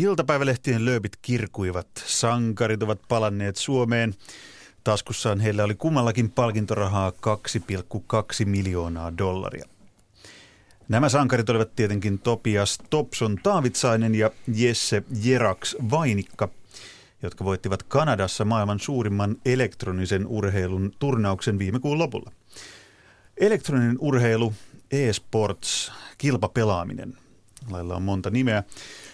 Iltapäivälehtien 0.00 0.84
lööpit 0.84 1.16
kirkuivat, 1.22 1.88
sankarit 2.06 2.82
ovat 2.82 3.00
palanneet 3.08 3.56
Suomeen. 3.56 4.14
Taskussaan 4.84 5.40
heillä 5.40 5.64
oli 5.64 5.74
kummallakin 5.74 6.30
palkintorahaa 6.30 7.10
2,2 7.10 8.44
miljoonaa 8.44 9.18
dollaria. 9.18 9.68
Nämä 10.88 11.08
sankarit 11.08 11.50
olivat 11.50 11.76
tietenkin 11.76 12.18
Topias 12.18 12.78
Topson 12.90 13.36
Taavitsainen 13.42 14.14
ja 14.14 14.30
Jesse 14.54 15.02
Jeraks 15.22 15.76
Vainikka, 15.90 16.48
jotka 17.22 17.44
voittivat 17.44 17.82
Kanadassa 17.82 18.44
maailman 18.44 18.80
suurimman 18.80 19.36
elektronisen 19.44 20.26
urheilun 20.26 20.92
turnauksen 20.98 21.58
viime 21.58 21.80
kuun 21.80 21.98
lopulla. 21.98 22.32
Elektroninen 23.36 23.96
urheilu, 24.00 24.54
e-sports, 24.90 25.92
kilpapelaaminen, 26.18 27.14
lailla 27.72 27.96
on 27.96 28.02
monta 28.02 28.30
nimeä, 28.30 28.62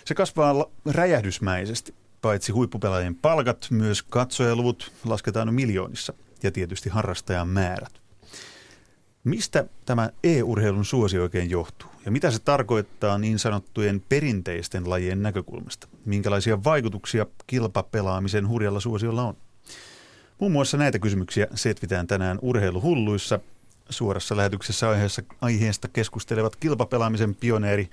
se 0.04 0.14
kasvaa 0.14 0.66
räjähdysmäisesti. 0.90 1.94
Paitsi 2.22 2.52
huippupelaajien 2.52 3.14
palkat, 3.14 3.66
myös 3.70 4.02
katsojaluvut 4.02 4.92
lasketaan 5.04 5.54
miljoonissa 5.54 6.12
ja 6.42 6.50
tietysti 6.52 6.88
harrastajan 6.90 7.48
määrät. 7.48 7.92
Mistä 9.24 9.64
tämä 9.84 10.10
e-urheilun 10.24 10.84
suosi 10.84 11.18
oikein 11.18 11.50
johtuu 11.50 11.90
ja 12.04 12.10
mitä 12.10 12.30
se 12.30 12.38
tarkoittaa 12.38 13.18
niin 13.18 13.38
sanottujen 13.38 14.02
perinteisten 14.08 14.90
lajien 14.90 15.22
näkökulmasta? 15.22 15.88
Minkälaisia 16.04 16.64
vaikutuksia 16.64 17.26
kilpapelaamisen 17.46 18.48
hurjalla 18.48 18.80
suosiolla 18.80 19.22
on? 19.22 19.36
Muun 20.38 20.52
muassa 20.52 20.76
näitä 20.76 20.98
kysymyksiä 20.98 21.46
setvitään 21.54 22.06
tänään 22.06 22.38
urheiluhulluissa. 22.42 23.40
Suorassa 23.90 24.36
lähetyksessä 24.36 24.88
aiheessa, 24.88 25.22
aiheesta 25.40 25.88
keskustelevat 25.88 26.56
kilpapelaamisen 26.56 27.34
pioneeri 27.34 27.90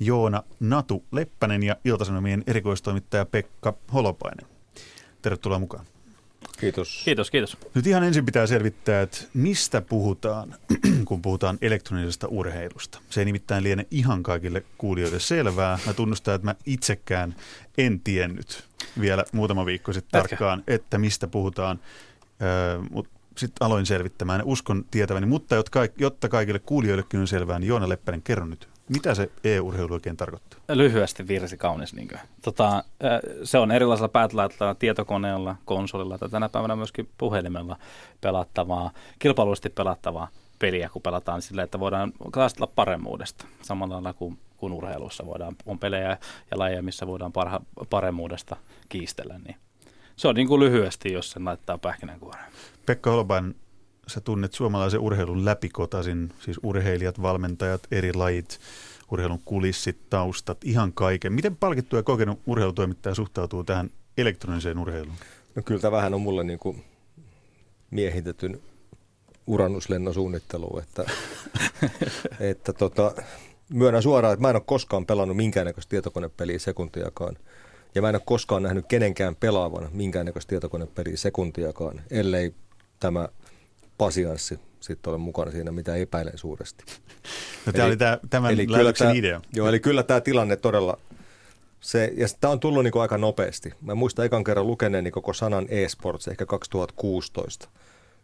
Joona 0.00 0.42
Natu 0.60 1.04
Leppänen 1.12 1.62
ja 1.62 1.76
Iltasanomien 1.84 2.44
erikoistoimittaja 2.46 3.26
Pekka 3.26 3.74
Holopainen. 3.92 4.46
Tervetuloa 5.22 5.58
mukaan. 5.58 5.86
Kiitos. 6.60 7.02
Kiitos, 7.04 7.30
kiitos. 7.30 7.56
Nyt 7.74 7.86
ihan 7.86 8.04
ensin 8.04 8.24
pitää 8.24 8.46
selvittää, 8.46 9.02
että 9.02 9.18
mistä 9.34 9.80
puhutaan, 9.80 10.54
kun 11.08 11.22
puhutaan 11.22 11.58
elektronisesta 11.60 12.28
urheilusta. 12.28 13.00
Se 13.10 13.20
ei 13.20 13.24
nimittäin 13.24 13.64
liene 13.64 13.86
ihan 13.90 14.22
kaikille 14.22 14.64
kuulijoille 14.78 15.20
selvää. 15.20 15.78
Mä 15.86 15.92
tunnustan, 15.92 16.34
että 16.34 16.44
mä 16.44 16.54
itsekään 16.66 17.34
en 17.78 18.00
tiennyt 18.00 18.64
vielä 19.00 19.24
muutama 19.32 19.66
viikko 19.66 19.92
sitten 19.92 20.20
tarkkaan, 20.20 20.64
että 20.66 20.98
mistä 20.98 21.26
puhutaan. 21.26 21.80
Öö, 22.42 22.78
mutta 22.90 23.13
sitten 23.38 23.66
aloin 23.66 23.86
selvittämään. 23.86 24.42
Uskon 24.44 24.84
tietäväni, 24.90 25.26
mutta 25.26 25.54
jotta 25.98 26.28
kaikille 26.28 26.58
kuulijoillekin 26.58 27.20
on 27.20 27.28
selvää, 27.28 27.58
niin 27.58 27.68
Joona 27.68 27.88
Leppänen, 27.88 28.22
kerro 28.22 28.46
nyt, 28.46 28.68
mitä 28.88 29.14
se 29.14 29.30
e-urheilu 29.44 29.92
oikein 29.92 30.16
tarkoittaa? 30.16 30.60
Lyhyesti 30.68 31.28
virsi 31.28 31.56
kaunis. 31.56 31.94
Niin 31.94 32.08
tota, 32.42 32.84
se 33.44 33.58
on 33.58 33.72
erilaisilla 33.72 34.08
päätelaitteilla, 34.08 34.74
tietokoneella, 34.74 35.56
konsolilla 35.64 36.18
tai 36.18 36.28
tänä 36.28 36.48
päivänä 36.48 36.76
myöskin 36.76 37.08
puhelimella 37.18 37.76
pelattavaa, 38.20 38.90
kilpailullisesti 39.18 39.70
pelattavaa 39.70 40.28
peliä, 40.58 40.88
kun 40.88 41.02
pelataan 41.02 41.42
sillä, 41.42 41.62
että 41.62 41.80
voidaan 41.80 42.12
taistella 42.32 42.72
paremmuudesta. 42.74 43.46
Samalla 43.62 43.94
lailla 43.94 44.12
kuin, 44.12 44.38
kuin 44.56 44.72
urheilussa 44.72 45.26
voidaan, 45.26 45.56
on 45.66 45.78
pelejä 45.78 46.18
ja 46.50 46.58
lajeja, 46.58 46.82
missä 46.82 47.06
voidaan 47.06 47.32
parha, 47.32 47.60
paremmuudesta 47.90 48.56
kiistellä. 48.88 49.38
Niin 49.38 49.56
se 50.16 50.28
on 50.28 50.34
niin 50.34 50.48
kuin 50.48 50.60
lyhyesti, 50.60 51.12
jos 51.12 51.30
sen 51.30 51.44
laittaa 51.44 51.78
pähkinänkuoreen. 51.78 52.52
Pekka 52.86 53.10
Holopainen, 53.10 53.54
sä 54.06 54.20
tunnet 54.20 54.52
suomalaisen 54.52 55.00
urheilun 55.00 55.44
läpikotasin, 55.44 56.32
siis 56.40 56.60
urheilijat, 56.62 57.22
valmentajat, 57.22 57.86
eri 57.90 58.14
lajit, 58.14 58.60
urheilun 59.10 59.40
kulissit, 59.44 60.10
taustat, 60.10 60.58
ihan 60.64 60.92
kaiken. 60.92 61.32
Miten 61.32 61.56
palkittu 61.56 61.96
ja 61.96 62.02
kokenut 62.02 62.40
urheilutoimittaja 62.46 63.14
suhtautuu 63.14 63.64
tähän 63.64 63.90
elektroniseen 64.18 64.78
urheiluun? 64.78 65.16
No 65.54 65.62
kyllä 65.62 65.80
tämä 65.80 65.96
vähän 65.96 66.14
on 66.14 66.20
mulle 66.20 66.44
niin 66.44 66.58
kuin 66.58 66.84
miehitetyn 67.90 68.60
uranuslennosuunnittelu, 69.46 70.78
että, 70.78 71.04
että 72.50 72.72
tota, 72.72 73.14
myönnän 73.68 74.02
suoraan, 74.02 74.34
että 74.34 74.42
mä 74.42 74.50
en 74.50 74.56
ole 74.56 74.62
koskaan 74.66 75.06
pelannut 75.06 75.36
minkäännäköistä 75.36 75.90
tietokonepeliä 75.90 76.58
sekuntiakaan. 76.58 77.36
Ja 77.94 78.02
mä 78.02 78.08
en 78.08 78.14
ole 78.14 78.22
koskaan 78.24 78.62
nähnyt 78.62 78.84
kenenkään 78.88 79.36
pelaavan 79.36 79.88
minkäännäköistä 79.92 80.48
tietokonepeliä 80.48 81.16
sekuntiakaan, 81.16 82.02
ellei 82.10 82.54
tämä 83.04 83.28
pasianssi 83.98 84.58
sitten 84.80 85.10
ole 85.10 85.18
mukana 85.18 85.50
siinä, 85.50 85.72
mitä 85.72 85.96
epäilen 85.96 86.38
suuresti. 86.38 86.84
No, 87.66 87.72
tämä 87.72 87.84
eli, 87.84 87.90
oli 87.90 87.96
tämä, 87.96 88.18
tämän 88.30 88.52
eli 88.52 88.66
kyllä 88.66 88.92
tämä, 88.92 89.12
idea. 89.12 89.40
Joo, 89.54 89.68
eli 89.68 89.80
kyllä 89.80 90.02
tämä 90.02 90.20
tilanne 90.20 90.56
todella, 90.56 90.98
se, 91.80 92.12
ja 92.16 92.26
tämä 92.40 92.52
on 92.52 92.60
tullut 92.60 92.84
niin 92.84 92.92
kuin 92.92 93.02
aika 93.02 93.18
nopeasti. 93.18 93.72
Mä 93.80 93.94
muistan 93.94 94.24
ekan 94.24 94.44
kerran 94.44 94.66
lukeneeni 94.66 95.10
koko 95.10 95.32
sanan 95.32 95.66
e-sports 95.68 96.28
ehkä 96.28 96.46
2016. 96.46 97.68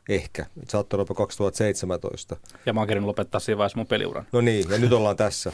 Ehkä. 0.08 0.46
Saattoi 0.68 0.96
olla 1.00 1.14
2017. 1.14 2.36
Ja 2.66 2.72
mä 2.72 2.80
oon 2.80 3.06
lopettaa 3.06 3.40
siinä 3.40 3.58
vaiheessa 3.58 3.78
mun 3.78 3.86
peliuran. 3.86 4.26
No 4.32 4.40
niin, 4.40 4.70
ja 4.70 4.78
nyt 4.78 4.92
ollaan 4.92 5.16
tässä. 5.16 5.52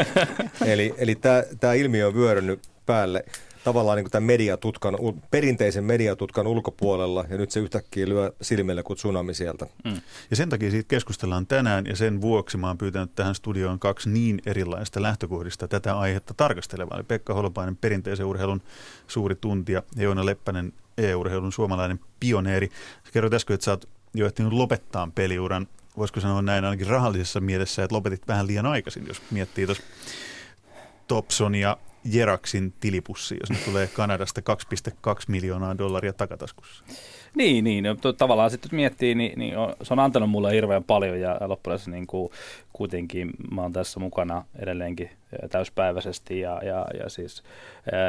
eli 0.66 0.94
eli 0.98 1.14
tämä, 1.14 1.42
tämä 1.60 1.72
ilmiö 1.72 2.06
on 2.06 2.14
vyörynyt 2.14 2.60
päälle 2.86 3.24
tavallaan 3.64 3.96
niin 3.96 4.04
kuin 4.04 4.12
tämän 4.12 4.26
mediatutkan, 4.26 4.94
perinteisen 5.30 5.84
mediatutkan 5.84 6.46
ulkopuolella 6.46 7.24
ja 7.30 7.36
nyt 7.36 7.50
se 7.50 7.60
yhtäkkiä 7.60 8.08
lyö 8.08 8.32
silmille 8.42 8.82
kuin 8.82 8.96
tsunami 8.96 9.34
sieltä. 9.34 9.66
Mm. 9.84 10.00
Ja 10.30 10.36
sen 10.36 10.48
takia 10.48 10.70
siitä 10.70 10.88
keskustellaan 10.88 11.46
tänään 11.46 11.86
ja 11.86 11.96
sen 11.96 12.20
vuoksi 12.20 12.56
mä 12.56 12.66
oon 12.66 12.78
pyytänyt 12.78 13.14
tähän 13.14 13.34
studioon 13.34 13.78
kaksi 13.78 14.10
niin 14.10 14.42
erilaista 14.46 15.02
lähtökohdista 15.02 15.68
tätä 15.68 15.98
aihetta 15.98 16.34
tarkastelevaa. 16.34 16.96
Eli 16.96 17.04
Pekka 17.04 17.34
Holopainen, 17.34 17.76
perinteisen 17.76 18.26
urheilun 18.26 18.62
suuri 19.06 19.34
tuntija 19.34 19.82
ja 19.96 20.02
Joona 20.02 20.26
Leppänen, 20.26 20.72
e-urheilun 20.98 21.52
suomalainen 21.52 22.00
pioneeri. 22.20 22.68
Sä 23.04 23.12
kerroit 23.12 23.34
äsken, 23.34 23.54
että 23.54 23.64
sä 23.64 23.70
oot 23.70 23.88
jo 24.14 24.26
ehtinyt 24.26 24.52
lopettaa 24.52 25.10
peliuran. 25.14 25.68
Voisiko 25.96 26.20
sanoa 26.20 26.42
näin 26.42 26.64
ainakin 26.64 26.86
rahallisessa 26.86 27.40
mielessä, 27.40 27.84
että 27.84 27.94
lopetit 27.94 28.28
vähän 28.28 28.46
liian 28.46 28.66
aikaisin, 28.66 29.06
jos 29.06 29.22
miettii 29.30 29.66
tuossa 29.66 29.84
Topson 31.06 31.54
ja 31.54 31.76
Jeraksin 32.12 32.72
tilipussi, 32.80 33.36
jos 33.40 33.50
ne 33.50 33.56
tulee 33.64 33.86
Kanadasta 33.86 34.40
2,2 34.40 35.14
miljoonaa 35.28 35.78
dollaria 35.78 36.12
takataskussa. 36.12 36.84
Niin, 37.34 37.64
niin. 37.64 37.84
No, 37.84 38.12
tavallaan 38.12 38.50
sitten 38.50 38.70
miettii, 38.72 39.14
niin, 39.14 39.38
niin 39.38 39.58
on, 39.58 39.74
se 39.82 39.94
on 39.94 39.98
antanut 39.98 40.30
mulle 40.30 40.52
hirveän 40.52 40.84
paljon 40.84 41.20
ja 41.20 41.38
loppujen 41.40 41.78
niin 41.86 42.06
kuin, 42.06 42.30
kuitenkin 42.72 43.30
mä 43.50 43.62
oon 43.62 43.72
tässä 43.72 44.00
mukana 44.00 44.44
edelleenkin 44.58 45.10
täyspäiväisesti 45.50 46.40
ja, 46.40 46.60
ja, 46.64 46.86
ja 46.98 47.08
siis 47.08 47.42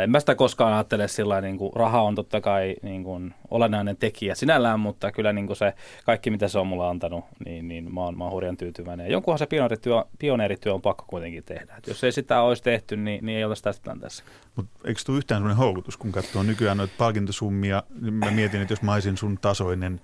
en 0.03 0.11
mä 0.11 0.19
sitä 0.19 0.35
koskaan 0.35 0.73
ajattele 0.73 1.07
sillä 1.07 1.41
niin 1.41 1.57
kuin 1.57 1.73
raha 1.75 2.01
on 2.01 2.15
totta 2.15 2.41
kai 2.41 2.75
niin 2.81 3.03
kuin 3.03 3.33
olennainen 3.49 3.97
tekijä 3.97 4.35
sinällään, 4.35 4.79
mutta 4.79 5.11
kyllä 5.11 5.33
niin 5.33 5.47
kuin 5.47 5.57
se 5.57 5.73
kaikki 6.05 6.29
mitä 6.29 6.47
se 6.47 6.59
on 6.59 6.67
mulle 6.67 6.87
antanut, 6.87 7.25
niin, 7.45 7.67
niin 7.67 7.93
mä, 7.93 8.01
oon, 8.01 8.17
mä 8.17 8.23
oon 8.23 8.33
hurjan 8.33 8.57
tyytyväinen. 8.57 9.05
Ja 9.05 9.11
jonkunhan 9.11 9.39
se 9.39 9.45
pioneerityö, 9.45 10.03
pioneerityö 10.19 10.73
on 10.73 10.81
pakko 10.81 11.05
kuitenkin 11.07 11.43
tehdä. 11.43 11.75
Et 11.77 11.87
jos 11.87 12.03
ei 12.03 12.11
sitä 12.11 12.41
olisi 12.41 12.63
tehty, 12.63 12.97
niin, 12.97 13.25
niin 13.25 13.37
ei 13.37 13.43
olisi 13.43 13.63
tästä 13.97 14.23
tilanteessa. 14.23 14.23
Mutta 14.55 14.79
eikö 14.87 15.01
tule 15.05 15.17
yhtään 15.17 15.39
sellainen 15.39 15.57
houkutus, 15.57 15.97
kun 15.97 16.11
katsoo 16.11 16.43
nykyään 16.43 16.77
noita 16.77 16.93
palkintosummia, 16.97 17.83
niin 18.01 18.13
mä 18.13 18.31
mietin, 18.31 18.61
että 18.61 18.71
jos 18.71 18.81
mä 18.81 18.93
olisin 18.93 19.17
sun 19.17 19.37
tasoinen 19.37 20.01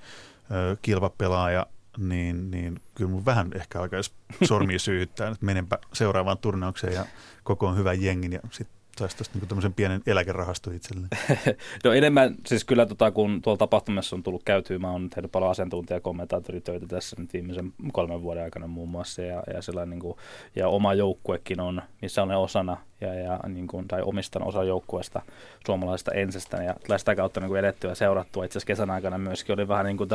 ö, 0.52 0.78
kilpapelaaja, 0.82 1.66
niin, 1.98 2.52
niin 2.52 2.82
kyllä 2.96 3.12
mun 3.12 3.26
vähän 3.26 3.52
ehkä 3.56 3.82
alkaisi 3.82 4.12
sormia 4.44 4.80
syyttää, 4.80 5.28
että 5.28 5.46
menenpä 5.46 5.80
seuraavaan 5.94 6.38
turnaukseen 6.38 6.94
ja 6.94 7.06
koko 7.44 7.68
on 7.68 7.78
hyvän 7.78 8.02
jengin 8.02 8.32
ja 8.32 8.40
sitten 8.52 8.76
saisi 9.00 9.18
tästä 9.18 9.40
niin 9.40 9.48
tämmöisen 9.48 9.74
pienen 9.74 10.02
eläkerahaston 10.08 10.74
itselleen? 10.74 11.10
no 11.84 11.94
enemmän, 11.94 12.36
siis 12.46 12.66
kyllä 12.66 12.86
tota, 12.86 13.12
kun 13.12 13.42
tuolla 13.42 13.58
tapahtumassa 13.58 14.16
on 14.16 14.24
tullut 14.24 14.44
käytyä, 14.44 14.80
mä 14.80 14.92
oon 14.92 15.10
tehnyt 15.10 15.32
paljon 15.32 15.52
asiantuntijakommentaattoritöitä 15.52 16.88
tässä 16.88 17.16
nyt 17.20 17.34
viimeisen 17.34 17.74
kolmen 17.94 18.22
vuoden 18.22 18.44
aikana 18.44 18.68
muun 18.68 18.90
muassa 18.90 19.22
ja, 19.22 19.44
ja, 19.54 19.86
niin 19.86 20.00
kuin, 20.00 20.18
ja 20.56 20.68
oma 20.68 20.94
joukkuekin 20.94 21.60
on, 21.60 21.82
missä 22.02 22.24
olen 22.24 22.38
osana 22.38 22.78
ja, 23.02 23.14
ja 23.14 23.40
niin 23.48 23.68
kuin, 23.68 23.88
tai 23.88 24.02
omistan 24.02 24.44
osa 24.44 24.64
joukkueesta 24.64 25.22
suomalaisesta 25.66 26.12
ensestä 26.12 26.64
ja 26.64 26.76
tulee 26.86 27.00
sitä 27.00 27.16
kautta 27.16 27.40
niin 27.40 27.48
kuin 27.48 27.60
edettyä 27.60 27.92
ja 27.92 27.96
seurattua. 27.96 28.46
Itse 28.46 28.58
asiassa 28.58 28.68
kesän 28.68 28.92
aikana 28.92 29.18
myöskin 29.18 29.54
oli 29.54 29.68
vähän 29.68 29.86
niin 29.86 29.98
kuin 29.98 30.10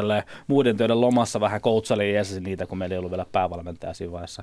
muiden 0.47 0.77
töiden 0.77 1.01
lomassa 1.01 1.41
vähän 1.41 1.61
ja 2.15 2.41
niitä, 2.41 2.67
kun 2.67 2.79
meillä 2.79 2.95
ei 2.95 2.99
ollut 2.99 3.11
vielä 3.11 3.27
päävalmentaja 3.33 3.95
siinä 3.95 4.13
vaiheessa 4.13 4.43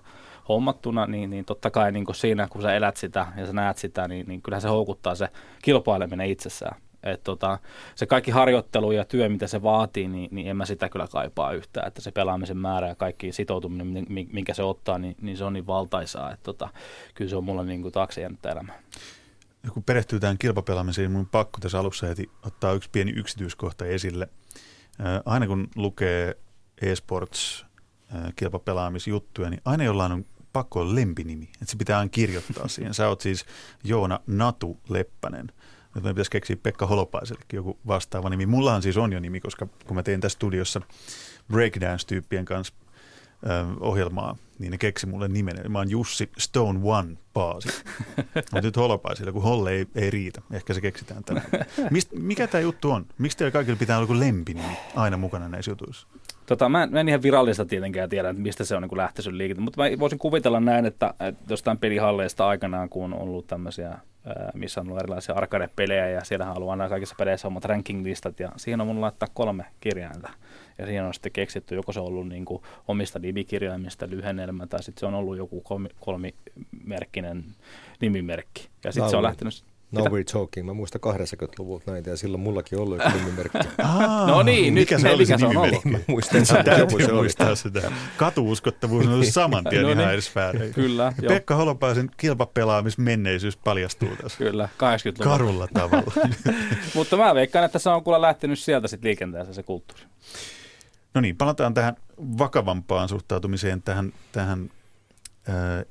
hommattuna, 0.50 1.06
niin, 1.06 1.30
niin 1.30 1.46
totta 1.46 1.72
kai 1.72 1.92
niin 1.92 2.06
kuin 2.06 2.16
siinä, 2.16 2.48
kun 2.48 2.62
sä 2.62 2.74
elät 2.74 2.98
sitä 2.98 3.28
ja 3.38 3.46
sä 3.46 3.54
näet 3.54 3.78
sitä, 3.78 4.08
niin, 4.08 4.27
niin 4.28 4.42
kyllähän 4.42 4.62
se 4.62 4.68
houkuttaa 4.68 5.16
se 5.16 5.30
kilpaileminen 5.62 6.30
itsessään. 6.30 6.82
Et 7.04 7.24
tota, 7.24 7.60
se 7.96 8.06
kaikki 8.06 8.32
harjoittelu 8.32 8.92
ja 8.92 9.06
työ, 9.06 9.30
mitä 9.30 9.48
se 9.48 9.64
vaatii, 9.64 10.08
niin, 10.08 10.30
niin 10.32 10.48
en 10.48 10.58
mä 10.58 10.66
sitä 10.66 10.90
kyllä 10.90 11.08
kaipaa 11.08 11.52
yhtään. 11.52 11.88
Että 11.88 12.02
se 12.02 12.12
pelaamisen 12.12 12.58
määrä 12.58 12.88
ja 12.88 12.96
kaikki 12.96 13.32
sitoutuminen, 13.32 14.06
minkä 14.10 14.54
se 14.54 14.64
ottaa, 14.64 14.98
niin, 14.98 15.16
niin 15.22 15.38
se 15.38 15.44
on 15.44 15.54
niin 15.54 15.68
valtaisaa. 15.68 16.32
Että 16.32 16.44
tota, 16.44 16.70
kyllä 17.14 17.30
se 17.30 17.36
on 17.36 17.44
mulle 17.44 17.66
niin 17.66 17.92
taakse 17.92 18.30
elämä. 18.52 18.74
Ja 19.64 19.72
kun 19.72 19.84
perehtyy 19.84 20.20
tähän 20.20 20.38
kilpapelaamiseen, 20.38 21.10
niin 21.10 21.18
mun 21.18 21.30
pakko 21.30 21.60
tässä 21.60 21.80
alussa 21.80 22.08
heti 22.08 22.30
ottaa 22.46 22.74
yksi 22.74 22.90
pieni 22.92 23.12
yksityiskohta 23.16 23.86
esille. 23.86 24.30
Aina 25.26 25.48
kun 25.48 25.68
lukee 25.76 26.38
e-sports 26.82 27.66
kilpapelaamisjuttuja, 28.36 29.50
niin 29.50 29.62
aina 29.66 29.84
jollain 29.84 30.12
on 30.12 30.26
pakko 30.54 30.80
olla 30.80 30.96
lempinimi. 30.96 31.46
Että 31.46 31.66
se 31.72 31.78
pitää 31.78 32.00
aina 32.00 32.10
kirjoittaa 32.10 32.68
siihen. 32.78 32.94
Sä 32.94 33.08
oot 33.08 33.22
siis 33.22 33.46
Joona 33.84 34.20
Natu 34.28 34.78
Leppänen. 34.90 35.52
Nyt 35.96 36.04
me 36.04 36.14
pitäisi 36.14 36.32
keksiä 36.32 36.58
Pekka 36.64 36.88
Holopaisellekin 36.88 37.58
joku 37.58 37.80
vastaava 37.88 38.30
nimi. 38.30 38.46
Mullahan 38.46 38.82
siis 38.82 38.98
on 38.98 39.14
jo 39.14 39.20
nimi, 39.20 39.40
koska 39.40 39.68
kun 39.86 39.96
mä 39.96 40.04
tein 40.04 40.22
tässä 40.22 40.36
studiossa 40.36 40.82
breakdance-tyyppien 41.54 42.46
kanssa 42.46 42.74
ohjelmaa, 43.80 44.38
niin 44.60 44.72
ne 44.72 44.78
keksi 44.78 45.06
mulle 45.06 45.28
nimen. 45.28 45.72
Mä 45.72 45.78
oon 45.78 45.90
Jussi 45.90 46.30
Stone 46.38 46.80
One 46.84 47.18
Paasi. 47.34 47.70
Mutta 48.36 48.62
nyt 48.62 48.78
Holopaisilla, 48.78 49.32
kun 49.32 49.44
Holle 49.44 49.72
ei, 49.72 49.88
ei 49.96 50.10
riitä. 50.10 50.42
Ehkä 50.52 50.74
se 50.74 50.82
keksitään 50.82 51.24
tänään. 51.24 51.48
Mist, 51.92 52.12
mikä 52.14 52.48
tämä 52.48 52.62
juttu 52.62 52.92
on? 52.92 53.06
Miksi 53.18 53.38
teillä 53.38 53.52
kaikilla 53.52 53.78
pitää 53.78 53.98
olla 53.98 54.04
joku 54.04 54.20
lempinimi 54.20 54.78
aina 54.96 55.18
mukana 55.18 55.50
näissä 55.50 55.72
jutuissa? 55.72 56.08
Tota, 56.48 56.70
mä, 56.70 56.88
mä 56.88 57.00
en 57.00 57.10
ihan 57.10 57.22
virallista 57.22 57.66
tietenkään 57.66 58.10
tiedä, 58.10 58.30
että 58.30 58.42
mistä 58.42 58.66
se 58.66 58.76
on 58.76 58.82
niin 58.82 58.98
lähtöisyt 58.98 59.34
liikettä, 59.34 59.62
mutta 59.62 59.82
mä 59.82 60.00
voisin 60.00 60.20
kuvitella 60.20 60.60
näin, 60.60 60.86
että, 60.86 61.14
että 61.20 61.44
jostain 61.50 61.78
pelihalleista 61.78 62.48
aikanaan, 62.48 62.90
kun 62.90 63.04
on 63.04 63.14
ollut 63.14 63.48
tämmöisiä, 63.48 63.98
missä 64.54 64.82
on 64.82 64.88
ollut 64.88 65.00
erilaisia 65.00 65.36
arcade-pelejä 65.36 66.10
ja 66.10 66.24
siellähän 66.24 66.52
on 66.52 66.58
ollut 66.58 66.72
aina 66.72 66.90
kaikissa 66.90 67.16
peleissä 67.18 67.48
omat 67.48 67.66
ranking-listat 67.66 68.40
ja 68.40 68.52
siihen 68.58 68.82
on 68.82 68.88
mun 68.88 69.02
laittaa 69.02 69.30
kolme 69.34 69.66
kirjainta. 69.80 70.30
Ja 70.78 70.86
siihen 70.86 71.06
on 71.06 71.14
sitten 71.14 71.32
keksitty, 71.32 71.76
joko 71.76 71.92
se 71.92 72.00
on 72.00 72.06
ollut 72.06 72.28
niin 72.28 72.46
kuin 72.46 72.64
omista 72.88 73.20
nimikirjaimista 73.20 74.10
lyhennelmä 74.10 74.68
tai 74.68 74.84
sitten 74.84 75.00
se 75.00 75.06
on 75.06 75.16
ollut 75.16 75.38
joku 75.38 75.62
kolmi, 75.62 75.90
kolmimerkkinen 76.00 77.46
nimimerkki. 78.02 78.70
Ja 78.84 78.92
sitten 78.92 79.10
se 79.10 79.18
on 79.18 79.24
lähtenyt 79.24 79.64
No 79.92 80.02
we're 80.04 80.32
talking. 80.32 80.66
Mä 80.66 80.74
muistan 80.74 81.02
80-luvulta 81.06 81.92
näitä 81.92 82.10
ja 82.10 82.18
silloin 82.18 82.42
mullakin 82.42 82.80
ollut 82.80 82.98
yksi 82.98 83.18
nimimerkki. 83.18 83.58
no 84.28 84.44
niin, 84.44 84.74
mikä 84.74 84.96
nyt 84.96 85.02
se, 85.02 85.10
oli 85.10 85.24
mikä 85.24 85.38
se, 85.38 85.46
on 85.46 85.58
ollut? 85.58 85.86
Mä 85.86 85.98
muistan, 86.08 86.42
että 86.60 86.72
joku 86.72 87.00
se 87.00 87.12
muistaa 87.12 87.56
sitä. 87.56 87.92
Katuuskottavuus 88.18 89.08
on 89.08 89.14
ollut 89.14 89.28
saman 89.28 89.64
tien 89.64 89.84
no 89.84 89.92
ihan 89.92 90.08
niin. 90.60 90.74
Kyllä. 90.74 91.14
Ja 91.22 91.28
Pekka 91.28 91.56
Holopaisen 91.56 92.10
kilpapelaamismenneisyys 92.18 93.58
paljastuu 93.58 94.10
tässä. 94.22 94.38
Kyllä, 94.38 94.70
80-luvulla. 94.74 95.24
Karulla 95.24 95.68
tavalla. 95.74 96.14
Mutta 96.96 97.18
mä 97.18 97.36
veikkaan, 97.36 97.66
että 97.66 97.80
se 97.80 97.90
on 97.90 98.04
kuule 98.04 98.22
lähtenyt 98.22 98.60
sieltä 98.60 98.88
sitten 98.88 99.08
liikenteessä 99.08 99.54
se 99.54 99.64
kulttuuri. 99.64 100.04
No 101.14 101.22
niin, 101.22 101.38
palataan 101.38 101.74
tähän 101.74 101.96
vakavampaan 102.38 103.10
suhtautumiseen 103.10 103.82
tähän, 103.82 104.14
tähän 104.32 104.70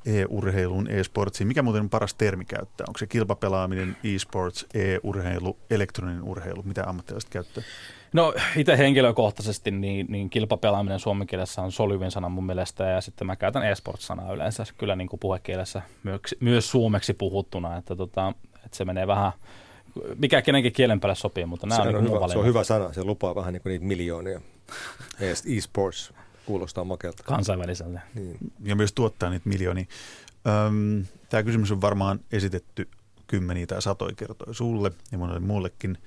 e-urheiluun, 0.06 0.90
e-sportsiin. 0.90 1.48
Mikä 1.48 1.62
muuten 1.62 1.82
on 1.82 1.90
paras 1.90 2.14
termi 2.14 2.44
käyttää? 2.44 2.84
Onko 2.88 2.98
se 2.98 3.06
kilpapelaaminen, 3.06 3.96
e-sports, 4.04 4.66
e-urheilu, 4.74 5.56
elektroninen 5.70 6.22
urheilu? 6.22 6.62
Mitä 6.62 6.84
ammattilaiset 6.86 7.30
käyttää? 7.30 7.64
No 8.12 8.34
itse 8.56 8.78
henkilökohtaisesti 8.78 9.70
niin, 9.70 10.06
niin 10.08 10.30
kilpapelaaminen 10.30 10.98
suomen 10.98 11.26
kielessä 11.26 11.62
on 11.62 11.72
solyvin 11.72 12.10
sana 12.10 12.28
mun 12.28 12.46
mielestä 12.46 12.84
ja 12.84 13.00
sitten 13.00 13.26
mä 13.26 13.36
käytän 13.36 13.66
e-sports-sanaa 13.66 14.32
yleensä 14.32 14.64
kyllä 14.78 14.96
niin 14.96 15.08
kuin 15.08 15.20
puhekielessä 15.20 15.82
myös, 16.02 16.20
myös 16.40 16.70
suomeksi 16.70 17.14
puhuttuna, 17.14 17.76
että, 17.76 17.96
tota, 17.96 18.32
että 18.64 18.76
se 18.76 18.84
menee 18.84 19.06
vähän 19.06 19.32
mikä 20.18 20.42
kenenkin 20.42 20.72
kielen 20.72 21.00
päälle 21.00 21.14
sopii, 21.14 21.46
mutta 21.46 21.66
nämä 21.66 21.82
se 21.82 21.88
on, 21.88 21.94
on, 21.94 22.04
niin 22.04 22.14
hyvä, 22.14 22.28
se 22.28 22.38
on 22.38 22.46
hyvä 22.46 22.64
sana, 22.64 22.92
se 22.92 23.04
lupaa 23.04 23.34
vähän 23.34 23.52
niin 23.52 23.62
kuin 23.62 23.70
niitä 23.70 23.84
miljoonia. 23.84 24.40
E-sports 25.20 26.12
kuulostaa 26.46 26.84
makelta. 26.84 27.22
Kansainväliselle. 27.22 28.00
Niin. 28.14 28.36
Ja 28.64 28.76
myös 28.76 28.92
tuottaa 28.92 29.30
niitä 29.30 29.48
miljoonia. 29.48 29.84
Öm, 30.46 31.04
tämä 31.28 31.42
kysymys 31.42 31.72
on 31.72 31.80
varmaan 31.80 32.20
esitetty 32.32 32.88
kymmeniä 33.26 33.66
tai 33.66 33.82
satoja 33.82 34.14
kertoja 34.14 34.54
sulle 34.54 34.90
ja 35.12 35.18
monelle 35.18 35.40
muullekin 35.40 35.98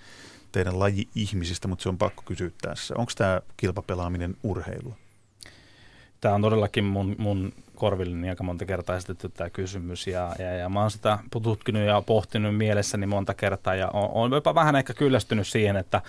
teidän 0.51 0.79
laji-ihmisistä, 0.79 1.67
mutta 1.67 1.83
se 1.83 1.89
on 1.89 1.97
pakko 1.97 2.23
kysyä 2.25 2.49
tässä. 2.61 2.95
Onko 2.97 3.11
tämä 3.17 3.41
kilpapelaaminen 3.57 4.37
urheilua? 4.43 4.95
Tämä 6.21 6.35
on 6.35 6.41
todellakin 6.41 6.83
mun, 6.83 7.15
mun 7.17 7.53
korville 7.75 8.15
niin 8.15 8.29
aika 8.29 8.43
monta 8.43 8.65
kertaa 8.65 8.95
esitetty 8.95 9.29
tämä 9.29 9.49
kysymys 9.49 10.07
ja, 10.07 10.35
ja, 10.39 10.53
ja 10.55 10.69
mä 10.69 10.81
oon 10.81 10.91
sitä 10.91 11.19
tutkinut 11.43 11.81
ja 11.83 12.01
pohtinut 12.01 12.57
mielessäni 12.57 13.07
monta 13.07 13.33
kertaa 13.33 13.75
ja 13.75 13.89
on, 13.89 14.09
on 14.11 14.31
jopa 14.31 14.55
vähän 14.55 14.75
ehkä 14.75 14.93
kyllästynyt 14.93 15.47
siihen, 15.47 15.75
että 15.75 16.01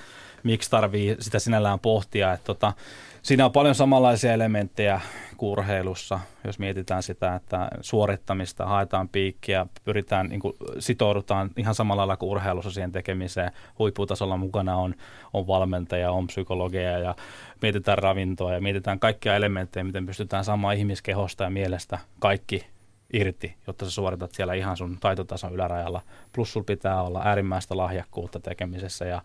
miksi 0.43 0.71
tarvii 0.71 1.17
sitä 1.21 1.39
sinällään 1.39 1.79
pohtia. 1.79 2.33
Että 2.33 2.45
tota, 2.45 2.73
siinä 3.23 3.45
on 3.45 3.53
paljon 3.53 3.75
samanlaisia 3.75 4.33
elementtejä 4.33 5.01
kuin 5.37 5.51
urheilussa, 5.51 6.21
jos 6.45 6.59
mietitään 6.59 7.03
sitä, 7.03 7.35
että 7.35 7.69
suorittamista, 7.81 8.67
haetaan 8.67 9.09
piikkiä, 9.09 9.67
pyritään, 9.85 10.29
niin 10.29 10.41
kuin, 10.41 10.55
sitoudutaan 10.79 11.51
ihan 11.57 11.75
samalla 11.75 12.01
lailla 12.01 12.17
kuin 12.17 12.31
urheilussa 12.31 12.71
siihen 12.71 12.93
tekemiseen. 12.93 13.53
Huipputasolla 13.79 14.37
mukana 14.37 14.77
on, 14.77 14.95
on 15.33 15.47
valmentaja, 15.47 16.13
on 16.13 16.27
psykologia 16.27 16.99
ja 16.99 17.15
mietitään 17.63 17.99
ravintoa 17.99 18.55
ja 18.55 18.61
mietitään 18.61 19.01
kaikkia 19.01 19.37
elementtejä, 19.37 19.85
miten 19.85 20.07
pystytään 20.07 20.45
saamaan 20.45 20.77
ihmiskehosta 20.77 21.45
ja 21.45 21.51
mielestä 21.51 21.99
kaikki 22.19 22.67
irti, 23.13 23.57
jotta 23.67 23.85
sä 23.85 23.91
suoritat 23.91 24.35
siellä 24.35 24.55
ihan 24.55 24.77
sun 24.77 24.97
taitotason 25.01 25.55
ylärajalla. 25.55 26.03
Plus 26.33 26.53
sulla 26.53 26.65
pitää 26.65 27.03
olla 27.03 27.21
äärimmäistä 27.25 27.77
lahjakkuutta 27.77 28.41
tekemisessä. 28.41 29.05
Ja, 29.05 29.23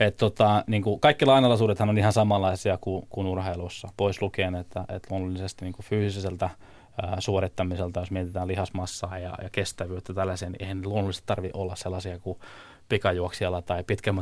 et 0.00 0.16
tota, 0.16 0.64
niin 0.66 0.82
kuin 0.82 1.00
kaikki 1.00 1.26
lainalaisuudethan 1.26 1.88
on 1.88 1.98
ihan 1.98 2.12
samanlaisia 2.12 2.78
kuin, 2.80 3.06
kuin 3.08 3.26
urheilussa, 3.26 3.88
pois 3.96 4.22
lukien, 4.22 4.54
että, 4.54 4.80
että 4.80 5.08
luonnollisesti 5.10 5.64
niin 5.64 5.72
kuin 5.72 5.86
fyysiseltä 5.86 6.50
suorittamiselta, 7.18 8.00
jos 8.00 8.10
mietitään 8.10 8.48
lihasmassaa 8.48 9.18
ja, 9.18 9.34
ja 9.42 9.50
kestävyyttä 9.52 10.14
tällaisia, 10.14 10.50
niin 10.50 10.62
eihän 10.62 10.82
luonnollisesti 10.84 11.26
tarvitse 11.26 11.58
olla 11.58 11.76
sellaisia 11.76 12.18
kuin 12.18 12.38
pikajuoksijalla 12.88 13.62
tai 13.62 13.84
pitkän 13.84 14.14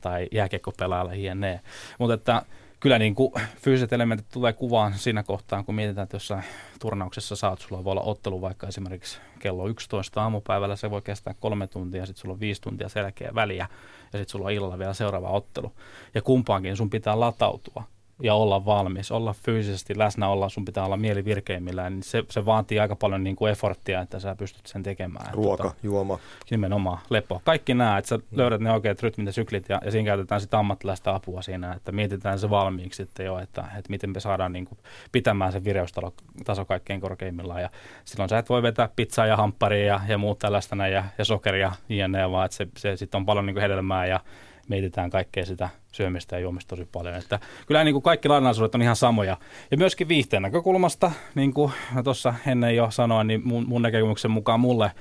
tai 0.00 0.28
jääkiekkopelaajalla 0.32 1.14
jne. 1.14 1.60
Mutta 1.98 2.14
että 2.14 2.42
kyllä 2.82 2.98
niin 2.98 3.14
kuin 3.14 3.32
fyysiset 3.56 3.92
elementit 3.92 4.26
tulee 4.32 4.52
kuvaan 4.52 4.94
siinä 4.94 5.22
kohtaa, 5.22 5.62
kun 5.62 5.74
mietitään, 5.74 6.02
että 6.02 6.16
jossain 6.16 6.42
turnauksessa 6.80 7.36
saat, 7.36 7.58
sulla 7.58 7.84
voi 7.84 7.90
olla 7.90 8.02
ottelu 8.02 8.40
vaikka 8.40 8.66
esimerkiksi 8.66 9.18
kello 9.38 9.68
11 9.68 10.22
aamupäivällä, 10.22 10.76
se 10.76 10.90
voi 10.90 11.02
kestää 11.02 11.34
kolme 11.40 11.66
tuntia, 11.66 12.06
sitten 12.06 12.20
sulla 12.20 12.32
on 12.32 12.40
viisi 12.40 12.60
tuntia 12.60 12.88
selkeä 12.88 13.34
väliä 13.34 13.66
ja 14.12 14.18
sitten 14.18 14.28
sulla 14.28 14.46
on 14.46 14.52
illalla 14.52 14.78
vielä 14.78 14.94
seuraava 14.94 15.28
ottelu. 15.28 15.72
Ja 16.14 16.22
kumpaankin 16.22 16.76
sun 16.76 16.90
pitää 16.90 17.20
latautua 17.20 17.84
ja 18.22 18.34
olla 18.34 18.64
valmis, 18.64 19.12
olla 19.12 19.32
fyysisesti 19.32 19.98
läsnä, 19.98 20.28
olla, 20.28 20.48
sun 20.48 20.64
pitää 20.64 20.84
olla 20.84 20.96
mieli 20.96 21.24
virkeimmillään, 21.24 21.92
niin 21.92 22.02
se, 22.02 22.24
se 22.30 22.44
vaatii 22.44 22.80
aika 22.80 22.96
paljon 22.96 23.24
niin 23.24 23.36
kuin 23.36 23.52
efforttia, 23.52 24.00
että 24.00 24.20
sä 24.20 24.36
pystyt 24.36 24.66
sen 24.66 24.82
tekemään. 24.82 25.34
Ruoka, 25.34 25.62
tota, 25.62 25.74
juoma. 25.82 26.18
Nimenomaan, 26.50 26.98
lepo. 27.10 27.40
Kaikki 27.44 27.74
nämä, 27.74 27.98
että 27.98 28.08
sä 28.08 28.16
mm. 28.16 28.22
löydät 28.30 28.60
ne 28.60 28.72
oikeat 28.72 29.02
rytmit 29.02 29.26
ja 29.26 29.32
syklit 29.32 29.68
ja, 29.68 29.80
ja 29.84 29.90
siinä 29.90 30.06
käytetään 30.06 30.40
sitä 30.40 30.58
ammattilaista 30.58 31.14
apua 31.14 31.42
siinä, 31.42 31.72
että 31.72 31.92
mietitään 31.92 32.38
se 32.38 32.50
valmiiksi 32.50 32.96
sitten 33.02 33.26
jo, 33.26 33.38
että, 33.38 33.64
että 33.78 33.90
miten 33.90 34.10
me 34.10 34.20
saadaan 34.20 34.52
niin 34.52 34.64
kuin 34.64 34.78
pitämään 35.12 35.52
se 35.52 35.64
vireystaso 35.64 36.64
kaikkein 36.68 37.00
korkeimmillaan 37.00 37.62
ja 37.62 37.70
silloin 38.04 38.28
sä 38.28 38.38
et 38.38 38.48
voi 38.48 38.62
vetää 38.62 38.88
pizzaa 38.96 39.26
ja 39.26 39.36
hampparia 39.36 39.86
ja, 39.86 40.00
ja 40.08 40.18
muut 40.18 40.38
tällaista 40.38 40.76
näin 40.76 40.92
ja, 40.92 41.04
ja 41.18 41.24
sokeria 41.24 41.72
jne, 41.88 42.30
vaan 42.30 42.44
että 42.44 42.56
se, 42.56 42.68
se 42.76 42.96
sitten 42.96 43.18
on 43.18 43.26
paljon 43.26 43.46
niin 43.46 43.54
kuin 43.54 43.62
hedelmää 43.62 44.06
ja 44.06 44.20
mietitään 44.68 45.10
kaikkea 45.10 45.46
sitä 45.46 45.68
syömistä 45.92 46.36
ja 46.36 46.40
juomista 46.40 46.68
tosi 46.68 46.88
paljon. 46.92 47.14
Että 47.14 47.40
kyllä 47.66 47.84
niin 47.84 47.94
kuin 47.94 48.02
kaikki 48.02 48.28
lainalaisuudet 48.28 48.74
on 48.74 48.82
ihan 48.82 48.96
samoja. 48.96 49.36
Ja 49.70 49.76
myöskin 49.76 50.08
viihteen 50.08 50.42
näkökulmasta, 50.42 51.12
niin 51.34 51.54
kuin 51.54 51.72
tuossa 52.04 52.34
ennen 52.46 52.76
jo 52.76 52.90
sanoin, 52.90 53.26
niin 53.26 53.40
mun, 53.44 53.68
mun 53.68 53.82
näkemyksen 53.82 54.30
mukaan 54.30 54.60
mulle 54.60 54.92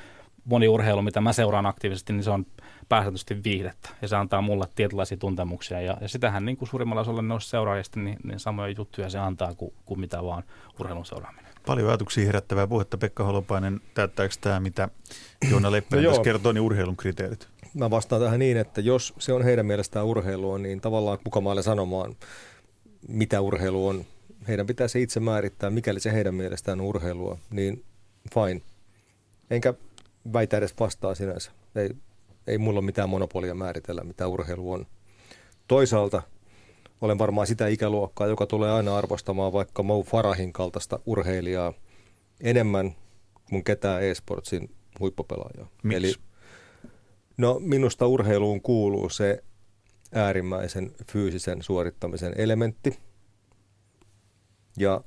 moni 0.45 0.67
urheilu, 0.67 1.01
mitä 1.01 1.21
mä 1.21 1.33
seuraan 1.33 1.65
aktiivisesti, 1.65 2.13
niin 2.13 2.23
se 2.23 2.29
on 2.29 2.45
pääsääntöisesti 2.89 3.43
viihdettä. 3.43 3.89
Ja 4.01 4.07
se 4.07 4.15
antaa 4.15 4.41
mulle 4.41 4.65
tietynlaisia 4.75 5.17
tuntemuksia. 5.17 5.81
Ja, 5.81 5.97
ja 6.01 6.09
sitähän 6.09 6.45
niin 6.45 6.57
kuin 6.57 6.69
suurimmalla 6.69 7.01
osalla 7.01 7.21
noissa 7.21 7.49
seuraajista, 7.49 7.99
niin, 7.99 8.17
niin 8.23 8.39
samoja 8.39 8.73
juttuja 8.77 9.09
se 9.09 9.19
antaa 9.19 9.55
kuin, 9.55 9.73
kuin 9.85 9.99
mitä 9.99 10.23
vaan 10.23 10.43
urheilun 10.79 11.05
seuraaminen. 11.05 11.51
Paljon 11.65 11.87
ajatuksia 11.87 12.25
herättävää 12.25 12.67
puhetta. 12.67 12.97
Pekka 12.97 13.23
Holopainen, 13.23 13.81
täyttääkö 13.93 14.35
tämä, 14.41 14.59
mitä 14.59 14.89
Joona 15.49 15.71
Leppänen 15.71 16.03
no 16.03 16.09
tässä 16.09 16.23
kertoo, 16.23 16.51
niin 16.51 16.61
urheilun 16.61 16.97
kriteerit? 16.97 17.47
Mä 17.73 17.89
vastaan 17.89 18.21
tähän 18.21 18.39
niin, 18.39 18.57
että 18.57 18.81
jos 18.81 19.13
se 19.19 19.33
on 19.33 19.43
heidän 19.43 19.65
mielestään 19.65 20.05
urheilua, 20.05 20.57
niin 20.57 20.81
tavallaan 20.81 21.17
kuka 21.23 21.41
maalle 21.41 21.63
sanomaan, 21.63 22.15
mitä 23.07 23.41
urheilu 23.41 23.87
on. 23.87 24.05
Heidän 24.47 24.67
pitää 24.67 24.87
se 24.87 24.99
itse 24.99 25.19
määrittää, 25.19 25.69
mikäli 25.69 25.99
se 25.99 26.13
heidän 26.13 26.35
mielestään 26.35 26.81
on 26.81 26.87
urheilua, 26.87 27.37
niin 27.51 27.83
fine. 28.33 28.61
Enkä 29.49 29.73
väitä 30.33 30.57
edes 30.57 30.73
vastaa 30.79 31.15
sinänsä. 31.15 31.51
Ei, 31.75 31.89
ei 32.47 32.57
mulla 32.57 32.79
ole 32.79 32.85
mitään 32.85 33.09
monopolia 33.09 33.55
määritellä, 33.55 34.03
mitä 34.03 34.27
urheilu 34.27 34.71
on. 34.71 34.85
Toisaalta 35.67 36.21
olen 37.01 37.17
varmaan 37.17 37.47
sitä 37.47 37.67
ikäluokkaa, 37.67 38.27
joka 38.27 38.45
tulee 38.45 38.71
aina 38.71 38.97
arvostamaan 38.97 39.53
vaikka 39.53 39.83
Mo 39.83 40.03
Farahin 40.03 40.53
kaltaista 40.53 40.99
urheilijaa 41.05 41.73
enemmän 42.41 42.95
kuin 43.49 43.63
ketään 43.63 44.03
e-sportsin 44.03 44.69
huippupelaajaa. 44.99 45.67
Miksi? 45.83 45.97
Eli 45.97 46.13
No 47.41 47.59
minusta 47.59 48.07
urheiluun 48.07 48.61
kuuluu 48.61 49.09
se 49.09 49.43
äärimmäisen 50.11 50.91
fyysisen 51.11 51.61
suorittamisen 51.61 52.33
elementti. 52.37 52.99
Ja 54.77 55.01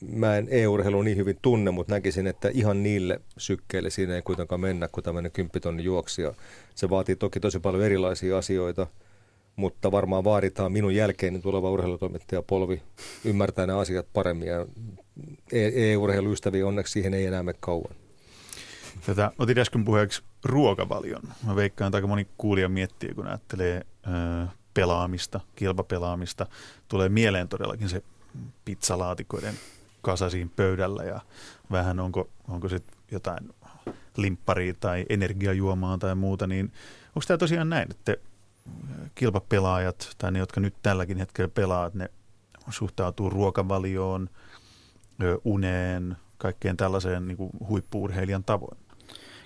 mä 0.00 0.36
en 0.36 0.48
e-urheilu 0.50 1.02
niin 1.02 1.16
hyvin 1.16 1.38
tunne, 1.42 1.70
mutta 1.70 1.94
näkisin, 1.94 2.26
että 2.26 2.50
ihan 2.54 2.82
niille 2.82 3.20
sykkeille 3.38 3.90
siinä 3.90 4.14
ei 4.14 4.22
kuitenkaan 4.22 4.60
mennä 4.60 4.88
kuin 4.88 5.04
tämmöinen 5.04 5.32
kymppitonnin 5.32 5.84
juoksija. 5.84 6.34
Se 6.74 6.90
vaatii 6.90 7.16
toki 7.16 7.40
tosi 7.40 7.58
paljon 7.58 7.84
erilaisia 7.84 8.38
asioita, 8.38 8.86
mutta 9.56 9.92
varmaan 9.92 10.24
vaaditaan 10.24 10.72
minun 10.72 10.94
jälkeeni 10.94 11.40
tuleva 11.40 11.70
urheilutoimittaja 11.70 12.42
polvi 12.42 12.82
ymmärtää 13.24 13.66
nämä 13.66 13.78
asiat 13.78 14.06
paremmin 14.12 14.48
ja 14.48 14.66
e-urheiluystäviä 15.52 16.66
onneksi 16.66 16.92
siihen 16.92 17.14
ei 17.14 17.26
enää 17.26 17.42
mene 17.42 17.58
kauan. 17.60 17.96
Tätä 19.06 19.32
otin 19.38 19.58
äsken 19.58 19.84
puheeksi 19.84 20.22
ruokavalion. 20.46 21.22
Mä 21.46 21.56
veikkaan, 21.56 21.88
että 21.88 21.96
aika 21.96 22.06
moni 22.06 22.26
kuulija 22.38 22.68
miettii, 22.68 23.14
kun 23.14 23.26
ajattelee 23.26 23.86
ö, 24.06 24.46
pelaamista, 24.74 25.40
kilpapelaamista. 25.56 26.46
Tulee 26.88 27.08
mieleen 27.08 27.48
todellakin 27.48 27.88
se 27.88 28.02
pizzalaatikoiden 28.64 29.54
kasa 30.02 30.30
siinä 30.30 30.50
pöydällä 30.56 31.04
ja 31.04 31.20
vähän 31.70 32.00
onko, 32.00 32.28
onko 32.48 32.68
se 32.68 32.80
jotain 33.10 33.54
limpparia 34.16 34.74
tai 34.80 35.06
energiajuomaa 35.08 35.98
tai 35.98 36.14
muuta, 36.14 36.46
niin 36.46 36.72
onko 37.06 37.24
tämä 37.26 37.38
tosiaan 37.38 37.70
näin, 37.70 37.88
että 37.90 38.16
kilpapelaajat 39.14 40.14
tai 40.18 40.32
ne, 40.32 40.38
jotka 40.38 40.60
nyt 40.60 40.74
tälläkin 40.82 41.18
hetkellä 41.18 41.48
pelaavat, 41.48 41.94
ne 41.94 42.10
suhtautuu 42.70 43.30
ruokavalioon, 43.30 44.30
uneen, 45.44 46.16
kaikkeen 46.38 46.76
tällaiseen 46.76 47.28
niin 47.28 47.36
kuin 47.36 47.50
huippuurheilijan 47.68 48.44
tavoin? 48.44 48.78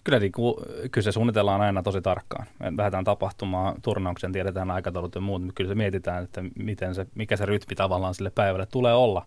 Kyllä, 0.04 0.18
niin 0.18 0.32
kuin, 0.32 0.54
kyllä 0.92 1.04
se 1.04 1.12
suunnitellaan 1.12 1.60
aina 1.60 1.82
tosi 1.82 2.02
tarkkaan. 2.02 2.46
Me 2.58 2.72
lähdetään 2.76 3.04
tapahtumaan 3.04 3.82
turnauksen, 3.82 4.32
tiedetään 4.32 4.70
aikataulut 4.70 5.14
ja 5.14 5.20
muut, 5.20 5.42
mutta 5.42 5.54
kyllä 5.56 5.68
se 5.68 5.74
mietitään, 5.74 6.24
että 6.24 6.42
miten 6.58 6.94
se, 6.94 7.06
mikä 7.14 7.36
se 7.36 7.46
rytmi 7.46 7.76
tavallaan 7.76 8.14
sille 8.14 8.30
päivälle 8.30 8.66
tulee 8.66 8.94
olla, 8.94 9.26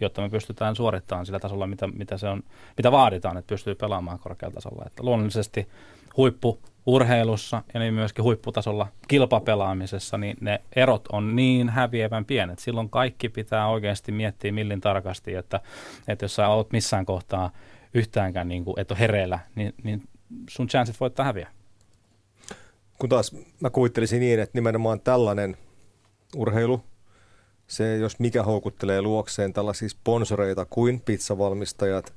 jotta 0.00 0.22
me 0.22 0.28
pystytään 0.28 0.76
suorittamaan 0.76 1.26
sillä 1.26 1.38
tasolla, 1.38 1.66
mitä, 1.66 1.86
mitä, 1.86 2.18
se 2.18 2.28
on, 2.28 2.42
mitä 2.76 2.92
vaaditaan, 2.92 3.36
että 3.36 3.48
pystyy 3.48 3.74
pelaamaan 3.74 4.18
korkealla 4.18 4.54
tasolla. 4.54 4.84
Että 4.86 5.02
luonnollisesti 5.02 5.68
huippu 6.16 6.58
urheilussa 6.86 7.62
ja 7.74 7.80
niin 7.80 7.94
myöskin 7.94 8.24
huipputasolla 8.24 8.86
kilpapelaamisessa, 9.08 10.18
niin 10.18 10.36
ne 10.40 10.60
erot 10.76 11.08
on 11.12 11.36
niin 11.36 11.68
häviävän 11.68 12.24
pienet. 12.24 12.58
Silloin 12.58 12.90
kaikki 12.90 13.28
pitää 13.28 13.68
oikeasti 13.68 14.12
miettiä 14.12 14.52
millin 14.52 14.80
tarkasti, 14.80 15.34
että, 15.34 15.60
että 16.08 16.24
jos 16.24 16.34
sä 16.34 16.48
oot 16.48 16.72
missään 16.72 17.06
kohtaa 17.06 17.50
yhtäänkään 17.94 18.48
niin 18.48 18.64
kuin, 18.64 18.80
et 18.80 18.90
ole 18.90 19.00
hereillä, 19.00 19.38
niin, 19.54 19.74
niin 19.82 20.02
sun 20.50 20.68
chanssit 20.68 21.00
voittaa 21.00 21.24
häviä. 21.26 21.48
Kun 22.98 23.08
taas 23.08 23.36
mä 23.60 23.70
kuvittelisin 23.70 24.20
niin, 24.20 24.40
että 24.40 24.58
nimenomaan 24.58 25.00
tällainen 25.00 25.56
urheilu, 26.36 26.80
se 27.66 27.96
jos 27.96 28.18
mikä 28.18 28.42
houkuttelee 28.42 29.02
luokseen 29.02 29.52
tällaisia 29.52 29.88
sponsoreita 29.88 30.64
kuin 30.64 31.00
pizzavalmistajat, 31.00 32.14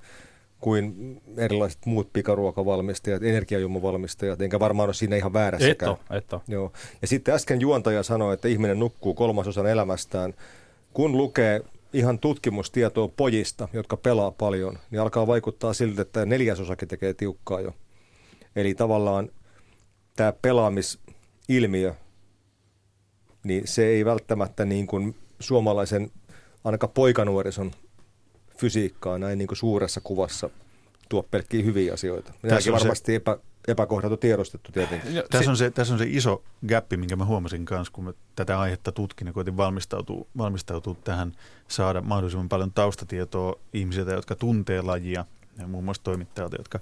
kuin 0.60 1.22
erilaiset 1.38 1.86
muut 1.86 2.14
pikaruokavalmistajat, 2.14 3.24
energiajuomavalmistajat, 3.24 4.42
enkä 4.42 4.60
varmaan 4.60 4.88
ole 4.88 4.94
siinä 4.94 5.16
ihan 5.16 5.34
väärässäkään. 5.34 5.92
Etto, 5.92 6.16
etto. 6.16 6.42
Joo. 6.48 6.72
Ja 7.02 7.08
sitten 7.08 7.34
äsken 7.34 7.62
juontaja 7.62 8.04
sanoi, 8.04 8.34
että 8.34 8.48
ihminen 8.48 8.80
nukkuu 8.80 9.14
kolmasosan 9.14 9.68
elämästään. 9.68 10.34
Kun 10.94 11.18
lukee 11.18 11.62
ihan 11.94 12.20
tutkimustietoa 12.20 13.08
pojista, 13.08 13.68
jotka 13.74 13.98
pelaa 13.98 14.32
paljon, 14.32 14.80
niin 14.92 15.02
alkaa 15.02 15.28
vaikuttaa 15.28 15.74
siltä, 15.74 16.02
että 16.02 16.26
neljäsosakin 16.26 16.88
tekee 16.88 17.14
tiukkaa 17.14 17.62
jo. 17.62 17.74
Eli 18.58 18.76
tavallaan 18.76 19.30
tämä 20.16 20.34
pelaamisilmiö, 20.42 21.94
niin 23.44 23.68
se 23.68 23.86
ei 23.86 24.06
välttämättä 24.06 24.66
niin 24.66 24.88
kuin 24.88 25.16
suomalaisen 25.40 26.12
ainakaan 26.64 26.94
poikanuorison 26.94 27.72
fysiikkaa 28.58 29.18
näin 29.18 29.38
niin 29.38 29.48
kuin 29.48 29.58
suuressa 29.58 30.02
kuvassa 30.02 30.50
tuo 31.10 31.24
pelkkiä 31.24 31.64
hyviä 31.64 31.94
asioita. 31.94 32.34
Nämäkin 32.44 32.74
varmasti 32.74 33.12
se... 33.12 33.16
epä, 33.16 33.38
epäkohdat 33.68 34.12
on 34.12 34.20
tiedostettu 34.20 34.72
tietenkin. 34.72 35.16
Ja, 35.16 35.24
tässä, 35.30 35.52
on 35.52 35.58
se, 35.58 35.72
tässä 35.72 35.94
on 35.94 36.00
se 36.00 36.06
iso 36.10 36.44
gappi, 36.68 36.98
minkä 36.98 37.16
mä 37.16 37.26
huomasin 37.26 37.66
kanssa, 37.66 37.94
kun 37.94 38.04
mä 38.04 38.14
tätä 38.36 38.60
aihetta 38.60 38.92
tutkin 38.92 39.28
ja 39.28 39.34
koitin 39.34 39.58
valmistautua, 39.58 40.28
valmistautua 40.38 40.96
tähän, 41.04 41.34
saada 41.68 42.02
mahdollisimman 42.02 42.50
paljon 42.50 42.72
taustatietoa 42.72 43.60
ihmisiltä, 43.74 44.12
jotka 44.12 44.36
tuntee 44.36 44.82
lajia, 44.82 45.26
ja 45.58 45.68
muun 45.68 45.84
muassa 45.84 46.04
toimittajilta, 46.04 46.56
jotka 46.56 46.80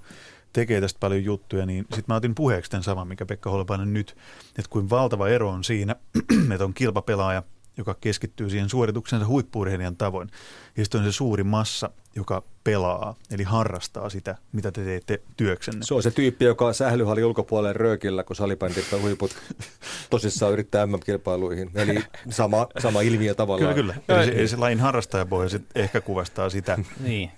tekee 0.60 0.80
tästä 0.80 1.00
paljon 1.00 1.24
juttuja, 1.24 1.66
niin 1.66 1.84
sitten 1.84 2.04
mä 2.08 2.14
otin 2.14 2.34
puheeksi 2.34 2.70
tämän 2.70 2.82
saman, 2.82 3.08
mikä 3.08 3.26
Pekka 3.26 3.50
Holopainen 3.50 3.94
nyt, 3.94 4.16
että 4.48 4.70
kuin 4.70 4.90
valtava 4.90 5.28
ero 5.28 5.50
on 5.50 5.64
siinä, 5.64 5.96
että 6.52 6.64
on 6.64 6.74
kilpapelaaja– 6.74 7.42
joka 7.76 7.94
keskittyy 8.00 8.50
siihen 8.50 8.68
suorituksensa 8.68 9.26
huippuurheilijan 9.26 9.96
tavoin. 9.96 10.28
Ja 10.76 10.84
sitten 10.84 11.00
on 11.00 11.06
se 11.06 11.12
suuri 11.12 11.44
massa, 11.44 11.90
joka 12.14 12.42
pelaa, 12.64 13.14
eli 13.30 13.42
harrastaa 13.42 14.10
sitä, 14.10 14.36
mitä 14.52 14.72
te 14.72 14.84
teette 14.84 15.22
työksenne. 15.36 15.84
Se 15.84 15.94
on 15.94 16.02
se 16.02 16.10
tyyppi, 16.10 16.44
joka 16.44 16.66
on 16.66 16.74
sählyhalli 16.74 17.24
ulkopuolelle 17.24 17.72
röökillä, 17.72 18.24
kun 18.24 18.36
salibändit 18.36 18.86
huiput 19.00 19.30
tosissaan 20.10 20.52
yrittää 20.52 20.86
MM-kilpailuihin. 20.86 21.70
Eli 21.74 22.04
sama, 22.30 22.66
sama 22.78 23.00
ilmiö 23.00 23.34
tavallaan. 23.34 23.74
Kyllä, 23.74 23.94
kyllä. 24.06 24.22
Eli 24.22 24.32
se, 24.32 24.46
se 24.46 24.56
lain 24.56 24.80
harrastajapohja 24.80 25.60
ehkä 25.74 26.00
kuvastaa 26.00 26.50
sitä. 26.50 26.78
niin 27.00 27.30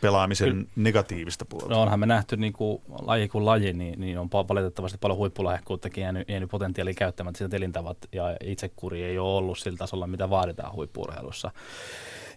pelaamisen 0.00 0.48
Kyllä. 0.48 0.68
negatiivista 0.76 1.44
puolta. 1.44 1.68
No 1.68 1.82
onhan 1.82 2.00
me 2.00 2.06
nähty 2.06 2.36
niin 2.36 2.52
kuin 2.52 2.82
laji 2.88 3.28
kuin 3.28 3.44
laji, 3.44 3.72
niin, 3.72 4.00
niin 4.00 4.18
on 4.18 4.30
valitettavasti 4.30 4.98
paljon 4.98 5.18
huippulahjakkuuttakin 5.18 6.02
jäänyt, 6.02 6.28
jäänyt 6.28 6.50
potentiaalia 6.50 6.94
käyttämättä. 6.94 7.38
Sitä 7.38 7.56
elintavat 7.56 7.98
ja 8.12 8.36
itsekuri 8.44 9.02
ei 9.02 9.18
ole 9.18 9.36
ollut 9.36 9.58
sillä 9.58 9.78
tasolla, 9.78 10.06
mitä 10.06 10.30
vaaditaan 10.30 10.72
huippurheilussa. 10.72 11.50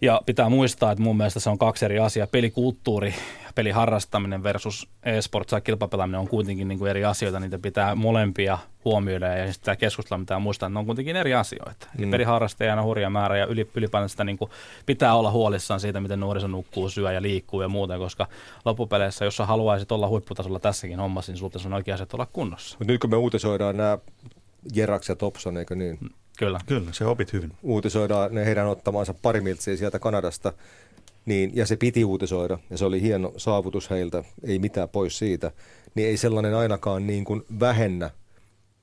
Ja 0.02 0.22
pitää 0.26 0.50
muistaa, 0.50 0.92
että 0.92 1.04
mun 1.04 1.18
mielestä 1.18 1.40
se 1.40 1.50
on 1.50 1.58
kaksi 1.58 1.86
eri 1.86 2.00
asiaa. 2.00 2.28
Pelikulttuuri, 2.28 3.14
peliharrastaminen 3.56 4.44
versus 4.44 4.88
e-sport 5.04 5.48
tai 5.48 5.62
kilpapelaaminen 5.62 6.20
on 6.20 6.28
kuitenkin 6.28 6.68
niin 6.68 6.80
kuin 6.80 6.90
eri 6.90 7.06
asioita. 7.06 7.40
Niitä 7.40 7.60
pitää 7.60 7.96
molempia 7.96 8.58
huomioida 8.86 9.28
ja 9.28 9.54
sitten 9.54 9.78
keskustella 9.78 10.20
pitää 10.20 10.40
muistaa, 10.40 10.68
että 10.68 10.74
ne 10.74 10.80
on 10.80 10.86
kuitenkin 10.86 11.16
eri 11.16 11.34
asioita. 11.34 11.88
Mm. 11.98 12.12
Peliharrastajana 12.12 12.84
hurja 12.84 13.10
määrä 13.10 13.38
ja 13.38 13.46
ylipäätään 13.46 14.10
sitä 14.10 14.24
niin 14.24 14.38
kuin 14.38 14.52
pitää 14.86 15.16
olla 15.16 15.32
huolissaan 15.32 15.80
siitä, 15.80 16.00
miten 16.00 16.20
nuoriso 16.20 16.48
nukkuu, 16.48 16.90
syö 16.90 17.12
ja 17.12 17.22
liikkuu 17.22 17.62
ja 17.62 17.68
muuten, 17.68 18.00
koska 18.00 18.28
loppupeleissä, 18.66 19.26
jos 19.26 19.38
sä 19.38 19.46
haluaisit 19.46 19.92
olla 19.92 20.08
huipputasolla 20.08 20.60
tässäkin 20.60 21.00
hommassa, 21.00 21.32
niin 21.32 21.40
sulta 21.40 21.60
on 21.66 21.74
oikea 21.74 21.96
asia 21.96 22.08
olla 22.14 22.28
kunnossa. 22.34 22.78
Mutta 22.80 22.92
nyt 22.92 23.02
kun 23.02 23.10
me 23.10 23.16
uutisoidaan 23.16 23.78
nämä 23.78 23.98
Jerax 24.76 25.10
ja 25.10 25.16
Topson, 25.16 25.58
eikö 25.58 25.76
niin? 25.76 25.98
Mm. 26.02 26.10
Kyllä. 26.38 26.60
Kyllä, 26.66 26.94
se 26.94 27.06
opit 27.06 27.34
hyvin. 27.34 27.52
Uutisoidaan 27.64 28.36
ne 28.36 28.46
heidän 28.46 28.68
ottamansa 28.68 29.14
pari 29.22 29.42
miltsiä 29.42 29.78
sieltä 29.78 30.00
Kanadasta, 30.00 30.54
niin, 31.26 31.52
ja 31.54 31.66
se 31.66 31.76
piti 31.76 32.06
uutisoida, 32.06 32.58
ja 32.70 32.78
se 32.78 32.86
oli 32.86 33.02
hieno 33.02 33.34
saavutus 33.38 33.90
heiltä, 33.90 34.24
ei 34.44 34.60
mitään 34.60 34.90
pois 34.90 35.18
siitä, 35.18 35.52
niin 35.96 36.08
ei 36.08 36.18
sellainen 36.18 36.56
ainakaan 36.56 37.08
niin 37.08 37.24
kuin 37.24 37.42
vähennä 37.60 38.10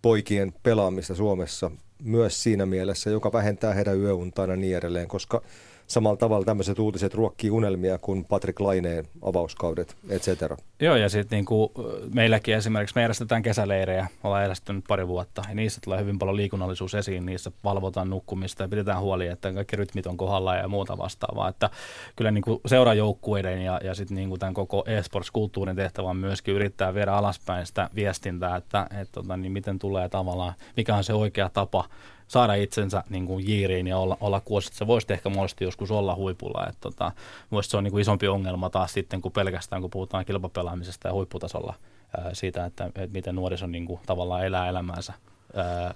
poikien 0.03 0.55
pelaamista 0.63 1.15
Suomessa 1.15 1.71
myös 2.03 2.43
siinä 2.43 2.67
mielessä, 2.67 3.11
joka 3.11 3.33
vähentää 3.33 3.75
heidän 3.75 4.01
yöuntaan 4.01 4.51
ja 4.51 4.57
niin 4.57 4.77
edelleen, 4.77 5.09
koska– 5.09 5.43
samalla 5.89 6.17
tavalla 6.17 6.45
tämmöiset 6.45 6.79
uutiset 6.79 7.15
ruokkii 7.15 7.51
unelmia 7.51 7.99
kuin 7.99 8.25
Patrick 8.25 8.61
Laineen 8.61 9.05
avauskaudet, 9.23 9.97
et 10.09 10.23
cetera. 10.23 10.57
Joo, 10.81 10.97
ja 10.97 11.09
sitten 11.09 11.37
niinku, 11.37 11.73
meilläkin 12.15 12.55
esimerkiksi 12.55 12.95
me 12.95 13.01
järjestetään 13.01 13.43
kesäleirejä, 13.43 14.09
ollaan 14.25 14.43
järjestetty 14.43 14.83
pari 14.89 15.09
vuotta, 15.09 15.43
ja 15.49 15.55
niissä 15.55 15.81
tulee 15.85 16.01
hyvin 16.01 16.19
paljon 16.19 16.37
liikunnallisuus 16.37 16.95
esiin, 16.95 17.27
niissä 17.27 17.53
valvotaan 17.65 18.11
nukkumista 18.11 18.63
ja 18.63 18.69
pidetään 18.69 19.01
huoli, 19.01 19.27
että 19.27 19.53
kaikki 19.53 19.77
rytmit 19.77 20.07
on 20.07 20.17
kohdalla 20.17 20.57
ja 20.57 20.69
muuta 20.69 20.99
vastaavaa. 20.99 21.49
Että 21.49 21.71
kyllä 22.17 22.31
niinku 22.31 22.61
seurajoukkueiden 22.67 23.63
ja, 23.63 23.81
ja 23.85 23.95
sitten 23.95 24.15
niinku 24.15 24.39
tämän 24.39 24.55
koko 24.55 24.85
e-sports-kulttuurin 24.87 25.77
tehtävä 25.77 26.09
on 26.09 26.17
myöskin 26.17 26.55
yrittää 26.55 26.95
viedä 26.95 27.13
alaspäin 27.13 27.67
sitä 27.67 27.91
viestintää, 27.95 28.57
että 28.57 28.87
et, 29.01 29.09
tota, 29.13 29.37
niin 29.37 29.53
miten 29.53 29.79
tulee 29.79 30.09
tavallaan, 30.09 30.55
mikä 30.77 30.97
on 30.97 31.05
se 31.05 31.15
oikea 31.15 31.49
tapa 31.49 31.85
saada 32.29 32.55
itsensä 32.55 33.05
niin 33.11 33.27
kuin 33.27 33.49
jiiriin 33.49 33.87
ja 33.87 33.99
olla, 33.99 34.17
olla 34.21 34.41
kuosi. 34.41 34.71
Se 34.73 34.87
voisi 34.87 35.07
ehkä 35.11 35.29
muodosti 35.29 35.65
joskus 35.65 35.91
olla 35.91 36.15
huipulla. 36.15 36.67
Että 36.67 36.81
tota, 36.81 37.13
se 37.61 37.77
on 37.77 37.85
niin 37.85 37.93
kuin 37.93 38.03
isompi 38.03 38.29
ongelma 38.29 38.71
taas 38.71 38.93
sitten 38.93 39.21
kuin 39.21 39.33
pelkästään, 39.33 39.83
kun 39.83 39.91
puhutaan 39.91 40.25
kilpapelaamisesta 40.25 41.09
ja 41.09 41.15
huipputasolla 41.15 41.75
ää, 42.19 42.35
siitä, 42.35 42.65
että, 42.65 42.87
että 42.87 43.13
miten 43.13 43.35
nuoriso 43.35 43.67
niin 43.67 43.87
kuin, 43.87 44.01
tavallaan 44.07 44.47
elää 44.47 44.69
elämäänsä 44.69 45.13
ää, 45.55 45.95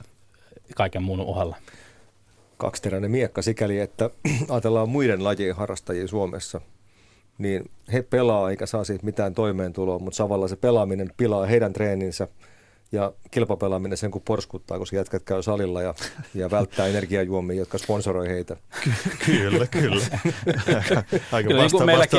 kaiken 0.76 1.02
muun 1.02 1.20
ohella. 1.20 1.56
Kaksiteräinen 2.56 3.10
miekka 3.10 3.42
sikäli, 3.42 3.78
että 3.78 4.10
ajatellaan 4.50 4.88
muiden 4.88 5.24
lajien 5.24 5.56
harrastajia 5.56 6.08
Suomessa, 6.08 6.60
niin 7.38 7.70
he 7.92 8.02
pelaa 8.02 8.50
eikä 8.50 8.66
saa 8.66 8.84
siitä 8.84 9.04
mitään 9.04 9.34
toimeentuloa, 9.34 9.98
mutta 9.98 10.16
samalla 10.16 10.48
se 10.48 10.56
pelaaminen 10.56 11.12
pilaa 11.16 11.46
heidän 11.46 11.72
treeninsä– 11.72 12.28
ja 12.92 13.12
kilpapelaaminen 13.30 13.98
sen 13.98 14.10
kun 14.10 14.22
porskuttaa, 14.24 14.78
koska 14.78 14.96
jätkät 14.96 15.22
käy 15.22 15.42
salilla 15.42 15.82
ja, 15.82 15.94
ja 16.34 16.50
välttää 16.50 16.86
energiajuomia, 16.86 17.56
jotka 17.56 17.78
sponsoroi 17.78 18.28
heitä. 18.28 18.56
Ky- 18.84 18.92
kyllä, 19.26 19.66
kyllä. 19.66 20.04
Aika 21.32 21.48
kyllä, 21.48 21.62
vasta- 21.62 21.78
niin 21.78 21.86
meilläkin, 21.86 22.18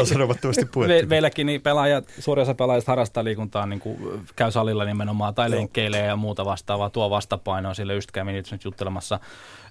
me, 0.88 1.02
meilläkin 1.08 1.48
niin 1.48 1.62
pelaajat, 1.62 2.06
suurin 2.20 2.42
osa 2.42 2.54
pelaajista 2.54 2.92
harrastaa 2.92 3.24
liikuntaa, 3.24 3.66
niin 3.66 3.80
kuin 3.80 3.98
käy 4.36 4.52
salilla 4.52 4.86
nimenomaan 4.86 5.36
tai 5.36 5.52
lenkkeilee 5.52 6.06
ja 6.06 6.16
muuta 6.16 6.46
vastaavaa, 6.46 6.90
tuo 6.90 7.10
vastapainoa. 7.10 7.74
Sille 7.74 7.94
just 7.94 8.12
kävin 8.12 8.36
itse 8.36 8.56
nyt 8.56 8.64
juttelemassa 8.64 9.20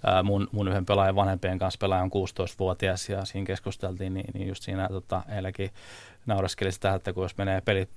ää, 0.07 0.23
mun, 0.23 0.49
mun 0.53 0.69
yhden 0.69 0.87
pelaajan 0.87 1.17
vanhempien 1.17 1.59
kanssa, 1.59 1.79
pelaaja 1.79 2.03
on 2.03 2.11
16-vuotias 2.11 3.09
ja 3.09 3.25
siinä 3.25 3.47
keskusteltiin, 3.47 4.15
niin, 4.15 4.27
niin 4.35 4.49
just 4.49 4.63
siinä 4.63 4.89
tota, 4.89 5.23
heilläkin 5.31 5.71
nauraskeli 6.27 6.73
sitä, 6.73 6.95
että 6.95 7.13
kun 7.13 7.25
jos 7.25 7.37
menee 7.37 7.61
pelit 7.61 7.91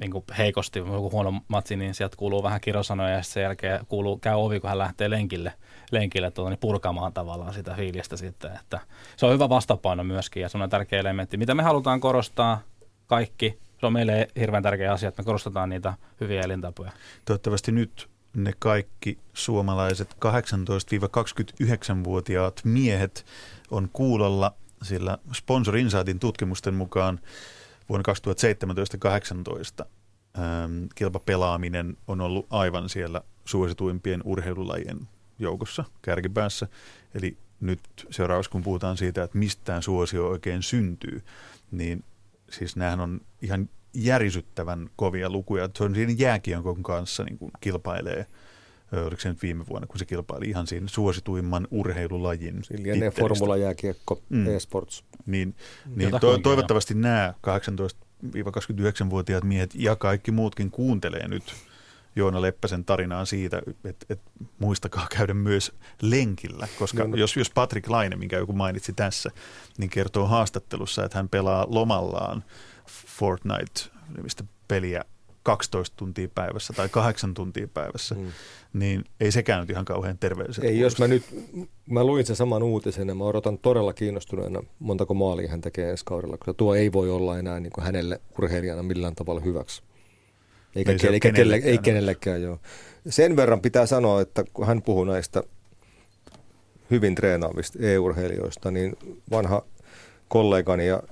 niin 0.00 0.10
kuin 0.10 0.24
heikosti, 0.38 0.78
joku 0.78 1.10
huono 1.10 1.42
matsi, 1.48 1.76
niin 1.76 1.94
sieltä 1.94 2.16
kuuluu 2.16 2.42
vähän 2.42 2.60
kirosanoja 2.60 3.14
ja 3.14 3.22
sen 3.22 3.42
jälkeen 3.42 3.86
kuuluu, 3.86 4.18
käy 4.18 4.34
ovi, 4.34 4.60
kun 4.60 4.68
hän 4.68 4.78
lähtee 4.78 5.10
lenkille, 5.10 5.52
lenkille 5.90 6.30
tuota, 6.30 6.50
niin 6.50 6.58
purkamaan 6.58 7.12
tavallaan 7.12 7.54
sitä 7.54 7.74
fiilistä 7.74 8.16
sitten. 8.16 8.50
Että 8.60 8.80
se 9.16 9.26
on 9.26 9.32
hyvä 9.32 9.48
vastapaino 9.48 10.04
myöskin 10.04 10.40
ja 10.40 10.48
se 10.48 10.58
on 10.58 10.70
tärkeä 10.70 11.00
elementti. 11.00 11.36
Mitä 11.36 11.54
me 11.54 11.62
halutaan 11.62 12.00
korostaa 12.00 12.60
kaikki, 13.06 13.58
se 13.80 13.86
on 13.86 13.92
meille 13.92 14.28
hirveän 14.40 14.62
tärkeä 14.62 14.92
asia, 14.92 15.08
että 15.08 15.22
me 15.22 15.26
korostetaan 15.26 15.68
niitä 15.68 15.94
hyviä 16.20 16.40
elintapoja. 16.40 16.90
Toivottavasti 17.24 17.72
nyt 17.72 18.08
ne 18.36 18.52
kaikki 18.58 19.18
suomalaiset 19.32 20.14
18-29-vuotiaat 20.14 22.60
miehet 22.64 23.26
on 23.70 23.88
kuulolla, 23.92 24.54
sillä 24.82 25.18
Sponsor 25.32 25.76
Insightin 25.76 26.18
tutkimusten 26.18 26.74
mukaan 26.74 27.20
vuonna 27.90 28.12
2017-2018 29.82 29.86
ähm, 30.38 30.84
kilpapelaaminen 30.94 31.96
on 32.06 32.20
ollut 32.20 32.46
aivan 32.50 32.88
siellä 32.88 33.22
suosituimpien 33.44 34.20
urheilulajien 34.24 35.08
joukossa 35.38 35.84
kärkipäässä. 36.02 36.68
Eli 37.14 37.36
nyt 37.60 37.80
seuraavaksi, 38.10 38.50
kun 38.50 38.62
puhutaan 38.62 38.96
siitä, 38.96 39.22
että 39.22 39.38
mistään 39.38 39.82
suosio 39.82 40.28
oikein 40.28 40.62
syntyy, 40.62 41.22
niin 41.70 42.04
siis 42.50 42.76
nämähän 42.76 43.00
on 43.00 43.20
ihan 43.42 43.68
järisyttävän 43.94 44.90
kovia 44.96 45.30
lukuja. 45.30 45.68
Se 45.78 45.84
on 45.84 45.94
siinä 45.94 46.14
jääkienkon 46.18 46.82
kanssa 46.82 47.24
niin 47.24 47.38
kuin 47.38 47.50
kilpailee 47.60 48.26
oliko 48.92 49.20
se 49.20 49.28
nyt 49.28 49.42
viime 49.42 49.66
vuonna, 49.66 49.86
kun 49.86 49.98
se 49.98 50.04
kilpaili 50.04 50.48
ihan 50.48 50.66
siinä 50.66 50.88
suosituimman 50.88 51.68
urheilulajin. 51.70 52.62
Lienee 52.78 53.10
formula 53.10 53.56
jääkiekko, 53.56 54.22
mm. 54.28 54.48
e-sports. 54.48 55.04
Niin, 55.26 55.54
niin 55.96 56.10
to, 56.20 56.38
toivottavasti 56.38 56.94
nämä 56.94 57.34
18-29-vuotiaat 57.46 59.44
miehet 59.44 59.70
ja 59.74 59.96
kaikki 59.96 60.30
muutkin 60.30 60.70
kuuntelee 60.70 61.28
nyt 61.28 61.54
Joona 62.16 62.42
Leppäsen 62.42 62.84
tarinaa 62.84 63.24
siitä, 63.24 63.62
että, 63.84 64.06
että 64.10 64.30
muistakaa 64.58 65.06
käydä 65.16 65.34
myös 65.34 65.72
lenkillä, 66.02 66.68
koska 66.78 67.02
no, 67.02 67.08
no. 67.08 67.16
Jos, 67.16 67.36
jos 67.36 67.50
Patrick 67.50 67.88
Laine, 67.88 68.16
minkä 68.16 68.36
joku 68.36 68.52
mainitsi 68.52 68.92
tässä, 68.92 69.30
niin 69.78 69.90
kertoo 69.90 70.26
haastattelussa, 70.26 71.04
että 71.04 71.18
hän 71.18 71.28
pelaa 71.28 71.66
lomallaan 71.68 72.44
Fortnite-nimistä 73.18 74.44
peliä 74.68 75.04
12 75.42 75.96
tuntia 75.96 76.28
päivässä 76.34 76.72
tai 76.72 76.88
8 76.88 77.34
tuntia 77.34 77.68
päivässä, 77.74 78.14
mm. 78.14 78.26
niin 78.72 79.04
ei 79.20 79.32
sekään 79.32 79.60
nyt 79.60 79.70
ihan 79.70 79.84
kauhean 79.84 80.18
terveellisesti. 80.18 80.66
Ei, 80.66 80.78
jos 80.78 80.98
mä 80.98 81.08
nyt, 81.08 81.22
mä 81.86 82.04
luin 82.04 82.26
sen 82.26 82.36
saman 82.36 82.62
uutisen 82.62 83.08
ja 83.08 83.14
mä 83.14 83.24
odotan 83.24 83.58
todella 83.58 83.92
kiinnostuneena, 83.92 84.62
montako 84.78 85.14
maalia 85.14 85.48
hän 85.48 85.60
tekee 85.60 85.90
ensi 85.90 86.04
kaudella, 86.04 86.36
koska 86.36 86.54
tuo 86.54 86.74
ei 86.74 86.92
voi 86.92 87.10
olla 87.10 87.38
enää 87.38 87.60
niin 87.60 87.72
kuin 87.72 87.84
hänelle 87.84 88.20
urheilijana 88.38 88.82
millään 88.82 89.14
tavalla 89.14 89.40
hyväksi. 89.40 89.82
Eikä, 90.76 90.92
ei, 90.92 90.98
eikä 91.12 91.32
kenellekään, 91.32 91.70
ei 91.70 91.78
kenellekään, 91.78 92.42
joo. 92.42 92.58
Sen 93.08 93.36
verran 93.36 93.60
pitää 93.60 93.86
sanoa, 93.86 94.20
että 94.20 94.44
kun 94.52 94.66
hän 94.66 94.82
puhuu 94.82 95.04
näistä 95.04 95.42
hyvin 96.90 97.14
treenaavista 97.14 97.78
e-urheilijoista, 97.82 98.70
niin 98.70 98.96
vanha 99.30 99.62
kollegani 100.28 100.86
ja 100.86 101.02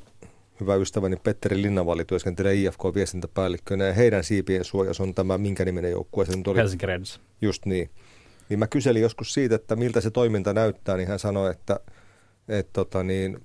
hyvä 0.61 0.75
ystäväni 0.75 1.17
Petteri 1.17 1.63
Linnavali 1.63 2.05
työskentelee 2.05 2.55
IFK-viestintäpäällikkönä 2.55 3.85
ja 3.85 3.93
heidän 3.93 4.25
siipien 4.25 4.65
suojas 4.65 5.01
on 5.01 5.15
tämä 5.15 5.39
minkä 5.39 5.65
niminen 5.65 5.91
joukkue. 5.91 6.27
Se 6.27 6.33
oli, 6.47 6.59
Helsinki 6.59 6.87
Reds. 6.87 7.21
Just 7.43 7.67
niin. 7.67 7.91
Niin 8.49 8.59
mä 8.59 8.67
kyselin 8.67 9.03
joskus 9.03 9.35
siitä, 9.35 9.55
että 9.55 9.77
miltä 9.77 10.01
se 10.01 10.11
toiminta 10.11 10.53
näyttää, 10.53 10.97
niin 10.97 11.09
hän 11.09 11.19
sanoi, 11.19 11.51
että, 11.51 11.81
että 12.49 12.73
tota 12.73 13.03
niin, 13.03 13.39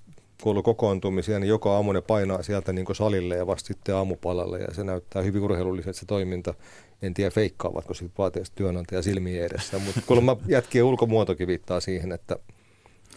kun 0.44 0.50
ollut 0.50 0.66
kokoontumisia, 0.66 1.40
niin 1.40 1.50
joka 1.50 1.76
aamu 1.76 1.92
ne 1.92 2.02
painaa 2.02 2.44
sieltä 2.44 2.74
niin 2.74 2.96
salille 2.96 3.36
ja 3.36 3.48
vasta 3.48 3.68
sitten 3.68 3.96
aamupalalle 3.96 4.60
ja 4.60 4.74
se 4.74 4.84
näyttää 4.84 5.22
hyvin 5.22 5.42
urheilulliselta 5.42 6.00
se 6.00 6.06
toiminta. 6.06 6.54
En 7.02 7.14
tiedä 7.14 7.32
feikkaavatko 7.32 7.94
sitten 7.94 8.18
vaateessa 8.18 8.56
työnantaja 8.56 9.02
silmiä 9.02 9.46
edessä, 9.46 9.80
mutta 9.80 10.02
kuulemma 10.08 10.38
jätkien 10.48 10.86
ulkomuotokin 10.86 11.48
viittaa 11.48 11.80
siihen, 11.80 12.12
että– 12.12 12.36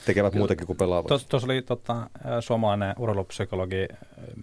tekevät 0.05 0.33
Kyllä. 0.33 0.41
muutakin 0.41 0.67
kuin 0.67 0.77
pelaavat. 0.77 1.07
Tuossa 1.07 1.29
tos 1.29 1.45
oli 1.45 1.63
tota, 1.63 2.11
suomalainen 2.41 2.95
urheilupsykologi 2.99 3.89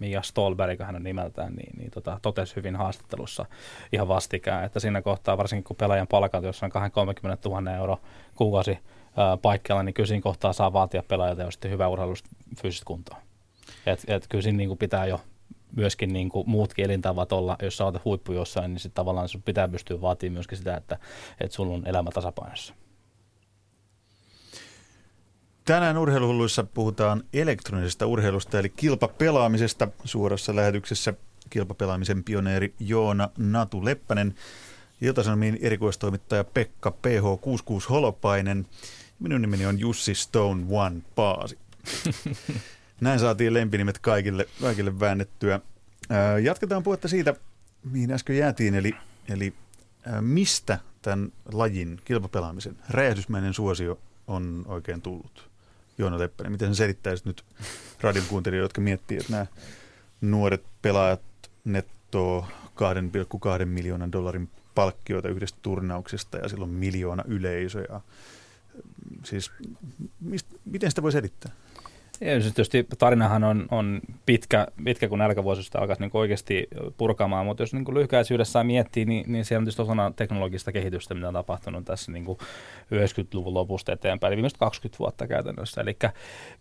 Mia 0.00 0.22
Stolberg, 0.22 0.80
hän 0.80 0.96
on 0.96 1.02
nimeltään, 1.02 1.54
niin, 1.54 1.78
niin 1.78 1.90
tota, 1.90 2.18
totesi 2.22 2.56
hyvin 2.56 2.76
haastattelussa 2.76 3.46
ihan 3.92 4.08
vastikään, 4.08 4.64
että 4.64 4.80
siinä 4.80 5.02
kohtaa, 5.02 5.38
varsinkin 5.38 5.64
kun 5.64 5.76
pelaajan 5.76 6.06
palkat, 6.06 6.44
jos 6.44 6.62
on 6.62 6.70
30 6.92 7.48
000 7.48 7.76
euro 7.76 8.00
kuukausi 8.34 8.78
ää, 9.16 9.36
paikkeilla, 9.36 9.82
niin 9.82 9.94
kyllä 9.94 10.06
siinä 10.06 10.22
kohtaa 10.22 10.52
saa 10.52 10.72
vaatia 10.72 11.02
pelaajalta 11.08 11.42
jo 11.42 11.50
sitten 11.50 11.70
hyvää 11.70 11.88
urheilusta 11.88 12.30
fyysistä 12.62 12.84
kuntoa. 12.86 13.16
Et, 13.86 14.04
et 14.08 14.26
kyllä 14.28 14.42
siinä 14.42 14.56
niin 14.56 14.68
kuin 14.68 14.78
pitää 14.78 15.06
jo 15.06 15.20
myöskin 15.76 16.12
niin 16.12 16.28
kuin 16.28 16.50
muutkin 16.50 16.84
elintavat 16.84 17.32
olla, 17.32 17.56
jos 17.62 17.76
sä 17.76 17.84
olet 17.84 18.04
huippu 18.04 18.32
jossain, 18.32 18.70
niin 18.70 18.80
sitten 18.80 18.94
tavallaan 18.94 19.28
sun 19.28 19.42
pitää 19.42 19.68
pystyä 19.68 20.00
vaatimaan 20.00 20.34
myöskin 20.34 20.58
sitä, 20.58 20.76
että, 20.76 20.98
että 21.40 21.54
sulla 21.54 21.74
on 21.74 21.86
elämä 21.86 22.10
tasapainossa. 22.10 22.74
Tänään 25.64 25.98
urheiluhulluissa 25.98 26.64
puhutaan 26.64 27.24
elektronisesta 27.32 28.06
urheilusta 28.06 28.58
eli 28.58 28.68
kilpapelaamisesta 28.68 29.88
suorassa 30.04 30.56
lähetyksessä 30.56 31.14
kilpapelaamisen 31.50 32.24
pioneeri 32.24 32.74
Joona 32.80 33.28
Natu 33.38 33.84
Leppänen, 33.84 34.34
Iltasanomien 35.00 35.58
erikoistoimittaja 35.60 36.44
Pekka 36.44 36.90
PH66 36.90 37.88
Holopainen. 37.90 38.66
Minun 39.18 39.40
nimeni 39.40 39.66
on 39.66 39.80
Jussi 39.80 40.14
Stone 40.14 40.64
One 40.70 41.00
Paasi. 41.14 41.58
Näin 43.00 43.18
saatiin 43.18 43.54
lempinimet 43.54 43.98
kaikille, 43.98 44.46
kaikille 44.60 45.00
väännettyä. 45.00 45.60
Jatketaan 46.42 46.82
puhetta 46.82 47.08
siitä, 47.08 47.34
mihin 47.90 48.12
äsken 48.12 48.36
jäätiin, 48.36 48.74
eli, 48.74 48.94
eli 49.28 49.54
mistä 50.20 50.78
tämän 51.02 51.32
lajin 51.52 52.00
kilpapelaamisen 52.04 52.76
räjähdysmäinen 52.90 53.54
suosio 53.54 53.98
on 54.26 54.64
oikein 54.68 55.02
tullut? 55.02 55.53
Joona 55.98 56.18
Leppänen. 56.18 56.52
Miten 56.52 56.68
sen 56.68 56.74
selittäisit 56.74 57.26
nyt 57.26 57.44
radion 58.00 58.26
kuuntelijoille, 58.28 58.64
jotka 58.64 58.80
miettii, 58.80 59.18
että 59.18 59.32
nämä 59.32 59.46
nuoret 60.20 60.64
pelaajat 60.82 61.20
nettoo 61.64 62.46
2,2 63.60 63.64
miljoonan 63.64 64.12
dollarin 64.12 64.48
palkkioita 64.74 65.28
yhdestä 65.28 65.58
turnauksesta 65.62 66.38
ja 66.38 66.48
silloin 66.48 66.70
miljoona 66.70 67.24
yleisö. 67.26 67.86
Ja, 67.88 68.00
siis 69.24 69.50
mist, 70.20 70.46
miten 70.64 70.90
sitä 70.90 71.02
voi 71.02 71.12
selittää? 71.12 71.52
Siis 72.18 72.54
tietysti 72.54 72.86
tarinahan 72.98 73.44
on, 73.44 73.66
on 73.70 74.00
pitkä, 74.26 74.66
pitkä, 74.84 75.08
kun 75.08 75.18
nälkävuosista 75.18 75.78
alkaisi 75.78 76.02
niin 76.02 76.10
oikeasti 76.14 76.68
purkamaan, 76.96 77.46
mutta 77.46 77.62
jos 77.62 77.74
niin 77.74 77.94
lyhykäisyydessään 77.94 78.66
miettii, 78.66 79.04
niin, 79.04 79.32
niin 79.32 79.44
siellä 79.44 79.60
on 79.60 79.64
tietysti 79.64 79.82
osana 79.82 80.12
teknologista 80.16 80.72
kehitystä, 80.72 81.14
mitä 81.14 81.28
on 81.28 81.34
tapahtunut 81.34 81.84
tässä 81.84 82.12
niin 82.12 82.26
90-luvun 82.26 83.54
lopusta 83.54 83.92
eteenpäin, 83.92 84.28
eli 84.28 84.36
viimeiset 84.36 84.58
20 84.58 84.98
vuotta 84.98 85.26
käytännössä. 85.26 85.80
Eli 85.80 85.96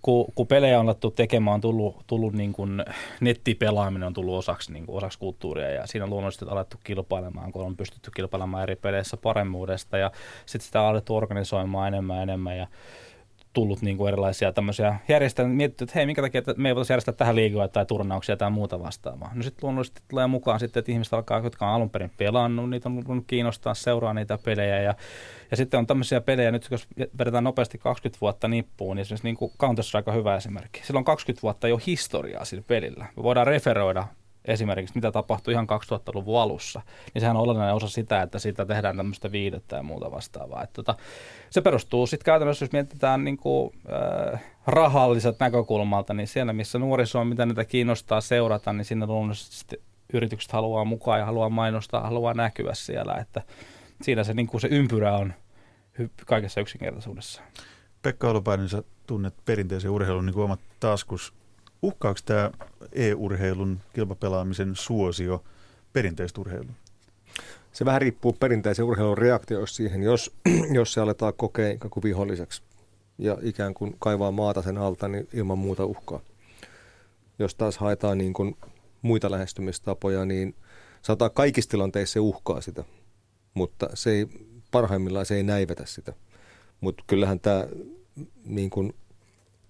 kun, 0.02 0.26
kun 0.36 0.48
pelejä 0.48 0.80
on 0.80 0.86
alettu 0.86 1.12
tekemään, 1.12 1.56
on 1.56 1.62
tullut, 1.62 2.04
tullut 2.08 2.34
niin 2.34 2.54
kuin, 2.54 2.86
nettipelaaminen 3.22 4.08
on 4.08 4.14
tullut 4.14 4.38
osaksi, 4.38 4.74
niin 4.74 4.86
kuin, 4.86 4.98
osaksi 4.98 5.20
kulttuuria, 5.20 5.70
ja 5.70 5.88
siinä 5.88 6.04
on 6.04 6.10
luonnollisesti 6.10 6.46
alettu 6.50 6.78
kilpailemaan, 6.84 7.52
kun 7.52 7.66
on 7.66 7.78
pystytty 7.78 8.12
kilpailemaan 8.16 8.64
eri 8.64 8.76
peleissä 8.76 9.18
paremmuudesta, 9.18 9.98
ja 9.98 10.12
sitten 10.46 10.66
sitä 10.66 10.82
on 10.82 10.88
alettu 10.88 11.16
organisoimaan 11.16 11.88
enemmän 11.88 12.18
ja 12.18 12.24
enemmän, 12.24 12.58
ja 12.58 12.68
tullut 13.54 13.82
niin 13.82 13.98
kuin 13.98 14.08
erilaisia 14.08 14.54
tämmöisiä 14.54 14.96
järjestelmiä, 15.08 15.56
mietitty, 15.56 15.84
että 15.84 15.94
hei, 15.96 16.06
minkä 16.06 16.22
takia 16.22 16.42
me 16.58 16.70
ei 16.70 16.76
voitaisiin 16.76 16.94
järjestää 16.94 17.14
tähän 17.14 17.36
liigoja 17.36 17.68
tai 17.68 17.86
turnauksia 17.86 18.38
tai 18.38 18.52
muuta 18.52 18.80
vastaavaa. 18.80 19.32
No 19.34 19.44
sitten 19.44 19.60
luonnollisesti 19.64 20.02
tulee 20.08 20.28
mukaan 20.28 20.60
sitten, 20.60 20.80
että 20.80 20.92
ihmiset 20.92 21.14
alkaa, 21.14 21.40
jotka 21.40 21.68
on 21.68 21.74
alun 21.74 21.90
perin 21.90 22.12
pelannut, 22.18 22.70
niitä 22.70 22.90
on 22.90 23.04
ollut 23.08 23.24
kiinnostaa, 23.28 23.74
seuraa 23.74 24.14
niitä 24.14 24.38
pelejä 24.46 24.82
ja, 24.82 24.96
ja 25.52 25.58
sitten 25.58 25.78
on 25.78 25.88
tämmöisiä 25.88 26.22
pelejä, 26.22 26.52
nyt 26.52 26.68
jos 26.72 26.88
vedetään 27.20 27.44
nopeasti 27.44 27.78
20 27.78 28.22
vuotta 28.22 28.48
nippuun, 28.48 28.96
niin 28.96 29.02
esimerkiksi 29.02 29.28
niin 29.28 29.52
Counter-Strike 29.64 30.12
on 30.12 30.16
hyvä 30.16 30.36
esimerkki. 30.36 30.82
Sillä 30.84 30.98
on 30.98 31.06
20 31.06 31.42
vuotta 31.42 31.68
jo 31.68 31.80
historiaa 31.88 32.46
sillä 32.46 32.64
pelillä. 32.68 33.06
Me 33.18 33.24
voidaan 33.24 33.48
referoida 33.48 34.08
esimerkiksi, 34.46 34.96
mitä 34.96 35.12
tapahtui 35.12 35.54
ihan 35.54 35.68
2000-luvun 35.70 36.42
alussa, 36.42 36.82
niin 37.14 37.20
sehän 37.20 37.38
on 37.38 37.44
olennainen 37.44 37.76
osa 37.76 37.88
sitä, 37.88 38.22
että 38.22 38.40
siitä 38.40 38.66
tehdään 38.66 38.98
tämmöistä 38.98 39.32
viidettä 39.32 39.76
ja 39.76 39.84
muuta 39.84 40.12
vastaavaa. 40.12 40.64
Että 40.64 40.74
tota, 40.74 40.96
se 41.50 41.62
perustuu 41.62 42.08
sitten 42.08 42.26
käytännössä, 42.26 42.66
jos 42.66 42.72
mietitään 42.72 43.24
niin 43.24 43.38
kuin, 43.38 43.74
äh, 44.34 44.44
rahalliset 44.68 45.40
näkökulmalta, 45.40 46.14
niin 46.14 46.28
siellä 46.28 46.54
missä 46.54 46.80
nuoriso 46.80 47.20
on, 47.20 47.28
mitä 47.28 47.46
niitä 47.46 47.66
kiinnostaa 47.66 48.22
seurata, 48.22 48.74
niin 48.74 48.86
sinne 48.86 49.06
luonnollisesti 49.06 49.82
yritykset 50.14 50.52
haluaa 50.52 50.86
mukaan 50.86 51.20
ja 51.20 51.26
haluaa 51.26 51.50
mainostaa, 51.50 52.02
haluaa 52.02 52.34
näkyä 52.34 52.74
siellä, 52.74 53.14
että 53.14 53.42
siinä 54.02 54.24
se, 54.24 54.34
niin 54.34 54.48
kuin 54.48 54.62
se 54.62 54.68
ympyrä 54.68 55.18
on 55.18 55.34
kaikessa 56.26 56.62
yksinkertaisuudessa. 56.62 57.42
Pekka 58.02 58.30
Olopainen, 58.30 58.70
sä 58.70 58.84
tunnet 59.08 59.34
perinteisen 59.46 59.92
urheilun 59.92 60.26
niin 60.26 60.34
kuin 60.34 60.44
omat 60.44 60.60
taskus 60.80 61.34
Uhkaako 61.84 62.20
tämä 62.26 62.52
e-urheilun 62.92 63.80
kilpapelaamisen 63.94 64.76
suosio 64.76 65.44
perinteistä 65.94 66.42
urheilua? 66.42 66.74
Se 67.72 67.86
vähän 67.86 68.02
riippuu 68.02 68.34
perinteisen 68.34 68.86
urheilun 68.86 69.18
reaktioista 69.18 69.76
siihen, 69.76 70.04
jos, 70.04 70.32
jos 70.80 70.94
se 70.94 71.02
aletaan 71.02 71.34
kokea 71.34 71.72
ikään 71.72 71.90
kuin 71.90 72.04
viholliseksi 72.04 72.62
ja 73.18 73.38
ikään 73.42 73.74
kuin 73.74 73.96
kaivaa 74.00 74.32
maata 74.32 74.62
sen 74.62 74.78
alta, 74.78 75.08
niin 75.08 75.28
ilman 75.34 75.58
muuta 75.58 75.86
uhkaa. 75.86 76.20
Jos 77.40 77.56
taas 77.56 77.78
haetaan 77.78 78.18
niin 78.18 78.34
kuin 78.34 78.58
muita 79.02 79.32
lähestymistapoja, 79.32 80.26
niin 80.26 80.56
Sanotaan 81.04 81.32
kaikissa 81.32 81.70
tilanteissa 81.70 82.14
se 82.14 82.20
uhkaa 82.20 82.62
sitä, 82.62 82.84
mutta 83.54 83.90
se 83.94 84.12
ei, 84.12 84.28
parhaimmillaan 84.72 85.26
se 85.26 85.36
ei 85.36 85.44
näivetä 85.44 85.86
sitä. 85.86 86.14
Mutta 86.82 87.04
kyllähän 87.08 87.40
tämä 87.40 87.68
niin 88.46 88.70
kuin 88.70 88.94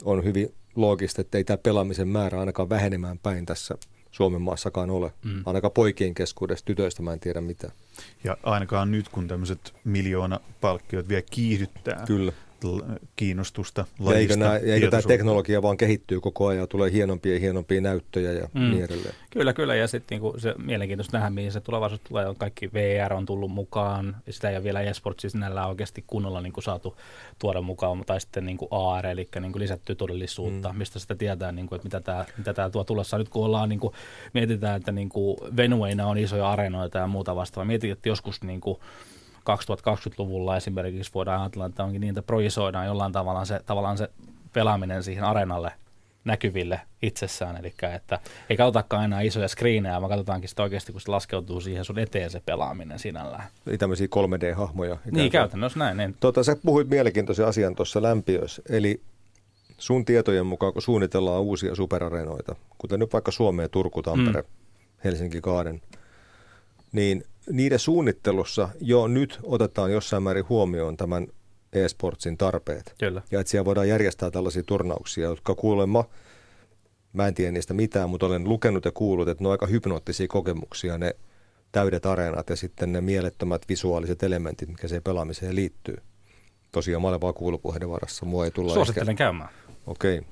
on 0.03 0.23
hyvin 0.23 0.53
loogista, 0.75 1.21
että 1.21 1.37
ei 1.37 1.43
tämä 1.43 1.57
pelaamisen 1.57 2.07
määrä 2.07 2.39
ainakaan 2.39 2.69
vähenemään 2.69 3.19
päin 3.19 3.45
tässä 3.45 3.75
Suomen 4.11 4.41
maassakaan 4.41 4.89
ole. 4.89 5.13
Mm. 5.25 5.43
Ainakaan 5.45 5.71
poikien 5.71 6.13
keskuudessa, 6.13 6.65
tytöistä 6.65 7.03
mä 7.03 7.13
en 7.13 7.19
tiedä 7.19 7.41
mitä. 7.41 7.71
Ja 8.23 8.37
ainakaan 8.43 8.91
nyt, 8.91 9.09
kun 9.09 9.27
tämmöiset 9.27 9.73
miljoona 9.83 10.39
palkkiot 10.61 11.09
vielä 11.09 11.23
kiihdyttää 11.31 12.03
Kyllä 12.07 12.31
kiinnostusta 13.15 13.85
lajista. 13.99 14.13
Ja 14.13 14.19
eikö, 14.19 14.35
nämä, 14.35 14.73
eikö 14.73 14.89
tämä 14.89 15.01
teknologia 15.01 15.61
vaan 15.61 15.77
kehittyy 15.77 16.21
koko 16.21 16.47
ajan, 16.47 16.67
tulee 16.67 16.91
hienompia 16.91 17.33
ja 17.33 17.39
hienompia 17.39 17.81
näyttöjä 17.81 18.31
ja 18.31 18.49
mm. 18.53 18.71
niin 18.71 18.83
edelleen. 18.83 19.15
Kyllä, 19.29 19.53
kyllä. 19.53 19.75
Ja 19.75 19.87
sitten 19.87 20.15
niinku 20.15 20.39
se 20.39 20.55
mielenkiintoista 20.57 21.17
nähdä, 21.17 21.29
mihin 21.29 21.51
se 21.51 21.59
tulevaisuus 21.59 22.01
tulee. 22.07 22.27
On 22.27 22.35
kaikki 22.35 22.73
VR 22.73 23.13
on 23.13 23.25
tullut 23.25 23.51
mukaan. 23.51 24.15
Sitä 24.29 24.49
ei 24.49 24.55
ole 24.55 24.63
vielä 24.63 24.81
eSportsia 24.81 25.29
sinällä 25.29 25.67
oikeasti 25.67 26.03
kunnolla 26.07 26.41
niinku 26.41 26.61
saatu 26.61 26.97
tuoda 27.39 27.61
mukaan. 27.61 28.03
Tai 28.05 28.21
sitten 28.21 28.45
niinku 28.45 28.67
AR, 28.71 29.07
eli 29.07 29.29
niinku 29.39 29.59
lisätty 29.59 29.95
todellisuutta, 29.95 30.69
mm. 30.69 30.77
mistä 30.77 30.99
sitä 30.99 31.15
tietää, 31.15 31.51
niinku, 31.51 31.75
että 31.75 31.85
mitä 31.85 31.99
tämä 31.99 32.25
mitä 32.37 32.53
tää 32.53 32.69
tuo 32.69 32.83
tulossa. 32.83 33.17
Nyt 33.17 33.29
kun 33.29 33.45
ollaan, 33.45 33.69
niinku, 33.69 33.93
mietitään, 34.33 34.77
että 34.77 34.91
niinku 34.91 35.37
Venueina 35.57 36.07
on 36.07 36.17
isoja 36.17 36.49
areenoita 36.49 36.97
ja 36.97 37.07
muuta 37.07 37.35
vastaavaa. 37.35 37.65
Mietin, 37.65 37.91
että 37.91 38.09
joskus 38.09 38.43
niinku, 38.43 38.79
2020-luvulla 39.49 40.57
esimerkiksi 40.57 41.11
voidaan 41.13 41.41
ajatella, 41.41 41.65
että 41.65 41.83
onkin 41.83 42.01
niin, 42.01 42.09
että 42.09 42.21
projisoidaan 42.21 42.85
jollain 42.85 43.11
tavalla 43.11 43.45
se, 43.45 43.59
tavallaan 43.65 43.97
se 43.97 44.09
pelaaminen 44.53 45.03
siihen 45.03 45.23
areenalle 45.23 45.71
näkyville 46.25 46.81
itsessään, 47.01 47.57
eli 47.57 47.73
että 47.95 48.19
ei 48.49 48.57
katsotakaan 48.57 49.05
enää 49.05 49.21
isoja 49.21 49.47
screenejä, 49.47 50.01
vaan 50.01 50.09
katsotaankin 50.09 50.49
sitä 50.49 50.63
oikeasti, 50.63 50.91
kun 50.91 51.01
se 51.01 51.11
laskeutuu 51.11 51.61
siihen 51.61 51.85
sun 51.85 51.99
eteen 51.99 52.29
se 52.29 52.41
pelaaminen 52.45 52.99
sinällään. 52.99 53.43
Eli 53.67 53.77
tämmöisiä 53.77 54.07
3D-hahmoja. 54.07 54.97
Niin, 55.11 55.31
käytännössä 55.31 55.79
näin. 55.79 55.97
Niin. 55.97 56.15
Tota, 56.19 56.43
sä 56.43 56.57
puhuit 56.65 56.89
mielenkiintoisen 56.89 57.47
asian 57.47 57.75
tuossa 57.75 58.01
lämpiössä, 58.01 58.61
eli 58.69 59.01
sun 59.77 60.05
tietojen 60.05 60.45
mukaan, 60.45 60.73
kun 60.73 60.81
suunnitellaan 60.81 61.41
uusia 61.41 61.75
superareenoita, 61.75 62.55
kuten 62.77 62.99
nyt 62.99 63.13
vaikka 63.13 63.31
Suomeen, 63.31 63.69
Turku, 63.69 64.01
Tampere, 64.01 64.41
mm. 64.41 64.47
Helsinki, 65.03 65.41
Kaaden, 65.41 65.81
niin 66.91 67.23
niiden 67.51 67.79
suunnittelussa 67.79 68.69
jo 68.81 69.07
nyt 69.07 69.39
otetaan 69.43 69.91
jossain 69.91 70.23
määrin 70.23 70.49
huomioon 70.49 70.97
tämän 70.97 71.27
e-sportsin 71.73 72.37
tarpeet. 72.37 72.95
Kyllä. 72.99 73.21
Ja 73.31 73.39
että 73.39 73.51
siellä 73.51 73.65
voidaan 73.65 73.89
järjestää 73.89 74.31
tällaisia 74.31 74.63
turnauksia, 74.63 75.23
jotka 75.23 75.55
kuulemma, 75.55 76.05
mä 77.13 77.27
en 77.27 77.33
tiedä 77.33 77.51
niistä 77.51 77.73
mitään, 77.73 78.09
mutta 78.09 78.25
olen 78.25 78.49
lukenut 78.49 78.85
ja 78.85 78.91
kuullut, 78.91 79.27
että 79.27 79.43
ne 79.43 79.47
on 79.47 79.51
aika 79.51 79.65
hypnoottisia 79.65 80.27
kokemuksia, 80.27 80.97
ne 80.97 81.15
täydet 81.71 82.05
areenat 82.05 82.49
ja 82.49 82.55
sitten 82.55 82.91
ne 82.91 83.01
mielettömät 83.01 83.61
visuaaliset 83.69 84.23
elementit, 84.23 84.69
mikä 84.69 84.87
se 84.87 85.01
pelaamiseen 85.01 85.55
liittyy. 85.55 85.97
Tosiaan 86.71 87.01
mä 87.01 87.07
olen 87.07 87.21
vaan 87.21 87.33
kuulupuheiden 87.33 87.89
varassa, 87.89 88.25
mua 88.25 88.45
ei 88.45 88.51
tulla 88.51 88.73
Suosittelen 88.73 89.09
ehkä... 89.09 89.17
käymään. 89.17 89.49
Okei. 89.87 90.17
Okay. 90.17 90.29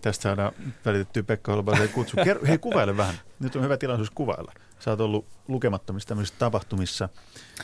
Tästä 0.00 0.22
saadaan 0.22 0.52
välitettyä 0.84 1.22
Pekka 1.22 1.52
Holbaisen 1.52 1.88
kutsu. 1.88 2.16
Hei, 2.48 2.58
kuvaile 2.58 2.96
vähän. 2.96 3.14
Nyt 3.40 3.56
on 3.56 3.62
hyvä 3.62 3.76
tilaisuus 3.76 4.10
kuvailla. 4.10 4.52
Sä 4.82 4.90
oot 4.90 5.00
ollut 5.00 5.26
lukemattomissa 5.48 6.08
tämmöisissä 6.08 6.38
tapahtumissa, 6.38 7.08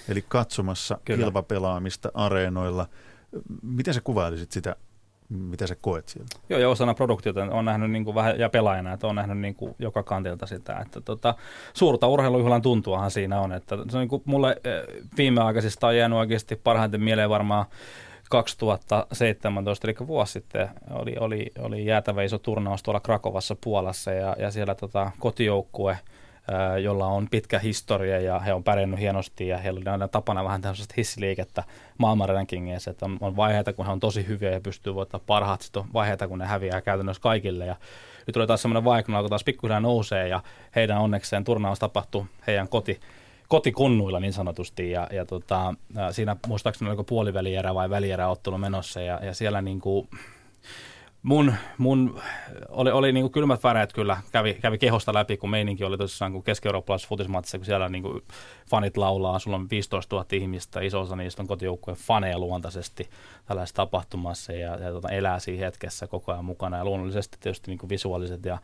eli 0.09 0.25
katsomassa 0.29 0.99
Kyllä. 1.05 1.25
kilpapelaamista 1.25 2.11
areenoilla. 2.15 2.87
Miten 3.63 3.95
sä 3.95 4.01
kuvailisit 4.01 4.53
sitä, 4.53 4.77
mitä 5.29 5.67
sä 5.67 5.77
koet 5.81 6.09
siellä? 6.09 6.29
Joo, 6.49 6.61
ja 6.61 6.69
osana 6.69 6.95
produktiota 6.95 7.43
on 7.43 7.65
nähnyt 7.65 7.91
niin 7.91 8.05
kuin 8.05 8.15
vähän, 8.15 8.39
ja 8.39 8.49
pelaajana, 8.49 8.93
että 8.93 9.07
on 9.07 9.15
nähnyt 9.15 9.39
niin 9.39 9.55
kuin 9.55 9.75
joka 9.79 10.03
kantilta 10.03 10.47
sitä, 10.47 10.79
että 10.79 11.01
tota, 11.01 11.35
suurta 11.75 12.07
urheilujuhlan 12.07 12.63
tuntuahan 12.63 13.11
siinä 13.11 13.41
on, 13.41 13.53
että 13.53 13.77
se 13.77 13.97
on 13.97 14.01
niin 14.01 14.09
kuin 14.09 14.23
mulle 14.25 14.57
eh, 14.65 15.05
viimeaikaisista 15.17 15.87
on 15.87 15.97
jäänyt 15.97 16.19
oikeasti 16.19 16.57
parhaiten 16.57 17.03
mieleen 17.03 17.31
varmaan 17.31 17.67
2017, 18.31 19.87
eli 19.89 19.97
vuosi 20.07 20.33
sitten, 20.33 20.69
oli, 20.91 21.17
oli, 21.21 21.53
oli 21.59 21.87
jäätävä 21.87 22.23
iso 22.23 22.39
turnaus 22.39 22.83
tuolla 22.83 23.01
Krakovassa 23.01 23.57
Puolassa, 23.65 24.13
ja, 24.13 24.37
ja 24.39 24.51
siellä 24.51 24.75
tota, 24.75 25.11
kotijoukkue– 25.19 25.99
jolla 26.83 27.07
on 27.07 27.29
pitkä 27.31 27.59
historia 27.59 28.21
ja 28.21 28.39
he 28.39 28.53
on 28.53 28.65
pärjännyt 28.65 29.01
hienosti 29.01 29.49
ja 29.49 29.59
heillä 29.59 29.93
on 29.93 30.11
tapana 30.11 30.45
vähän 30.45 30.61
tämmöistä 30.61 30.95
hissiliikettä 30.97 31.65
maailman 31.99 32.29
rankingeissa, 32.29 32.91
että 32.91 33.05
on, 33.05 33.19
on 33.21 33.37
vaiheita, 33.37 33.73
kun 33.73 33.87
he 33.87 33.93
on 33.93 34.01
tosi 34.01 34.27
hyviä 34.27 34.51
ja 34.51 34.61
pystyy 34.61 34.95
voittamaan 34.95 35.27
parhaat, 35.27 35.63
sitten 35.63 35.83
on 35.83 35.89
vaiheita, 35.93 36.29
kun 36.29 36.39
ne 36.39 36.47
häviää 36.47 36.81
käytännössä 36.81 37.23
kaikille. 37.23 37.67
Ja 37.67 37.77
nyt 38.27 38.35
tulee 38.35 38.47
taas 38.47 38.63
semmoinen 38.63 38.85
vaihe, 38.85 39.03
kun 39.03 39.15
alkoi 39.15 39.29
taas 39.29 39.45
pikkuhiljaa 39.45 39.81
nousee 39.81 40.29
ja 40.29 40.43
heidän 40.77 40.99
onnekseen 40.99 41.45
turnaus 41.45 41.79
tapahtui 41.79 42.25
heidän 42.47 42.69
koti, 42.69 43.01
kotikunnuilla 43.49 44.21
niin 44.21 44.33
sanotusti. 44.33 44.91
Ja, 44.91 45.09
ja 45.13 45.25
tota, 45.25 45.75
siinä 46.11 46.37
muistaakseni 46.47 46.89
oliko 46.89 47.05
puolivälierä 47.05 47.75
vai 47.75 47.91
välierä 47.91 48.29
ottelu 48.29 48.59
menossa 48.59 49.01
ja, 49.01 49.21
ja 49.23 49.35
siellä 49.35 49.63
niin 49.63 49.81
kuin, 49.81 50.09
mun, 51.23 51.55
mun 51.79 52.21
oli, 52.69 52.91
oli 52.91 53.13
niin 53.13 53.23
kuin 53.23 53.33
kylmät 53.33 53.65
väreet 53.65 53.93
kyllä, 53.93 54.17
kävi, 54.33 54.55
kävi 54.55 54.79
kehosta 54.79 55.15
läpi, 55.15 55.37
kun 55.37 55.51
meininki 55.51 55.85
oli 55.85 55.99
tosissaan 55.99 56.33
kuin 56.33 56.45
keski-eurooppalaisessa 56.45 57.09
futismatsissa, 57.09 57.59
kun 57.59 57.65
siellä 57.65 57.89
niin 57.89 58.03
kuin 58.03 58.23
fanit 58.71 58.97
laulaa, 58.97 59.39
sulla 59.39 59.57
on 59.57 59.71
15 59.71 60.17
000 60.17 60.27
ihmistä, 60.33 60.81
iso 60.81 61.01
osa 61.01 61.17
niistä 61.17 61.43
on 61.43 61.49
kotijoukkueen 61.49 61.99
faneja 61.99 62.39
luontaisesti 62.39 63.09
tällaisessa 63.47 63.77
tapahtumassa 63.77 64.53
ja, 64.53 64.77
ja 64.77 64.93
tota, 64.93 65.09
elää 65.09 65.39
siinä 65.39 65.65
hetkessä 65.65 66.07
koko 66.07 66.33
ajan 66.33 66.45
mukana. 66.45 66.77
Ja 66.77 66.85
luonnollisesti 66.85 67.39
tietysti 67.41 67.71
niin 67.71 67.79
kuin 67.79 67.91
visuaaliset 67.91 68.45
ja 68.45 68.59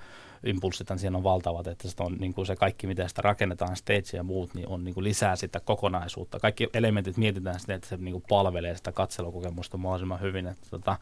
impulssit 0.46 0.88
siinä 0.96 1.16
on 1.16 1.24
valtavat, 1.24 1.66
että 1.66 1.88
se, 1.88 1.96
on, 2.00 2.16
niin 2.20 2.34
kuin 2.34 2.46
se 2.46 2.56
kaikki, 2.56 2.86
miten 2.86 3.08
sitä 3.08 3.22
rakennetaan, 3.22 3.76
stage 3.76 4.16
ja 4.16 4.22
muut, 4.22 4.54
niin 4.54 4.68
on 4.68 4.84
niin 4.84 4.94
kuin 4.94 5.04
lisää 5.04 5.36
sitä 5.36 5.60
kokonaisuutta. 5.60 6.40
Kaikki 6.40 6.68
elementit 6.74 7.16
mietitään 7.16 7.60
sitten, 7.60 7.76
että 7.76 7.88
se 7.88 7.96
niin 7.96 8.12
kuin 8.12 8.24
palvelee 8.28 8.76
sitä 8.76 8.92
katselukokemusta 8.92 9.76
mahdollisimman 9.76 10.20
hyvin, 10.20 10.46
että 10.46 10.66
tota, 10.70 10.96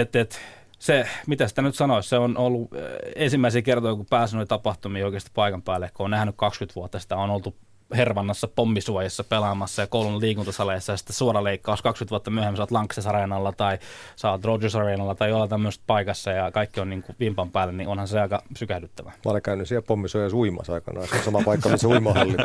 et, 0.00 0.16
et, 0.16 0.40
se, 0.78 1.08
mitä 1.26 1.48
sitä 1.48 1.62
nyt 1.62 1.74
sanoisi, 1.74 2.08
se 2.08 2.18
on 2.18 2.36
ollut 2.36 2.72
äh, 2.72 2.80
ensimmäisiä 3.16 3.62
kertoja, 3.62 3.94
kun 3.94 4.06
pääsin 4.10 4.48
tapahtumia 4.48 5.04
oikeasti 5.04 5.30
paikan 5.34 5.62
päälle, 5.62 5.90
kun 5.94 6.04
on 6.04 6.10
nähnyt 6.10 6.34
20 6.36 6.74
vuotta 6.74 6.98
sitä, 6.98 7.16
on 7.16 7.30
oltu 7.30 7.56
Hervannassa 7.96 8.48
pommisuojassa 8.48 9.24
pelaamassa 9.24 9.82
ja 9.82 9.86
koulun 9.86 10.20
liikuntasaleissa 10.20 10.92
ja 10.92 10.96
sitten 10.96 11.16
suora 11.16 11.44
leikkaus 11.44 11.82
20 11.82 12.10
vuotta 12.10 12.30
myöhemmin 12.30 12.56
sä 12.56 12.62
oot 12.62 12.70
Lankses 12.70 13.06
Areenalla 13.06 13.52
tai 13.52 13.78
sä 14.16 14.30
oot 14.30 14.44
Rogers 14.44 14.76
Areenalla 14.76 15.14
tai 15.14 15.30
jollain 15.30 15.50
tämmöistä 15.50 15.84
paikassa 15.86 16.30
ja 16.30 16.50
kaikki 16.50 16.80
on 16.80 16.90
niin 16.90 17.02
kuin 17.02 17.16
vimpan 17.20 17.50
päälle, 17.50 17.72
niin 17.72 17.88
onhan 17.88 18.08
se 18.08 18.20
aika 18.20 18.42
sykähdyttävä. 18.56 19.12
Mä 19.24 19.30
olen 19.30 19.42
käynyt 19.42 19.68
siellä 19.68 19.86
pommisuojassa 19.86 20.36
uimassa 20.36 20.74
aikanaan, 20.74 21.08
se 21.08 21.16
on 21.16 21.22
sama 21.22 21.42
paikka, 21.44 21.68
missä 21.68 21.88
uimahalli. 21.88 22.36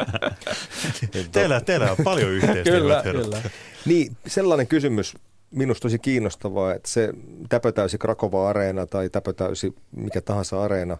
teillä, 1.31 1.61
teillä 1.61 1.91
on 1.91 1.97
paljon 2.03 2.29
yhteistyötä. 2.29 2.79
kyllä, 2.79 3.01
kyllä. 3.03 3.37
Niin, 3.85 4.17
sellainen 4.27 4.67
kysymys 4.67 5.15
minusta 5.51 5.81
tosi 5.81 5.99
kiinnostavaa, 5.99 6.73
että 6.73 6.89
se 6.89 7.13
täpötäysi 7.49 7.97
Krakova-areena 7.97 8.85
tai 8.85 9.09
täpötäysi 9.09 9.75
mikä 9.95 10.21
tahansa 10.21 10.63
areena, 10.63 10.97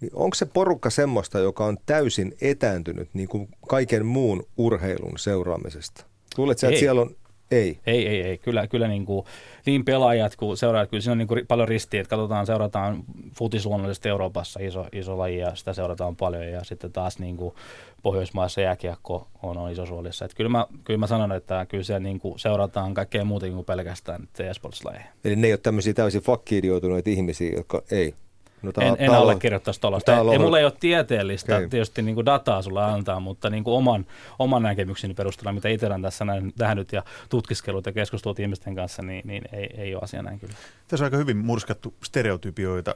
niin 0.00 0.10
onko 0.14 0.34
se 0.34 0.46
porukka 0.46 0.90
semmoista, 0.90 1.38
joka 1.38 1.64
on 1.64 1.78
täysin 1.86 2.34
etääntynyt 2.40 3.08
niin 3.14 3.28
kuin 3.28 3.48
kaiken 3.68 4.06
muun 4.06 4.46
urheilun 4.56 5.18
seuraamisesta? 5.18 6.04
Luuletko 6.38 6.66
että 6.66 6.78
siellä 6.78 7.00
on 7.00 7.16
ei. 7.50 7.78
Ei, 7.86 8.08
ei, 8.08 8.22
ei. 8.22 8.38
Kyllä, 8.38 8.66
kyllä 8.66 8.88
niin, 8.88 9.06
kuin, 9.06 9.26
niin 9.66 9.84
pelaajat 9.84 10.36
kuin 10.36 10.56
seuraajat, 10.56 10.90
kyllä 10.90 11.00
siinä 11.00 11.12
on 11.12 11.18
niin 11.18 11.28
kuin 11.28 11.46
paljon 11.46 11.68
ristiä, 11.68 12.00
että 12.00 12.10
katsotaan, 12.10 12.46
seurataan 12.46 13.04
futis 13.34 13.66
luonnollisesti 13.66 14.08
Euroopassa 14.08 14.60
iso, 14.62 14.86
iso 14.92 15.18
laji 15.18 15.38
ja 15.38 15.54
sitä 15.54 15.72
seurataan 15.72 16.16
paljon 16.16 16.48
ja 16.48 16.64
sitten 16.64 16.92
taas 16.92 17.18
niin 17.18 17.36
kuin 17.36 17.54
Pohjoismaissa 18.02 18.60
jääkiekko 18.60 19.28
on, 19.42 19.58
on 19.58 19.70
iso 19.70 19.86
suolissa. 19.86 20.24
Että 20.24 20.36
kyllä, 20.36 20.50
mä, 20.50 20.66
kyllä 20.84 20.98
mä 20.98 21.06
sanon, 21.06 21.32
että 21.32 21.66
kyllä 21.68 21.84
siellä 21.84 22.00
niin 22.00 22.18
kuin 22.18 22.38
seurataan 22.38 22.94
kaikkea 22.94 23.24
muuta 23.24 23.50
kuin 23.50 23.64
pelkästään 23.64 24.28
e-sportslajeja. 24.38 25.04
Eli 25.24 25.36
ne 25.36 25.46
ei 25.46 25.52
ole 25.52 25.60
tämmöisiä 25.62 25.94
täysin 25.94 26.22
fakkiidioituneita 26.22 27.10
ihmisiä, 27.10 27.50
jotka 27.56 27.82
ei 27.90 28.14
No, 28.62 28.72
tää, 28.72 28.88
en 28.88 28.96
en 28.98 29.10
allekirjoittaisi 29.10 29.80
tuollaista. 29.80 30.18
Ei, 30.32 30.38
mulla 30.38 30.58
ei 30.58 30.64
ole 30.64 30.72
tieteellistä 30.80 31.56
okay. 31.56 31.68
tietysti 31.68 32.02
niin 32.02 32.14
kuin 32.14 32.26
dataa 32.26 32.62
sulla 32.62 32.86
antaa, 32.86 33.20
mutta 33.20 33.50
niin 33.50 33.64
kuin 33.64 33.74
oman, 33.74 34.06
oman 34.38 34.62
näkemykseni 34.62 35.14
perusteella, 35.14 35.52
mitä 35.52 35.68
itse 35.68 35.86
olen 35.86 36.02
tässä 36.02 36.24
nähnyt 36.58 36.92
ja 36.92 37.02
tutkiskelut 37.28 37.86
ja 37.86 37.92
keskustelut 37.92 38.40
ihmisten 38.40 38.74
kanssa, 38.74 39.02
niin, 39.02 39.22
niin 39.24 39.44
ei, 39.52 39.68
ei 39.76 39.94
ole 39.94 40.02
asia 40.02 40.22
näin 40.22 40.40
kyllä. 40.40 40.54
Tässä 40.88 41.04
on 41.04 41.06
aika 41.06 41.16
hyvin 41.16 41.36
murskattu 41.36 41.94
stereotypioita 42.04 42.94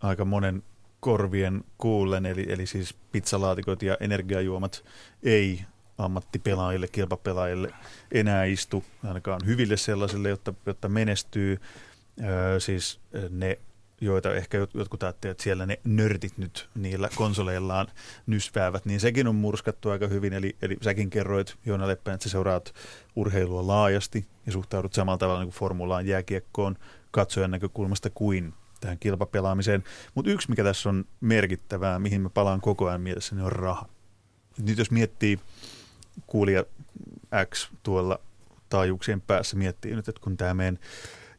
aika 0.00 0.24
monen 0.24 0.62
korvien 1.00 1.64
kuullen, 1.78 2.26
eli, 2.26 2.46
eli 2.48 2.66
siis 2.66 2.94
pizzalaatikot 3.12 3.82
ja 3.82 3.96
energiajuomat 4.00 4.84
ei 5.22 5.60
ammattipelaajille, 5.98 6.88
kilpapelaajille 6.88 7.70
enää 8.12 8.44
istu, 8.44 8.84
ainakaan 9.04 9.40
hyville 9.46 9.76
sellaisille, 9.76 10.28
jotta, 10.28 10.54
jotta 10.66 10.88
menestyy. 10.88 11.60
Öö, 12.24 12.60
siis 12.60 13.00
ne 13.30 13.58
joita 14.00 14.34
ehkä 14.34 14.58
jotkut 14.58 15.02
ajattelevat, 15.02 15.34
että 15.34 15.44
siellä 15.44 15.66
ne 15.66 15.78
nörtit 15.84 16.38
nyt 16.38 16.68
niillä 16.74 17.08
konsoleillaan 17.14 17.86
nysväävät, 18.26 18.84
niin 18.84 19.00
sekin 19.00 19.28
on 19.28 19.34
murskattu 19.34 19.90
aika 19.90 20.06
hyvin. 20.06 20.32
Eli, 20.32 20.56
eli 20.62 20.76
säkin 20.82 21.10
kerroit, 21.10 21.56
Joona 21.66 21.88
Leppä, 21.88 22.12
että 22.12 22.24
sä 22.24 22.30
seuraat 22.30 22.74
urheilua 23.16 23.66
laajasti 23.66 24.26
ja 24.46 24.52
suhtaudut 24.52 24.92
samalla 24.92 25.18
tavalla 25.18 25.40
niin 25.40 25.48
kuin 25.48 25.58
formulaan 25.58 26.06
jääkiekkoon 26.06 26.76
katsojan 27.10 27.50
näkökulmasta 27.50 28.10
kuin 28.10 28.54
tähän 28.80 28.98
kilpapelaamiseen. 28.98 29.84
Mutta 30.14 30.30
yksi, 30.30 30.50
mikä 30.50 30.64
tässä 30.64 30.88
on 30.88 31.04
merkittävää, 31.20 31.98
mihin 31.98 32.20
mä 32.20 32.30
palaan 32.30 32.60
koko 32.60 32.88
ajan 32.88 33.00
mielessä, 33.00 33.34
niin 33.34 33.44
on 33.44 33.52
raha. 33.52 33.88
nyt 34.58 34.78
jos 34.78 34.90
miettii 34.90 35.38
kuulija 36.26 36.64
X 37.50 37.70
tuolla 37.82 38.18
taajuuksien 38.68 39.20
päässä, 39.20 39.56
miettii 39.56 39.96
nyt, 39.96 40.08
että 40.08 40.20
kun 40.20 40.36
tämä 40.36 40.54
meidän 40.54 40.78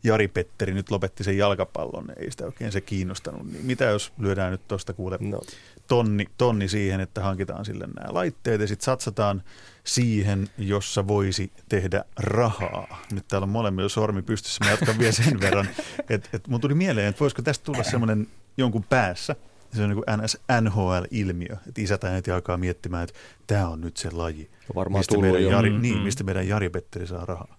Jari 0.06 0.28
Petteri 0.28 0.74
nyt 0.74 0.92
lopetti 0.92 1.24
sen 1.24 1.38
jalkapallon, 1.38 2.12
ei 2.18 2.32
sitä 2.32 2.46
oikein 2.46 2.72
se 2.72 2.82
kiinnostanut, 2.82 3.52
niin 3.52 3.66
mitä 3.66 3.86
jos 3.86 4.14
lyödään 4.18 4.52
nyt 4.52 4.68
tuosta 4.68 4.94
kuule 4.94 5.18
no. 5.22 5.42
tonni, 5.88 6.26
tonni 6.38 6.68
siihen, 6.68 7.00
että 7.00 7.22
hankitaan 7.22 7.66
sille 7.66 7.88
nämä 7.88 8.14
laitteet 8.14 8.62
ja 8.62 8.68
sitten 8.68 8.86
satsataan 8.86 9.44
siihen, 9.84 10.50
jossa 10.58 11.08
voisi 11.08 11.52
tehdä 11.70 12.06
rahaa. 12.20 13.02
Nyt 13.12 13.28
täällä 13.28 13.46
on 13.46 13.50
molemmilla 13.50 13.90
sormi 13.90 14.22
pystyssä, 14.22 14.66
mä 14.66 14.72
jatkan 14.72 15.00
vielä 15.00 15.12
sen 15.12 15.40
verran, 15.40 15.68
että 16.10 16.30
et 16.34 16.48
mun 16.48 16.62
tuli 16.62 16.74
mieleen, 16.74 17.08
että 17.08 17.20
voisiko 17.20 17.42
tästä 17.42 17.66
tulla 17.66 17.84
semmoinen 17.84 18.28
jonkun 18.58 18.84
päässä, 18.84 19.36
se 19.74 19.84
on 19.84 19.90
niin 19.90 20.04
kuin 20.06 20.24
NS, 20.24 20.38
NHL-ilmiö, 20.62 21.58
että 21.68 21.82
isät 21.82 22.04
heti 22.04 22.32
alkaa 22.32 22.58
miettimään, 22.58 23.04
että 23.04 23.20
tämä 23.48 23.68
on 23.68 23.82
nyt 23.82 23.98
se 23.98 24.12
laji, 24.12 24.50
Varmaan 24.76 25.00
mistä, 25.00 25.18
meidän. 25.18 25.44
Jari, 25.44 25.70
Mm, 25.70 25.82
niin, 25.82 25.98
mm. 25.98 26.04
mistä 26.04 26.24
meidän 26.24 26.48
Jari 26.48 26.70
Petteri 26.70 27.08
saa 27.08 27.26
rahaa. 27.26 27.58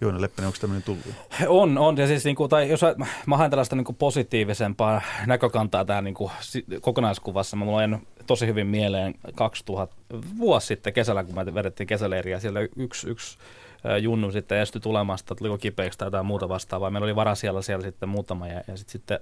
Joona 0.00 0.20
Leppänen, 0.20 0.46
onko 0.46 0.58
tämmöinen 0.60 0.82
tullut? 0.82 1.06
On, 1.48 1.78
on. 1.78 1.96
Ja 1.96 2.06
siis, 2.06 2.24
niin 2.24 2.36
kuin, 2.36 2.50
tai 2.50 2.68
jos 2.68 2.80
mä- 3.26 3.36
haen 3.36 3.50
tällaista 3.50 3.76
niin 3.76 3.84
kuin 3.84 3.96
positiivisempaa 3.96 5.02
näkökantaa 5.26 5.84
tähän 5.84 6.04
niin 6.04 6.14
kuin, 6.14 6.30
kokonaiskuvassa, 6.80 7.56
mä 7.56 7.64
mulla 7.64 7.82
on 7.82 8.06
tosi 8.26 8.46
hyvin 8.46 8.66
mieleen 8.66 9.14
2000 9.34 9.96
vuosi 10.38 10.66
sitten 10.66 10.92
kesällä, 10.92 11.24
kun 11.24 11.34
me 11.34 11.54
vedettiin 11.54 11.86
kesäleiriä, 11.86 12.40
siellä 12.40 12.60
yksi, 12.76 13.10
yksi 13.10 13.38
junnu 14.00 14.32
sitten 14.32 14.58
estyi 14.58 14.80
tulemasta, 14.80 15.34
tuliko 15.34 15.58
kipeäksi 15.58 15.98
tai 15.98 16.06
jotain 16.06 16.26
muuta 16.26 16.48
vastaavaa. 16.48 16.90
Meillä 16.90 17.04
oli 17.04 17.16
vara 17.16 17.34
siellä, 17.34 17.62
siellä 17.62 17.84
sitten 17.84 18.08
muutama 18.08 18.48
ja, 18.48 18.62
ja 18.66 18.76
sitten, 18.76 18.92
sitten 18.92 19.20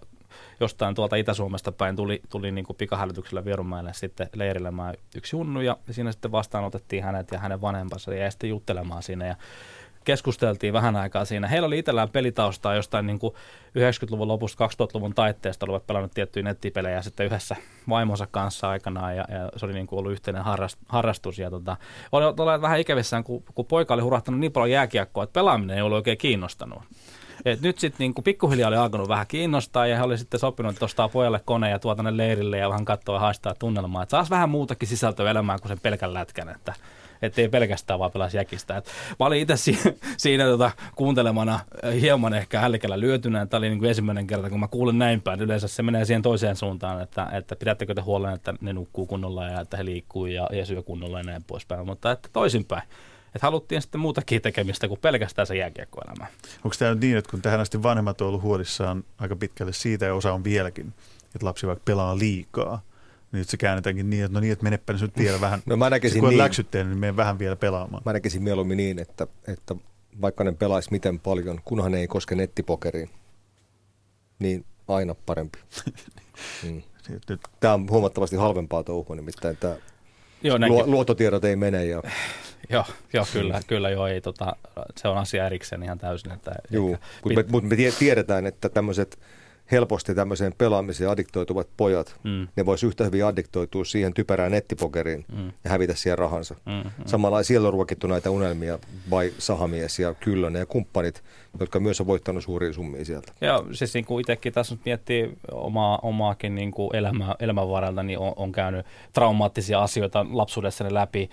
jostain 0.61 0.95
tuolta 0.95 1.17
Itä-Suomesta 1.17 1.73
päin 1.73 1.97
tuli, 1.97 2.21
tuli 2.29 2.51
niin 2.53 2.65
kuin 2.65 2.77
pikahälytyksellä 2.77 3.45
Vierumäelle 3.45 3.93
sitten 3.95 4.29
leirillemään 4.35 4.95
yksi 5.17 5.37
junnu 5.37 5.61
ja 5.61 5.77
siinä 5.91 6.13
sitten 6.13 6.33
vastaanotettiin 6.33 7.05
hänet 7.05 7.31
ja 7.31 7.39
hänen 7.39 7.61
vanhempansa 7.61 8.15
ja 8.15 8.21
jäi 8.21 8.31
sitten 8.31 8.51
juttelemaan 8.51 9.03
siinä 9.03 9.27
ja 9.27 9.37
keskusteltiin 10.09 10.73
vähän 10.73 10.97
aikaa 10.97 11.25
siinä. 11.25 11.49
Heillä 11.49 11.67
oli 11.67 11.79
itsellään 11.79 12.09
pelitaustaa 12.09 12.75
jostain 12.75 13.07
niin 13.07 13.19
kuin 13.19 13.35
90-luvun 13.79 14.29
lopusta 14.29 14.67
2000-luvun 14.67 15.15
taitteesta, 15.15 15.67
olivat 15.67 15.87
pelannut 15.87 16.13
tiettyjä 16.15 16.43
nettipelejä 16.43 17.03
sitten 17.03 17.27
yhdessä 17.27 17.57
vaimonsa 17.89 18.27
kanssa 18.31 18.69
aikanaan 18.69 19.17
ja, 19.17 19.25
ja 19.29 19.53
se 19.57 19.65
oli 19.67 19.73
niin 19.73 19.87
kuin 19.87 19.99
ollut 19.99 20.13
yhteinen 20.13 20.45
harrast, 20.45 20.79
harrastus. 20.89 21.39
Ja 21.39 21.51
tota, 21.51 21.77
oli 22.13 22.25
olleet 22.25 22.63
vähän 22.63 22.81
ikävissään, 22.81 23.25
kun, 23.25 23.43
kun 23.55 23.67
poika 23.67 23.95
oli 23.95 24.03
hurahtanut 24.03 24.41
niin 24.41 24.53
paljon 24.53 24.71
jääkiekkoa, 24.71 25.25
että 25.25 25.33
pelaaminen 25.33 25.77
ei 25.77 25.83
ollut 25.83 25.97
oikein 25.97 26.19
kiinnostanut. 26.19 26.83
Et 27.45 27.61
nyt 27.61 27.79
sitten 27.79 27.99
niin 27.99 28.25
pikkuhiljaa 28.25 28.69
oli 28.69 28.77
alkanut 28.77 29.09
vähän 29.09 29.27
kiinnostaa 29.27 29.87
ja 29.87 29.97
he 29.97 30.03
oli 30.03 30.19
sitten 30.19 30.41
sopinut, 30.41 30.73
että 30.73 30.85
ostaa 30.85 31.09
pojalle 31.09 31.41
kone 31.45 31.71
ja 31.71 31.79
tuo 31.79 31.95
tänne 31.95 32.17
leirille 32.17 32.59
ja 32.59 32.69
vähän 32.69 32.85
katsoa 32.85 33.17
ja 33.17 33.21
haistaa 33.21 33.55
tunnelmaa. 33.59 34.03
Että 34.03 34.11
saisi 34.11 34.31
vähän 34.31 34.51
muutakin 34.51 34.89
sisältöä 34.89 35.31
elämään 35.31 35.61
kuin 35.61 35.69
sen 35.69 35.81
pelkän 35.81 36.15
lätkän, 36.15 36.49
että 36.49 36.75
että 37.23 37.41
ei 37.41 37.49
pelkästään 37.49 37.99
vaan 37.99 38.11
pelasi 38.11 38.37
jäkistä. 38.37 38.77
Et 38.77 38.91
mä 39.21 39.27
olin 39.27 39.41
itse 39.41 39.57
si- 39.57 39.79
siinä 40.17 40.45
tota, 40.45 40.71
kuuntelemana 40.95 41.55
äh, 41.55 41.95
hieman 42.01 42.35
ehkä 42.35 42.61
hällikällä 42.61 43.01
lyötynä. 43.01 43.47
Tämä 43.47 43.59
oli 43.59 43.69
niin 43.69 43.79
kuin 43.79 43.89
ensimmäinen 43.89 44.27
kerta, 44.27 44.51
kun 44.51 44.61
mä 44.61 44.69
kuulen 44.69 44.99
näin 44.99 45.21
päin. 45.21 45.41
Yleensä 45.41 45.69
se 45.69 45.83
menee 45.83 46.05
siihen 46.05 46.23
toiseen 46.23 46.57
suuntaan, 46.57 47.03
että, 47.03 47.29
että 47.33 47.57
pidättekö 47.57 47.95
te 47.95 48.01
huolen, 48.01 48.35
että 48.35 48.55
ne 48.61 48.73
nukkuu 48.73 49.07
kunnolla 49.07 49.47
ja 49.47 49.61
että 49.61 49.77
he 49.77 49.85
liikkuu 49.85 50.27
ja, 50.27 50.49
ja 50.53 50.67
syö 50.67 50.83
kunnolla 50.83 51.19
ja 51.19 51.25
näin 51.25 51.45
poispäin. 51.47 51.87
Mutta 51.87 52.11
että 52.11 52.29
toisinpäin. 52.33 52.83
Että 53.35 53.47
haluttiin 53.47 53.83
sitten 53.83 54.01
muutakin 54.01 54.43
tekemistä 54.43 54.89
kuin 54.89 55.01
pelkästään 55.01 55.47
se 55.47 55.57
jääkiekkoelämä. 55.57 56.27
Onko 56.65 56.77
tämä 56.79 56.91
nyt 56.91 57.01
niin, 57.01 57.17
että 57.17 57.31
kun 57.31 57.43
tähän 57.43 57.61
asti 57.61 57.83
vanhemmat 57.83 58.21
on 58.21 58.29
ollut 58.29 58.43
huolissaan 58.43 59.05
aika 59.19 59.37
pitkälle 59.37 59.73
siitä 59.73 60.07
ja 60.07 60.15
osa 60.15 60.33
on 60.33 60.45
vieläkin, 60.45 60.93
että 61.35 61.47
lapsi 61.47 61.67
vaikka 61.67 61.83
pelaa 61.85 62.19
liikaa, 62.19 62.81
nyt 63.33 63.49
se 63.49 63.57
käännetäänkin 63.57 64.11
niin, 64.11 64.25
että 64.25 64.35
no 64.35 64.41
niin, 64.41 64.53
että 64.53 64.63
menepä 64.63 64.93
nyt 64.93 65.19
vielä 65.19 65.41
vähän, 65.41 65.63
No 65.67 65.77
mä 65.77 65.91
näkisin 65.91 66.21
kun 66.21 66.27
on 66.27 66.31
niin. 66.31 66.39
läksyt 66.39 66.71
tehnyt, 66.71 66.91
niin 66.91 66.99
mene 66.99 67.17
vähän 67.17 67.39
vielä 67.39 67.57
pelaamaan. 67.57 68.03
Mä 68.07 68.13
näkisin 68.13 68.43
mieluummin 68.43 68.77
niin, 68.77 68.99
että, 68.99 69.27
että 69.47 69.75
vaikka 70.21 70.45
ne 70.45 70.53
pelaisi 70.53 70.91
miten 70.91 71.21
paljon, 71.21 71.61
kunhan 71.65 71.93
ne 71.93 71.99
ei 71.99 72.09
koske 72.09 72.35
nettipokeriin, 72.35 73.11
niin 74.39 74.65
aina 74.89 75.15
parempi. 75.27 75.59
Mm. 76.65 76.83
Tämä 77.61 77.75
on 77.75 77.87
huomattavasti 77.91 78.37
halvempaa 78.37 78.83
touhua, 78.83 79.17
nimittäin 79.17 79.57
tämä 79.57 79.77
Joo, 80.43 80.59
näinkin. 80.59 80.79
luo, 80.79 80.87
luottotiedot 80.87 81.45
ei 81.45 81.57
mene. 81.57 81.85
Ja, 81.85 82.03
Joo, 82.71 82.85
joo 83.13 83.27
kyllä, 83.33 83.61
kyllä 83.67 83.91
joo, 83.91 84.07
ei, 84.07 84.21
tota, 84.21 84.57
se 84.97 85.09
on 85.09 85.19
asia 85.19 85.47
erikseen 85.47 85.83
ihan 85.83 85.99
täysin. 85.99 86.33
Että 86.33 86.53
juu, 86.71 86.97
mutta 87.25 87.43
me, 87.43 87.45
mut 87.51 87.65
me 87.65 87.77
tie- 87.77 87.93
tiedetään, 87.99 88.47
että 88.47 88.69
tämmöiset 88.69 89.19
helposti 89.73 90.15
tämmöiseen 90.15 90.55
pelaamiseen 90.59 91.11
addiktoituvat 91.11 91.69
pojat, 91.77 92.17
Mm, 92.25 92.49
ne 92.57 92.67
vois 92.67 92.85
yhtä 92.85 93.05
hyvin 93.05 93.25
addiktoitua 93.25 93.85
siihen 93.85 94.15
typerään 94.15 94.53
nettipokeriin 94.53 95.25
mm, 95.37 95.53
ja 95.65 95.71
hävitä 95.71 95.95
siihen 95.95 96.19
rahansa. 96.19 96.55
mm, 96.67 96.73
mm. 96.73 96.91
Samalla 97.07 97.43
siellä 97.43 97.69
on 97.69 97.75
ruokittu 97.75 98.07
näitä 98.07 98.31
unelmia, 98.31 98.79
vai 99.11 99.33
Sahamies 99.39 99.99
ja 99.99 100.15
Kyllönen 100.15 100.61
ja 100.61 100.67
kumppanit, 100.67 101.23
jotka 101.61 101.81
myös 101.81 102.01
on 102.01 102.07
voittanut 102.07 102.45
suuria 102.45 102.73
summia 102.73 103.05
sieltä. 103.05 103.33
Ja 103.41 103.65
siis 103.73 103.95
niin 103.95 104.05
kuin 104.05 104.21
itsekin 104.21 104.53
tässä 104.53 104.75
nyt 104.75 104.85
miettii 104.85 105.33
omaa, 105.53 105.99
omaakin 106.03 106.55
niin 106.55 106.71
kuin 106.71 106.97
elämää, 106.97 107.35
elämän 107.41 107.69
varrelta, 107.69 108.03
niin 108.03 108.19
on, 108.19 108.33
on 108.37 108.53
käynyt 108.53 108.87
traumaattisia 109.13 109.83
asioita 109.83 110.27
lapsuudessani 110.31 110.95
läpi 110.95 111.31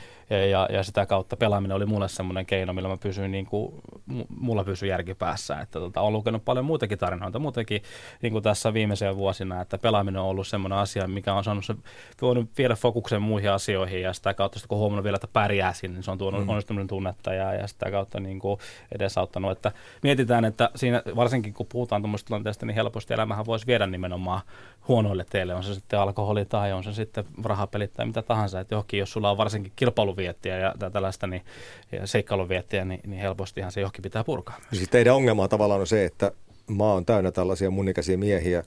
ja, 0.51 0.67
ja, 0.71 0.83
sitä 0.83 1.05
kautta 1.05 1.37
pelaaminen 1.37 1.75
oli 1.77 1.85
mulle 1.85 2.07
semmoinen 2.07 2.45
keino, 2.45 2.73
millä 2.73 2.89
mä 2.89 2.97
pysyin, 2.97 3.31
niin 3.31 3.45
kuin, 3.45 3.73
mu- 4.11 4.25
mulla 4.29 4.63
pysyi 4.63 4.89
järki 4.89 5.13
päässä. 5.13 5.59
Että 5.61 5.79
tota, 5.79 6.01
olen 6.01 6.13
lukenut 6.13 6.45
paljon 6.45 6.65
muitakin 6.65 6.97
tarinoita, 6.97 7.39
muutenkin 7.39 7.81
niin 8.25 8.33
kuin 8.33 8.43
tässä 8.43 8.73
viimeisen 8.73 9.17
vuosina, 9.17 9.61
että 9.61 9.77
pelaaminen 9.77 10.21
on 10.21 10.27
ollut 10.27 10.47
semmoinen 10.47 10.79
asia, 10.79 11.07
mikä 11.07 11.33
on 11.33 11.43
saanut 11.43 11.65
se, 11.65 11.75
voinut 12.21 12.49
viedä 12.57 12.75
fokuksen 12.75 13.21
muihin 13.21 13.51
asioihin 13.51 14.01
ja 14.01 14.13
sitä 14.13 14.33
kautta, 14.33 14.59
sitten 14.59 14.69
kun 14.69 14.77
huomannut 14.77 15.03
vielä, 15.03 15.15
että 15.15 15.27
pärjää 15.33 15.73
sinne, 15.73 15.95
niin 15.95 16.03
se 16.03 16.11
on 16.11 16.17
tuonut 16.17 16.43
mm. 16.43 16.49
onnistuminen 16.49 16.88
tunnetta 16.88 17.33
ja, 17.33 17.53
ja 17.53 17.67
sitä 17.67 17.91
kautta 17.91 18.19
niin 18.19 18.39
kuin 18.39 18.59
edesauttanut, 18.95 19.51
että 19.51 19.71
mietitään, 20.03 20.45
että 20.45 20.69
siinä 20.75 21.01
varsinkin 21.15 21.53
kun 21.53 21.65
puhutaan 21.71 22.01
tuommoista 22.01 22.27
tilanteesta, 22.27 22.65
niin 22.65 22.75
helposti 22.75 23.13
elämähän 23.13 23.45
voisi 23.45 23.67
viedä 23.67 23.88
nimenomaan 23.88 24.41
huonoille 24.88 25.25
teille, 25.29 25.53
on 25.55 25.63
se 25.63 25.73
sitten 25.73 25.99
alkoholi 25.99 26.45
tai 26.45 26.73
on 26.73 26.83
se 26.83 26.93
sitten 26.93 27.25
rahapelit 27.43 27.93
tai 27.93 28.05
mitä 28.05 28.21
tahansa, 28.21 28.59
että 28.59 28.75
johonkin, 28.75 28.99
jos 28.99 29.11
sulla 29.11 29.31
on 29.31 29.38
varsinkin 29.38 29.73
kilpailuviettiä 29.75 30.57
ja 30.57 30.73
tä- 30.79 30.89
tällaista 30.89 31.27
niin, 31.27 31.45
ja 31.91 32.07
seikkailuviettiä, 32.07 32.85
niin, 32.85 32.99
niin 33.07 33.21
helpostihan 33.21 33.71
se 33.71 33.81
johonkin 33.81 34.01
pitää 34.01 34.23
purkaa. 34.23 34.57
Siis 34.73 34.89
teidän 34.89 35.15
ongelma 35.15 35.47
tavallaan 35.47 35.81
on 35.81 35.88
se, 35.88 36.05
että 36.05 36.31
maa 36.67 36.93
on 36.93 37.06
täynnä 37.06 37.32
tällaisia 37.32 37.71
mun 37.71 37.89
ikäisiä 37.89 38.17
miehiä, 38.17 38.63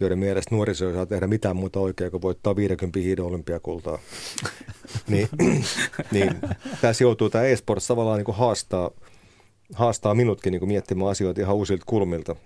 joiden 0.00 0.18
mielestä 0.18 0.54
nuoriso 0.54 0.88
ei 0.88 0.94
saa 0.94 1.06
tehdä 1.06 1.26
mitään 1.26 1.56
muuta 1.56 1.80
oikein 1.80 2.10
kuin 2.10 2.22
voittaa 2.22 2.56
50 2.56 2.98
hiidon 2.98 3.26
olympiakultaa. 3.26 3.98
niin, 5.08 5.28
niin 6.10 6.40
tässä 6.80 7.04
joutuu 7.04 7.30
tämä 7.30 7.44
e-sports 7.44 7.86
tavallaan 7.86 8.18
niin 8.18 8.24
kuin 8.24 8.36
haastaa, 8.36 8.90
haastaa 9.74 10.14
minutkin 10.14 10.50
niin 10.50 10.60
kuin 10.60 10.68
miettimään 10.68 11.10
asioita 11.10 11.40
ihan 11.40 11.56
uusilta 11.56 11.84
kulmilta. 11.86 12.36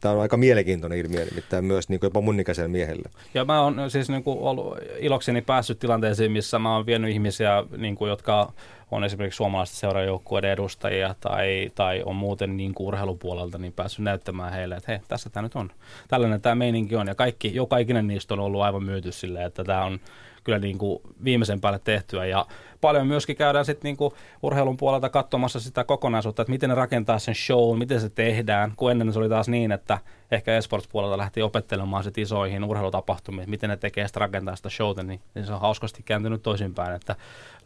Tämä 0.00 0.14
on 0.14 0.20
aika 0.20 0.36
mielenkiintoinen 0.36 0.98
ilmiö, 0.98 1.24
nimittäin 1.24 1.64
myös 1.64 1.88
niin 1.88 2.00
kuin 2.00 2.06
jopa 2.06 2.20
mun 2.20 2.40
ikäiselle 2.40 2.68
miehelle. 2.68 3.10
Ja 3.34 3.44
mä 3.44 3.62
oon 3.62 3.90
siis 3.90 4.08
niin 4.08 4.24
kuin 4.24 4.38
ollut 4.38 4.78
ilokseni 4.98 5.42
päässyt 5.42 5.78
tilanteisiin, 5.78 6.32
missä 6.32 6.58
mä 6.58 6.74
oon 6.74 6.86
vienyt 6.86 7.10
ihmisiä, 7.10 7.64
niin 7.76 7.94
kuin, 7.94 8.08
jotka 8.08 8.52
on 8.90 9.04
esimerkiksi 9.04 9.36
suomalaisten 9.36 9.80
seurajoukkueiden 9.80 10.50
edustajia 10.50 11.14
tai, 11.20 11.70
tai 11.74 12.02
on 12.04 12.16
muuten 12.16 12.56
niin 12.56 12.74
kuin 12.74 12.86
urheilupuolelta, 12.86 13.58
niin 13.58 13.72
päässyt 13.72 14.04
näyttämään 14.04 14.52
heille, 14.52 14.76
että 14.76 14.92
hei, 14.92 15.00
tässä 15.08 15.30
tämä 15.30 15.42
nyt 15.42 15.54
on. 15.54 15.70
Tällainen 16.08 16.40
tämä 16.40 16.54
meininki 16.54 16.96
on. 16.96 17.06
Ja 17.06 17.14
kaikki, 17.14 17.54
joka 17.54 17.78
ikinen 17.78 18.06
niistä 18.06 18.34
on 18.34 18.40
ollut 18.40 18.62
aivan 18.62 18.84
myyty 18.84 19.12
silleen, 19.12 19.46
että 19.46 19.64
tämä 19.64 19.84
on 19.84 20.00
kyllä 20.48 20.58
niin 20.58 20.78
kuin 20.78 20.98
viimeisen 21.24 21.60
päälle 21.60 21.80
tehtyä. 21.84 22.26
Ja 22.26 22.46
paljon 22.80 23.06
myöskin 23.06 23.36
käydään 23.36 23.64
sitten 23.64 23.88
niin 23.88 23.96
kuin 23.96 24.14
urheilun 24.42 24.76
puolelta 24.76 25.08
katsomassa 25.08 25.60
sitä 25.60 25.84
kokonaisuutta, 25.84 26.42
että 26.42 26.50
miten 26.50 26.68
ne 26.68 26.74
rakentaa 26.74 27.18
sen 27.18 27.34
show, 27.34 27.78
miten 27.78 28.00
se 28.00 28.08
tehdään, 28.08 28.72
kun 28.76 28.90
ennen 28.90 29.12
se 29.12 29.18
oli 29.18 29.28
taas 29.28 29.48
niin, 29.48 29.72
että 29.72 29.98
ehkä 30.30 30.56
esports-puolelta 30.56 31.18
lähti 31.18 31.42
opettelemaan 31.42 32.04
sit 32.04 32.18
isoihin 32.18 32.64
urheilutapahtumiin, 32.64 33.50
miten 33.50 33.70
ne 33.70 33.76
tekee 33.76 34.06
sitä 34.06 34.20
rakentaa 34.20 34.56
sitä 34.56 34.70
showta, 34.70 35.02
niin, 35.02 35.20
niin 35.34 35.46
se 35.46 35.52
on 35.52 35.60
hauskasti 35.60 36.02
kääntynyt 36.02 36.42
toisinpäin, 36.42 36.94
että 36.94 37.16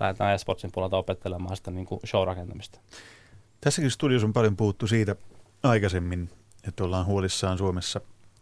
lähdetään 0.00 0.34
esportsin 0.34 0.70
puolelta 0.72 0.96
opettelemaan 0.96 1.56
sitä 1.56 1.70
niin 1.70 1.86
kuin 1.86 2.00
show-rakentamista. 2.06 2.80
Tässäkin 3.60 3.90
studiossa 3.90 4.26
on 4.26 4.32
paljon 4.32 4.56
puhuttu 4.56 4.86
siitä 4.86 5.16
aikaisemmin, 5.62 6.30
että 6.68 6.84
ollaan 6.84 7.06
huolissaan 7.06 7.58
Suomessa 7.58 8.00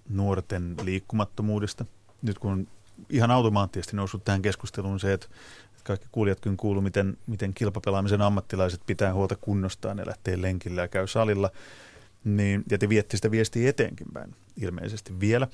nuorten 0.09 0.74
liikkumattomuudesta. 0.85 1.85
Nyt 2.22 2.38
kun 2.38 2.68
ihan 3.08 3.30
automaattisesti 3.30 3.96
noussut 3.96 4.24
tähän 4.24 4.42
keskusteluun 4.42 5.00
se, 5.00 5.12
että 5.12 5.26
kaikki 5.84 6.06
kuulijatkin 6.12 6.56
kuuluu, 6.56 6.82
miten, 6.82 7.16
miten 7.26 7.54
kilpapelaamisen 7.54 8.22
ammattilaiset 8.22 8.80
pitää 8.86 9.14
huolta 9.14 9.36
kunnostaan 9.36 9.98
ja 9.98 10.06
lähtee 10.06 10.42
lenkillä 10.42 10.80
ja 10.80 10.88
käy 10.88 11.06
salilla, 11.06 11.50
niin, 12.24 12.64
ja 12.70 12.78
te 12.78 12.88
viette 12.88 13.16
sitä 13.16 13.30
viestiä 13.30 13.70
eteenkin 13.70 14.06
päin 14.12 14.34
ilmeisesti 14.56 15.20
vielä. 15.20 15.48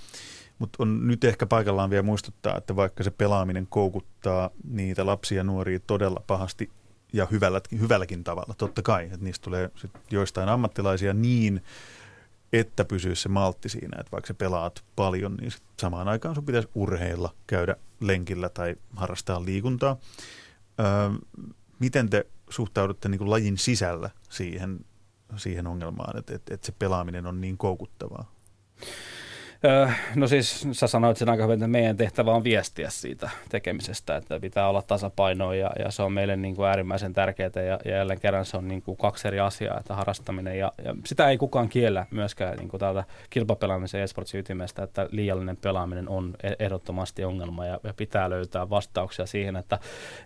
Mutta 0.58 0.76
on 0.82 1.08
nyt 1.08 1.24
ehkä 1.24 1.46
paikallaan 1.46 1.90
vielä 1.90 2.02
muistuttaa, 2.02 2.56
että 2.56 2.76
vaikka 2.76 3.04
se 3.04 3.10
pelaaminen 3.10 3.66
koukuttaa 3.66 4.50
niitä 4.70 5.06
lapsia 5.06 5.36
ja 5.36 5.44
nuoria 5.44 5.80
todella 5.80 6.22
pahasti 6.26 6.70
ja 7.12 7.26
hyvälläkin, 7.30 7.80
hyvälläkin 7.80 8.24
tavalla, 8.24 8.54
totta 8.58 8.82
kai, 8.82 9.04
että 9.04 9.24
niistä 9.24 9.44
tulee 9.44 9.70
sit 9.76 9.90
joistain 10.10 10.48
ammattilaisia 10.48 11.14
niin, 11.14 11.62
että 12.58 12.84
pysyisi 12.84 13.22
se 13.22 13.28
maltti 13.28 13.68
siinä, 13.68 13.96
että 14.00 14.12
vaikka 14.12 14.28
sä 14.28 14.34
pelaat 14.34 14.84
paljon, 14.96 15.34
niin 15.34 15.52
samaan 15.80 16.08
aikaan 16.08 16.34
sun 16.34 16.44
pitäisi 16.44 16.68
urheilla, 16.74 17.34
käydä 17.46 17.76
lenkillä 18.00 18.48
tai 18.48 18.76
harrastaa 18.96 19.44
liikuntaa. 19.44 19.96
miten 21.78 22.10
te 22.10 22.26
suhtaudutte 22.50 23.08
niin 23.08 23.18
kuin 23.18 23.30
lajin 23.30 23.58
sisällä 23.58 24.10
siihen, 24.30 24.80
siihen 25.36 25.66
ongelmaan, 25.66 26.18
että, 26.18 26.34
että, 26.34 26.54
että 26.54 26.66
se 26.66 26.72
pelaaminen 26.78 27.26
on 27.26 27.40
niin 27.40 27.58
koukuttavaa? 27.58 28.32
No 30.14 30.26
siis 30.26 30.68
sä 30.72 30.86
sanoit 30.86 31.16
sen 31.16 31.28
aika 31.28 31.42
hyvin, 31.42 31.54
että 31.54 31.66
meidän 31.66 31.96
tehtävä 31.96 32.32
on 32.32 32.44
viestiä 32.44 32.90
siitä 32.90 33.30
tekemisestä, 33.48 34.16
että 34.16 34.40
pitää 34.40 34.68
olla 34.68 34.82
tasapainoa 34.82 35.54
ja, 35.54 35.70
ja 35.78 35.90
se 35.90 36.02
on 36.02 36.12
meille 36.12 36.36
niin 36.36 36.56
kuin 36.56 36.68
äärimmäisen 36.68 37.12
tärkeää 37.12 37.50
ja, 37.54 37.78
ja 37.84 37.96
jälleen 37.96 38.20
kerran 38.20 38.44
se 38.44 38.56
on 38.56 38.68
niin 38.68 38.82
kuin 38.82 38.96
kaksi 38.96 39.28
eri 39.28 39.40
asiaa, 39.40 39.78
että 39.78 39.94
harrastaminen 39.94 40.58
ja, 40.58 40.72
ja 40.84 40.94
sitä 41.04 41.28
ei 41.28 41.38
kukaan 41.38 41.68
kiellä 41.68 42.06
myöskään 42.10 42.56
niin 42.56 42.68
kuin 42.68 42.80
täältä 42.80 43.04
kilpapelaamisen 43.30 44.00
esportsin 44.00 44.40
ytimestä, 44.40 44.82
että 44.82 45.08
liiallinen 45.10 45.56
pelaaminen 45.56 46.08
on 46.08 46.34
e-, 46.42 46.64
ehdottomasti 46.64 47.24
ongelma 47.24 47.66
ja, 47.66 47.80
ja 47.84 47.94
pitää 47.94 48.30
löytää 48.30 48.70
vastauksia 48.70 49.26
siihen, 49.26 49.56
että, 49.56 49.78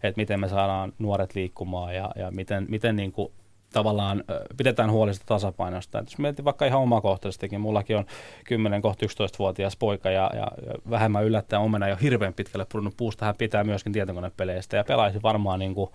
että 0.02 0.20
miten 0.20 0.40
me 0.40 0.48
saadaan 0.48 0.92
nuoret 0.98 1.34
liikkumaan 1.34 1.94
ja, 1.94 2.10
ja 2.16 2.30
miten, 2.30 2.66
miten 2.68 2.96
niin 2.96 3.12
kuin 3.12 3.32
tavallaan 3.72 4.24
pidetään 4.56 4.90
huolista 4.90 5.24
tasapainosta. 5.26 5.98
Et 5.98 6.06
jos 6.06 6.18
mietin 6.18 6.44
vaikka 6.44 6.66
ihan 6.66 6.80
omakohtaisestikin, 6.80 7.60
mullakin 7.60 7.96
on 7.96 8.06
10 8.44 8.82
kohta 8.82 9.06
11-vuotias 9.06 9.76
poika 9.76 10.10
ja, 10.10 10.30
ja, 10.34 10.48
ja 10.66 10.74
vähemmän 10.90 11.24
yllättäen 11.24 11.62
omena 11.62 11.88
jo 11.88 11.96
hirveän 12.02 12.34
pitkälle 12.34 12.66
pudonnut 12.72 12.96
puusta. 12.96 13.24
Hän 13.24 13.34
pitää 13.38 13.64
myöskin 13.64 13.92
tietokonepeleistä 13.92 14.76
ja 14.76 14.84
pelaisi 14.84 15.22
varmaan 15.22 15.58
niin 15.58 15.74
kuin 15.74 15.90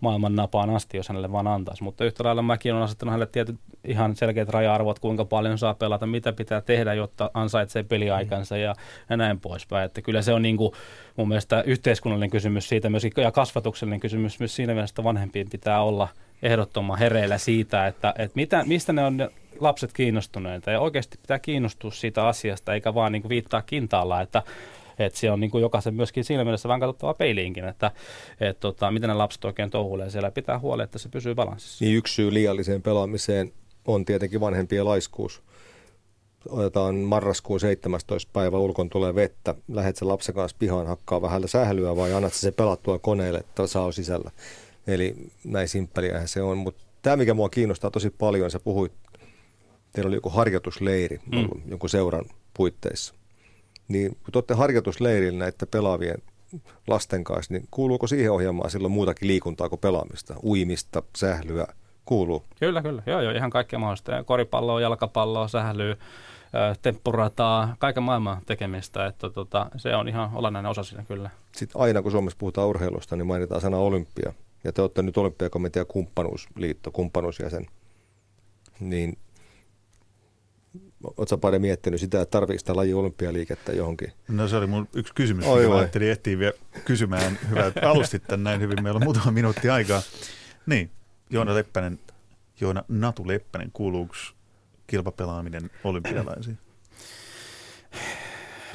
maailman 0.00 0.36
napaan 0.36 0.70
asti, 0.70 0.96
jos 0.96 1.08
hänelle 1.08 1.32
vaan 1.32 1.46
antaisi. 1.46 1.82
Mutta 1.82 2.04
yhtä 2.04 2.24
lailla 2.24 2.42
mäkin 2.42 2.72
olen 2.72 2.84
asettanut 2.84 3.10
hänelle 3.10 3.30
tietyt 3.32 3.56
ihan 3.84 4.16
selkeät 4.16 4.48
raja-arvot, 4.48 4.98
kuinka 4.98 5.24
paljon 5.24 5.58
saa 5.58 5.74
pelata, 5.74 6.06
mitä 6.06 6.32
pitää 6.32 6.60
tehdä, 6.60 6.94
jotta 6.94 7.30
ansaitsee 7.34 7.82
peliaikansa 7.82 8.56
ja, 8.56 8.74
ja 9.10 9.16
näin 9.16 9.40
poispäin. 9.40 9.86
Että 9.86 10.02
kyllä 10.02 10.22
se 10.22 10.32
on 10.32 10.42
niin 10.42 10.56
kuin 10.56 10.72
mun 11.16 11.28
mielestä 11.28 11.62
yhteiskunnallinen 11.62 12.30
kysymys 12.30 12.68
siitä 12.68 12.90
myöskin 12.90 13.12
ja 13.16 13.32
kasvatuksellinen 13.32 14.00
kysymys 14.00 14.38
myös 14.38 14.56
siinä 14.56 14.74
mielessä, 14.74 14.92
että 14.92 15.04
vanhempien 15.04 15.50
pitää 15.50 15.82
olla– 15.82 16.08
ehdottoman 16.42 16.98
hereillä 16.98 17.38
siitä, 17.38 17.86
että, 17.86 18.14
että 18.18 18.32
mitä, 18.34 18.64
mistä 18.66 18.92
ne 18.92 19.04
on 19.04 19.16
ne 19.16 19.30
lapset 19.60 19.92
kiinnostuneita. 19.92 20.70
Ja 20.70 20.80
oikeasti 20.80 21.18
pitää 21.18 21.38
kiinnostua 21.38 21.90
siitä 21.90 22.26
asiasta, 22.26 22.74
eikä 22.74 22.94
vaan 22.94 23.12
niin 23.12 23.22
kuin 23.22 23.30
viittaa 23.30 23.62
kintaalla, 23.62 24.20
että, 24.20 24.42
että 24.98 25.18
se 25.18 25.30
on 25.30 25.40
niin 25.40 25.50
kuin 25.50 25.62
jokaisen 25.62 25.94
myöskin 25.94 26.24
siinä 26.24 26.44
mielessä 26.44 26.68
vähän 26.68 26.80
katsottava 26.80 27.14
peiliinkin, 27.14 27.64
että, 27.64 27.90
että 28.40 28.60
tota, 28.60 28.90
miten 28.90 29.08
ne 29.08 29.14
lapset 29.14 29.44
oikein 29.44 29.70
touhuilee 29.70 30.10
siellä. 30.10 30.30
Pitää 30.30 30.58
huoli, 30.58 30.82
että 30.82 30.98
se 30.98 31.08
pysyy 31.08 31.34
balanssissa. 31.34 31.84
Niin 31.84 31.96
yksi 31.96 32.14
syy 32.14 32.34
liialliseen 32.34 32.82
pelaamiseen 32.82 33.52
on 33.86 34.04
tietenkin 34.04 34.40
vanhempien 34.40 34.84
laiskuus. 34.84 35.42
Otetaan 36.48 36.94
marraskuun 36.94 37.60
17. 37.60 38.30
päivä, 38.32 38.58
ulkon 38.58 38.90
tulee 38.90 39.14
vettä. 39.14 39.54
Lähet 39.68 39.96
sen 39.96 40.08
lapsen 40.08 40.34
kanssa 40.34 40.56
pihaan 40.58 40.86
hakkaa 40.86 41.22
vähän 41.22 41.48
sählyä 41.48 41.96
vai 41.96 42.12
annat 42.12 42.32
se 42.32 42.52
pelattua 42.52 42.98
koneelle, 42.98 43.38
että 43.38 43.66
saa 43.66 43.92
sisällä. 43.92 44.30
Eli 44.86 45.14
näin 45.44 45.68
simppeliähän 45.68 46.28
se 46.28 46.42
on. 46.42 46.58
Mutta 46.58 46.84
tämä, 47.02 47.16
mikä 47.16 47.34
mua 47.34 47.48
kiinnostaa 47.48 47.90
tosi 47.90 48.10
paljon, 48.10 48.50
sä 48.50 48.60
puhuit, 48.60 48.92
teillä 49.92 50.08
oli 50.08 50.16
joku 50.16 50.28
harjoitusleiri 50.28 51.20
mm. 51.32 51.38
ollut 51.38 51.60
jonkun 51.66 51.90
seuran 51.90 52.24
puitteissa. 52.54 53.14
Niin 53.88 54.10
kun 54.10 54.32
te 54.32 54.38
olette 54.38 54.54
harjoitusleirillä 54.54 55.38
näiden 55.38 55.68
pelaavien 55.70 56.22
lasten 56.86 57.24
kanssa, 57.24 57.54
niin 57.54 57.68
kuuluuko 57.70 58.06
siihen 58.06 58.32
ohjelmaan 58.32 58.70
silloin 58.70 58.92
muutakin 58.92 59.28
liikuntaa 59.28 59.68
kuin 59.68 59.80
pelaamista? 59.80 60.34
Uimista, 60.44 61.02
sählyä, 61.16 61.66
kuuluu? 62.04 62.44
Kyllä, 62.60 62.82
kyllä. 62.82 63.02
Joo, 63.06 63.20
joo, 63.20 63.32
ihan 63.32 63.50
kaikkea 63.50 63.78
mahdollista. 63.78 64.24
Koripalloa, 64.24 64.80
jalkapalloa, 64.80 65.48
sählyä, 65.48 65.96
temppurataa, 66.82 67.76
kaiken 67.78 68.02
maailman 68.02 68.42
tekemistä. 68.46 69.06
Että 69.06 69.30
tota, 69.30 69.70
se 69.76 69.96
on 69.96 70.08
ihan 70.08 70.30
olennainen 70.34 70.70
osa 70.70 70.82
siinä 70.82 71.04
kyllä. 71.08 71.30
Sitten 71.52 71.80
aina 71.80 72.02
kun 72.02 72.10
Suomessa 72.10 72.38
puhutaan 72.38 72.68
urheilusta, 72.68 73.16
niin 73.16 73.26
mainitaan 73.26 73.60
sana 73.60 73.76
olympia 73.76 74.32
ja 74.64 74.72
te 74.72 74.82
olette 74.82 75.02
nyt 75.02 75.16
olympiakomitea 75.16 75.84
kumppanuusliitto, 75.84 76.90
kumppanuusjäsen, 76.90 77.66
niin 78.80 79.18
Oletko 81.16 81.38
paljon 81.38 81.62
miettinyt 81.62 82.00
sitä, 82.00 82.20
että 82.20 82.30
tarvitsetko 82.30 82.58
sitä 82.58 82.76
laji 82.76 82.94
olympialiikettä 82.94 83.72
johonkin? 83.72 84.12
No 84.28 84.48
se 84.48 84.56
oli 84.56 84.66
mun 84.66 84.88
yksi 84.94 85.14
kysymys, 85.14 85.46
Oi 85.46 85.68
mä 85.68 85.76
ajattelin 85.76 86.10
ehtiä 86.10 86.38
vielä 86.38 86.52
kysymään. 86.84 87.38
Hyvä, 87.50 87.66
että 87.66 87.90
alustit 87.90 88.24
tämän 88.26 88.44
näin 88.44 88.60
hyvin. 88.60 88.82
Meillä 88.82 88.98
on 88.98 89.04
muutama 89.04 89.30
minuutti 89.30 89.70
aikaa. 89.70 90.02
Niin, 90.66 90.90
Joona 91.30 91.54
Leppänen, 91.54 91.98
Joona 92.60 92.84
Natu 92.88 93.28
Leppänen, 93.28 93.70
kuuluuko 93.72 94.14
kilpapelaaminen 94.86 95.70
olympialaisiin? 95.84 96.58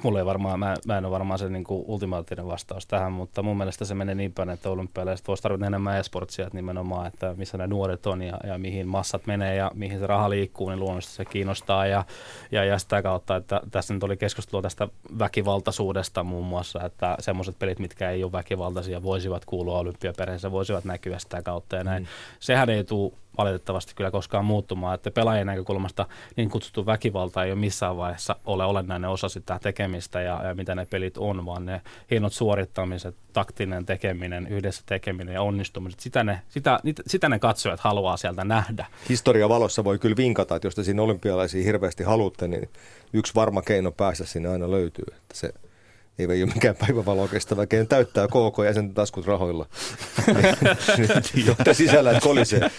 Mulla 0.04 0.20
ei 0.20 0.26
varmaan, 0.26 0.60
mä, 0.60 0.76
mä 0.86 0.98
en 0.98 1.06
ole 1.06 1.12
varmaan 1.12 1.40
se 1.40 1.50
niin 1.50 1.64
kuin 1.64 1.84
ultimaattinen 1.88 2.48
vastaus 2.48 2.88
tähän, 2.88 3.12
mutta 3.12 3.44
mun 3.44 3.58
mielestä 3.58 3.86
se 3.86 3.96
menee 3.96 4.16
niin 4.16 4.34
päin, 4.34 4.50
että 4.50 4.70
olympialaiset 4.70 5.28
voisi 5.28 5.44
tarvita 5.44 5.66
enemmän 5.66 5.98
esportsia 5.98 6.46
että 6.46 6.58
nimenomaan, 6.58 7.08
että 7.08 7.34
missä 7.38 7.58
ne 7.58 7.68
nuoret 7.68 8.06
on 8.06 8.22
ja, 8.22 8.38
ja 8.44 8.58
mihin 8.58 8.88
massat 8.88 9.28
menee 9.28 9.56
ja 9.56 9.72
mihin 9.74 10.00
se 10.00 10.08
raha 10.08 10.30
liikkuu, 10.30 10.70
niin 10.70 10.80
luonnollisesti 10.80 11.16
se 11.16 11.26
kiinnostaa 11.26 11.88
ja, 11.88 12.06
ja, 12.52 12.64
ja 12.64 12.80
sitä 12.80 13.02
kautta, 13.02 13.36
että 13.36 13.62
tässä 13.72 13.94
nyt 13.94 14.04
oli 14.04 14.18
keskustelua 14.18 14.62
tästä 14.62 14.88
väkivaltaisuudesta 15.20 16.24
muun 16.24 16.46
muassa, 16.46 16.84
että 16.86 17.16
semmoiset 17.20 17.60
pelit, 17.60 17.80
mitkä 17.80 18.10
ei 18.10 18.24
ole 18.24 18.32
väkivaltaisia, 18.32 19.04
voisivat 19.04 19.46
kuulua 19.46 19.80
olympiaperheessä, 19.80 20.52
voisivat 20.52 20.86
näkyä 20.86 21.20
sitä 21.20 21.42
kautta 21.42 21.76
ja 21.76 21.84
näin. 21.84 22.04
Mm. 22.04 22.08
Sehän 22.40 22.70
ei 22.70 22.84
tule 22.84 23.12
valitettavasti 23.40 23.96
kyllä 23.96 24.12
koskaan 24.12 24.46
muuttumaan, 24.46 24.96
että 24.96 25.12
pelaajien 25.12 25.48
näkökulmasta 25.48 26.06
niin 26.36 26.50
kutsuttu 26.50 26.86
väkivalta 26.86 27.44
ei 27.44 27.52
ole 27.52 27.60
missään 27.60 27.98
vaiheessa 27.98 28.36
ole 28.46 28.66
olennainen 28.66 29.10
osa 29.10 29.30
sitä 29.30 29.60
tekemistä 29.62 30.22
ja, 30.22 30.42
ja 30.48 30.56
mitä 30.56 30.76
ne 30.76 30.86
pelit 30.86 31.18
on, 31.18 31.46
vaan 31.46 31.66
ne 31.66 31.82
hienot 32.12 32.34
suorittamiset, 32.34 33.16
taktinen 33.34 33.86
tekeminen, 33.86 34.48
yhdessä 34.48 34.84
tekeminen 34.86 35.34
ja 35.34 35.42
onnistumiset, 35.42 36.00
sitä 36.00 36.24
ne, 36.24 36.42
sitä, 36.50 36.80
sitä 37.08 37.30
ne 37.30 37.40
katsojat 37.40 37.80
haluaa 37.80 38.18
sieltä 38.18 38.44
nähdä. 38.44 38.86
Historia 39.10 39.50
valossa 39.50 39.84
voi 39.84 40.00
kyllä 40.00 40.18
vinkata, 40.18 40.56
että 40.56 40.68
jos 40.68 40.76
te 40.76 40.84
siinä 40.84 41.02
olympialaisia 41.02 41.64
hirveästi 41.64 42.04
haluatte, 42.04 42.48
niin 42.48 42.70
yksi 43.14 43.36
varma 43.36 43.62
keino 43.62 43.92
päästä 43.92 44.26
sinne 44.26 44.50
aina 44.50 44.72
löytyy. 44.72 45.06
Että 45.08 45.36
se 45.38 45.54
ei 46.20 46.44
ole 46.44 46.52
mikään 46.54 46.76
päivävalo 46.76 47.28
kestävä, 47.28 47.66
kenen 47.66 47.88
täyttää 47.88 48.28
KK 48.28 48.66
jäsenten 48.66 48.96
taskut 48.96 49.26
rahoilla. 49.26 49.66
Jotta 51.48 51.74
sisällä, 51.74 52.12
että 52.12 52.24
kolisee. 52.24 52.72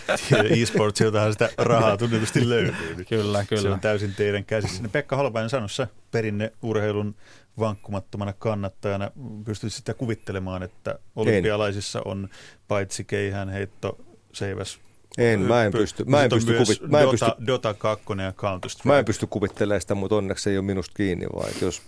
E-sportsiltahan 0.51 1.33
sitä 1.33 1.51
rahaa 1.59 1.97
tunnetusti 1.97 2.49
löytyy. 2.49 3.05
Kyllä, 3.09 3.45
kyllä. 3.45 3.63
Se 3.63 3.71
on 3.71 3.81
täysin 3.81 4.15
teidän 4.15 4.45
käsissä. 4.45 4.83
Pekka 4.93 5.17
Holopainen 5.17 5.51
sanoi 5.51 5.69
sä 5.69 5.89
perinneurheilun 6.11 7.15
vankkumattomana 7.59 8.33
kannattajana. 8.33 9.11
Pystyt 9.45 9.73
sitä 9.73 9.95
kuvittelemaan, 9.95 10.63
että 10.63 10.99
olympialaisissa 11.17 12.03
on 12.05 12.29
paitsi 12.69 13.05
keihään 13.05 13.49
heitto, 13.49 13.99
seiväs, 14.33 14.79
en, 15.19 15.41
mä 15.41 15.65
en 15.65 15.73
pysty. 15.73 16.05
Mä 16.05 16.23
en 16.25 16.31
pysty, 16.31 16.59
kuvit- 16.59 16.89
mä 16.89 17.01
en 17.01 17.07
Dota, 17.07 17.11
pysty, 17.11 17.47
Dota 17.47 17.75
2 17.75 18.05
ja 18.25 18.33
Counter. 18.33 18.71
Mä 18.85 18.99
en 18.99 19.05
pysty 19.05 19.27
kuvittelemaan 19.27 19.81
sitä, 19.81 19.95
mutta 19.95 20.17
onneksi 20.17 20.43
se 20.43 20.51
ei 20.51 20.59
ole 20.59 20.65
minusta 20.65 20.93
kiinni, 20.97 21.27
vaan 21.37 21.53
jos 21.61 21.83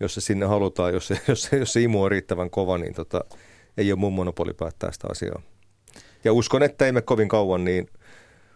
jos 0.00 0.14
se 0.14 0.20
sinne 0.20 0.46
halutaan, 0.46 0.92
jos 0.92 1.06
se, 1.06 1.20
jos 1.28 1.42
se, 1.42 1.56
jos 1.56 1.72
se 1.72 1.80
imu 1.80 2.02
on 2.02 2.10
riittävän 2.10 2.50
kova, 2.50 2.78
niin 2.78 2.94
tota, 2.94 3.24
ei 3.76 3.92
ole 3.92 4.00
mun 4.00 4.12
monopoli 4.12 4.54
päättää 4.54 4.92
sitä 4.92 5.08
asiaa. 5.10 5.42
Ja 6.24 6.32
uskon, 6.32 6.62
että 6.62 6.86
emme 6.86 7.02
kovin 7.02 7.28
kauan, 7.28 7.64
niin 7.64 7.86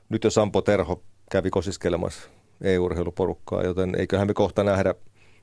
nyt 0.08 0.24
jo 0.24 0.30
Sampo 0.30 0.62
Terho 0.62 1.02
kävi 1.30 1.50
kosiskelemassa 1.50 2.28
EU-urheiluporukkaa, 2.60 3.62
joten 3.62 3.94
eiköhän 3.98 4.26
me 4.26 4.34
kohta 4.34 4.64
nähdä 4.64 4.94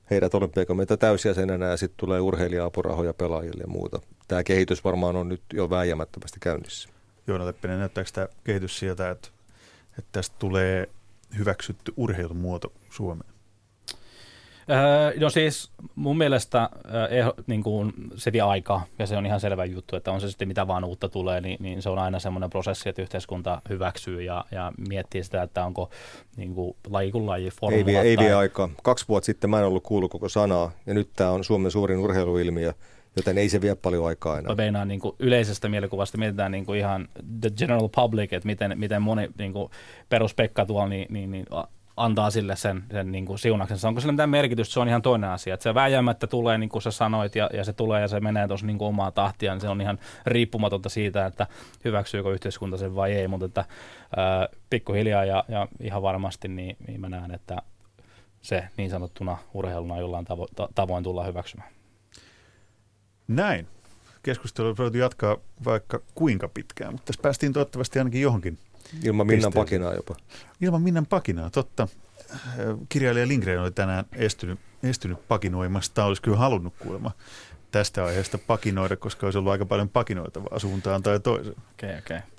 heidät 0.09 0.33
olympiakomitean 0.33 0.99
täysjäsenenä 0.99 1.65
ja 1.65 1.77
sitten 1.77 1.97
tulee 1.97 2.19
urheilija-apurahoja 2.19 3.13
pelaajille 3.13 3.63
ja 3.63 3.67
muuta. 3.67 4.01
Tämä 4.27 4.43
kehitys 4.43 4.83
varmaan 4.83 5.15
on 5.15 5.29
nyt 5.29 5.41
jo 5.53 5.69
vääjäämättömästi 5.69 6.39
käynnissä. 6.39 6.89
Joona 7.27 7.45
Leppinen, 7.45 7.79
näyttääkö 7.79 8.09
tämä 8.13 8.27
kehitys 8.43 8.79
sieltä, 8.79 9.09
että, 9.09 9.27
että 9.99 10.09
tästä 10.11 10.35
tulee 10.39 10.89
hyväksytty 11.37 11.93
urheilumuoto 11.97 12.73
Suomeen? 12.89 13.34
Öö, 14.69 15.19
no 15.19 15.29
siis 15.29 15.71
mun 15.95 16.17
mielestä 16.17 16.69
öö, 16.93 17.31
niin 17.47 17.63
kuin 17.63 17.93
se 18.15 18.31
vie 18.31 18.41
aikaa 18.41 18.85
ja 18.99 19.07
se 19.07 19.17
on 19.17 19.25
ihan 19.25 19.39
selvä 19.39 19.65
juttu, 19.65 19.95
että 19.95 20.11
on 20.11 20.21
se 20.21 20.29
sitten 20.29 20.47
mitä 20.47 20.67
vaan 20.67 20.83
uutta 20.83 21.09
tulee, 21.09 21.41
niin, 21.41 21.57
niin 21.59 21.81
se 21.81 21.89
on 21.89 21.99
aina 21.99 22.19
semmoinen 22.19 22.49
prosessi, 22.49 22.89
että 22.89 23.01
yhteiskunta 23.01 23.61
hyväksyy 23.69 24.21
ja, 24.21 24.45
ja 24.51 24.71
miettii 24.89 25.23
sitä, 25.23 25.43
että 25.43 25.65
onko 25.65 25.89
niin 26.37 26.55
kuin 26.55 26.75
laji 26.89 27.11
kuin 27.11 27.25
laji 27.25 27.49
formula. 27.49 27.77
Ei 27.77 27.85
vie, 27.85 27.95
tai... 27.95 28.07
ei 28.07 28.17
vie 28.17 28.33
aikaa. 28.33 28.69
Kaksi 28.83 29.05
vuotta 29.07 29.25
sitten 29.25 29.49
mä 29.49 29.59
en 29.59 29.65
ollut 29.65 29.83
kuullut 29.83 30.11
koko 30.11 30.29
sanaa 30.29 30.71
ja 30.85 30.93
nyt 30.93 31.09
tämä 31.15 31.29
on 31.29 31.43
Suomen 31.43 31.71
suurin 31.71 31.99
urheiluilmiö 31.99 32.73
joten 33.15 33.37
ei 33.37 33.49
se 33.49 33.61
vie 33.61 33.75
paljon 33.75 34.07
aikaa 34.07 34.39
enää. 34.39 34.55
Meinaan 34.55 34.87
niin 34.87 34.99
kuin 34.99 35.15
yleisestä 35.19 35.69
mielikuvasta 35.69 36.17
mietitään 36.17 36.51
niin 36.51 36.65
kuin 36.65 36.79
ihan 36.79 37.09
the 37.41 37.49
general 37.49 37.89
public, 37.95 38.33
että 38.33 38.47
miten, 38.47 38.79
miten 38.79 39.01
moni 39.01 39.29
niin 39.37 39.53
kuin 39.53 39.69
peruspekka 40.09 40.65
tuolla 40.65 40.87
niin, 40.87 41.07
niin, 41.09 41.31
niin 41.31 41.45
antaa 41.97 42.31
sille 42.31 42.55
sen, 42.55 42.83
sen 42.91 43.11
niin 43.11 43.25
kuin 43.25 43.39
siunaksensa. 43.39 43.87
Onko 43.87 44.01
sillä 44.01 44.11
mitään 44.11 44.29
merkitystä, 44.29 44.73
se 44.73 44.79
on 44.79 44.87
ihan 44.87 45.01
toinen 45.01 45.29
asia. 45.29 45.53
Että 45.53 45.63
se 45.63 45.73
vääjäämättä 45.73 46.27
tulee, 46.27 46.57
niin 46.57 46.69
kuin 46.69 46.81
sä 46.81 46.91
sanoit, 46.91 47.35
ja, 47.35 47.49
ja 47.53 47.63
se 47.63 47.73
tulee 47.73 48.01
ja 48.01 48.07
se 48.07 48.19
menee 48.19 48.47
tuossa 48.47 48.65
niin 48.65 48.77
omaa 48.79 49.11
tahtia, 49.11 49.53
niin 49.53 49.61
se 49.61 49.69
on 49.69 49.81
ihan 49.81 49.99
riippumatonta 50.25 50.89
siitä, 50.89 51.25
että 51.25 51.47
hyväksyykö 51.85 52.33
yhteiskunta 52.33 52.77
sen 52.77 52.95
vai 52.95 53.13
ei, 53.13 53.27
mutta 53.27 53.45
että 53.45 53.65
ää, 54.17 54.47
pikkuhiljaa 54.69 55.25
ja, 55.25 55.43
ja 55.47 55.67
ihan 55.79 56.01
varmasti 56.01 56.47
niin, 56.47 56.77
niin 56.87 57.01
mä 57.01 57.09
näen, 57.09 57.31
että 57.31 57.57
se 58.41 58.67
niin 58.77 58.89
sanottuna 58.89 59.37
urheiluna 59.53 59.99
jollain 59.99 60.25
tavo- 60.25 60.67
tavoin 60.75 61.03
tullaan 61.03 61.27
hyväksymään. 61.27 61.69
Näin. 63.27 63.67
keskustelua 64.23 64.75
voitu 64.77 64.97
jatkaa 64.97 65.37
vaikka 65.65 65.99
kuinka 66.15 66.47
pitkään, 66.47 66.93
mutta 66.93 67.05
tässä 67.05 67.21
päästiin 67.21 67.53
toivottavasti 67.53 67.99
ainakin 67.99 68.21
johonkin. 68.21 68.57
Ilman 69.03 69.27
Minnan 69.27 69.53
Pisteeseen. 69.53 69.65
pakinaa 69.65 69.93
jopa. 69.93 70.15
Ilman 70.61 70.81
Minnan 70.81 71.05
pakinaa, 71.05 71.49
totta. 71.49 71.87
Kirjailija 72.89 73.27
Lindgren 73.27 73.61
oli 73.61 73.71
tänään 73.71 74.05
estynyt, 74.13 74.59
estynyt 74.83 75.27
pakinoimasta, 75.27 76.05
olisi 76.05 76.21
kyllä 76.21 76.37
halunnut 76.37 76.73
kuulemma 76.79 77.11
tästä 77.71 78.05
aiheesta 78.05 78.37
pakinoida, 78.37 78.95
koska 78.95 79.27
olisi 79.27 79.37
ollut 79.37 79.51
aika 79.51 79.65
paljon 79.65 79.89
pakinoitavaa 79.89 80.59
suuntaan 80.59 81.03
tai 81.03 81.19
toiseen. 81.19 81.55
Okei, 81.57 81.89
okay, 81.89 81.99
okei. 81.99 82.17
Okay. 82.17 82.29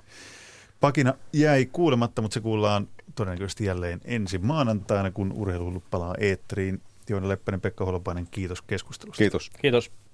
Pakina 0.79 1.13
jäi 1.33 1.65
kuulematta, 1.65 2.21
mutta 2.21 2.33
se 2.33 2.39
kuullaan 2.39 2.87
todennäköisesti 3.15 3.65
jälleen 3.65 4.01
ensi 4.05 4.37
maanantaina, 4.37 5.11
kun 5.11 5.31
urheilu 5.31 5.83
palaa 5.91 6.15
eetteriin. 6.19 6.81
Joona 7.09 7.27
Leppänen, 7.27 7.61
Pekka 7.61 7.85
Holopainen, 7.85 8.27
kiitos 8.31 8.61
keskustelusta. 8.61 9.17
Kiitos. 9.17 9.49
Kiitos. 9.61 9.91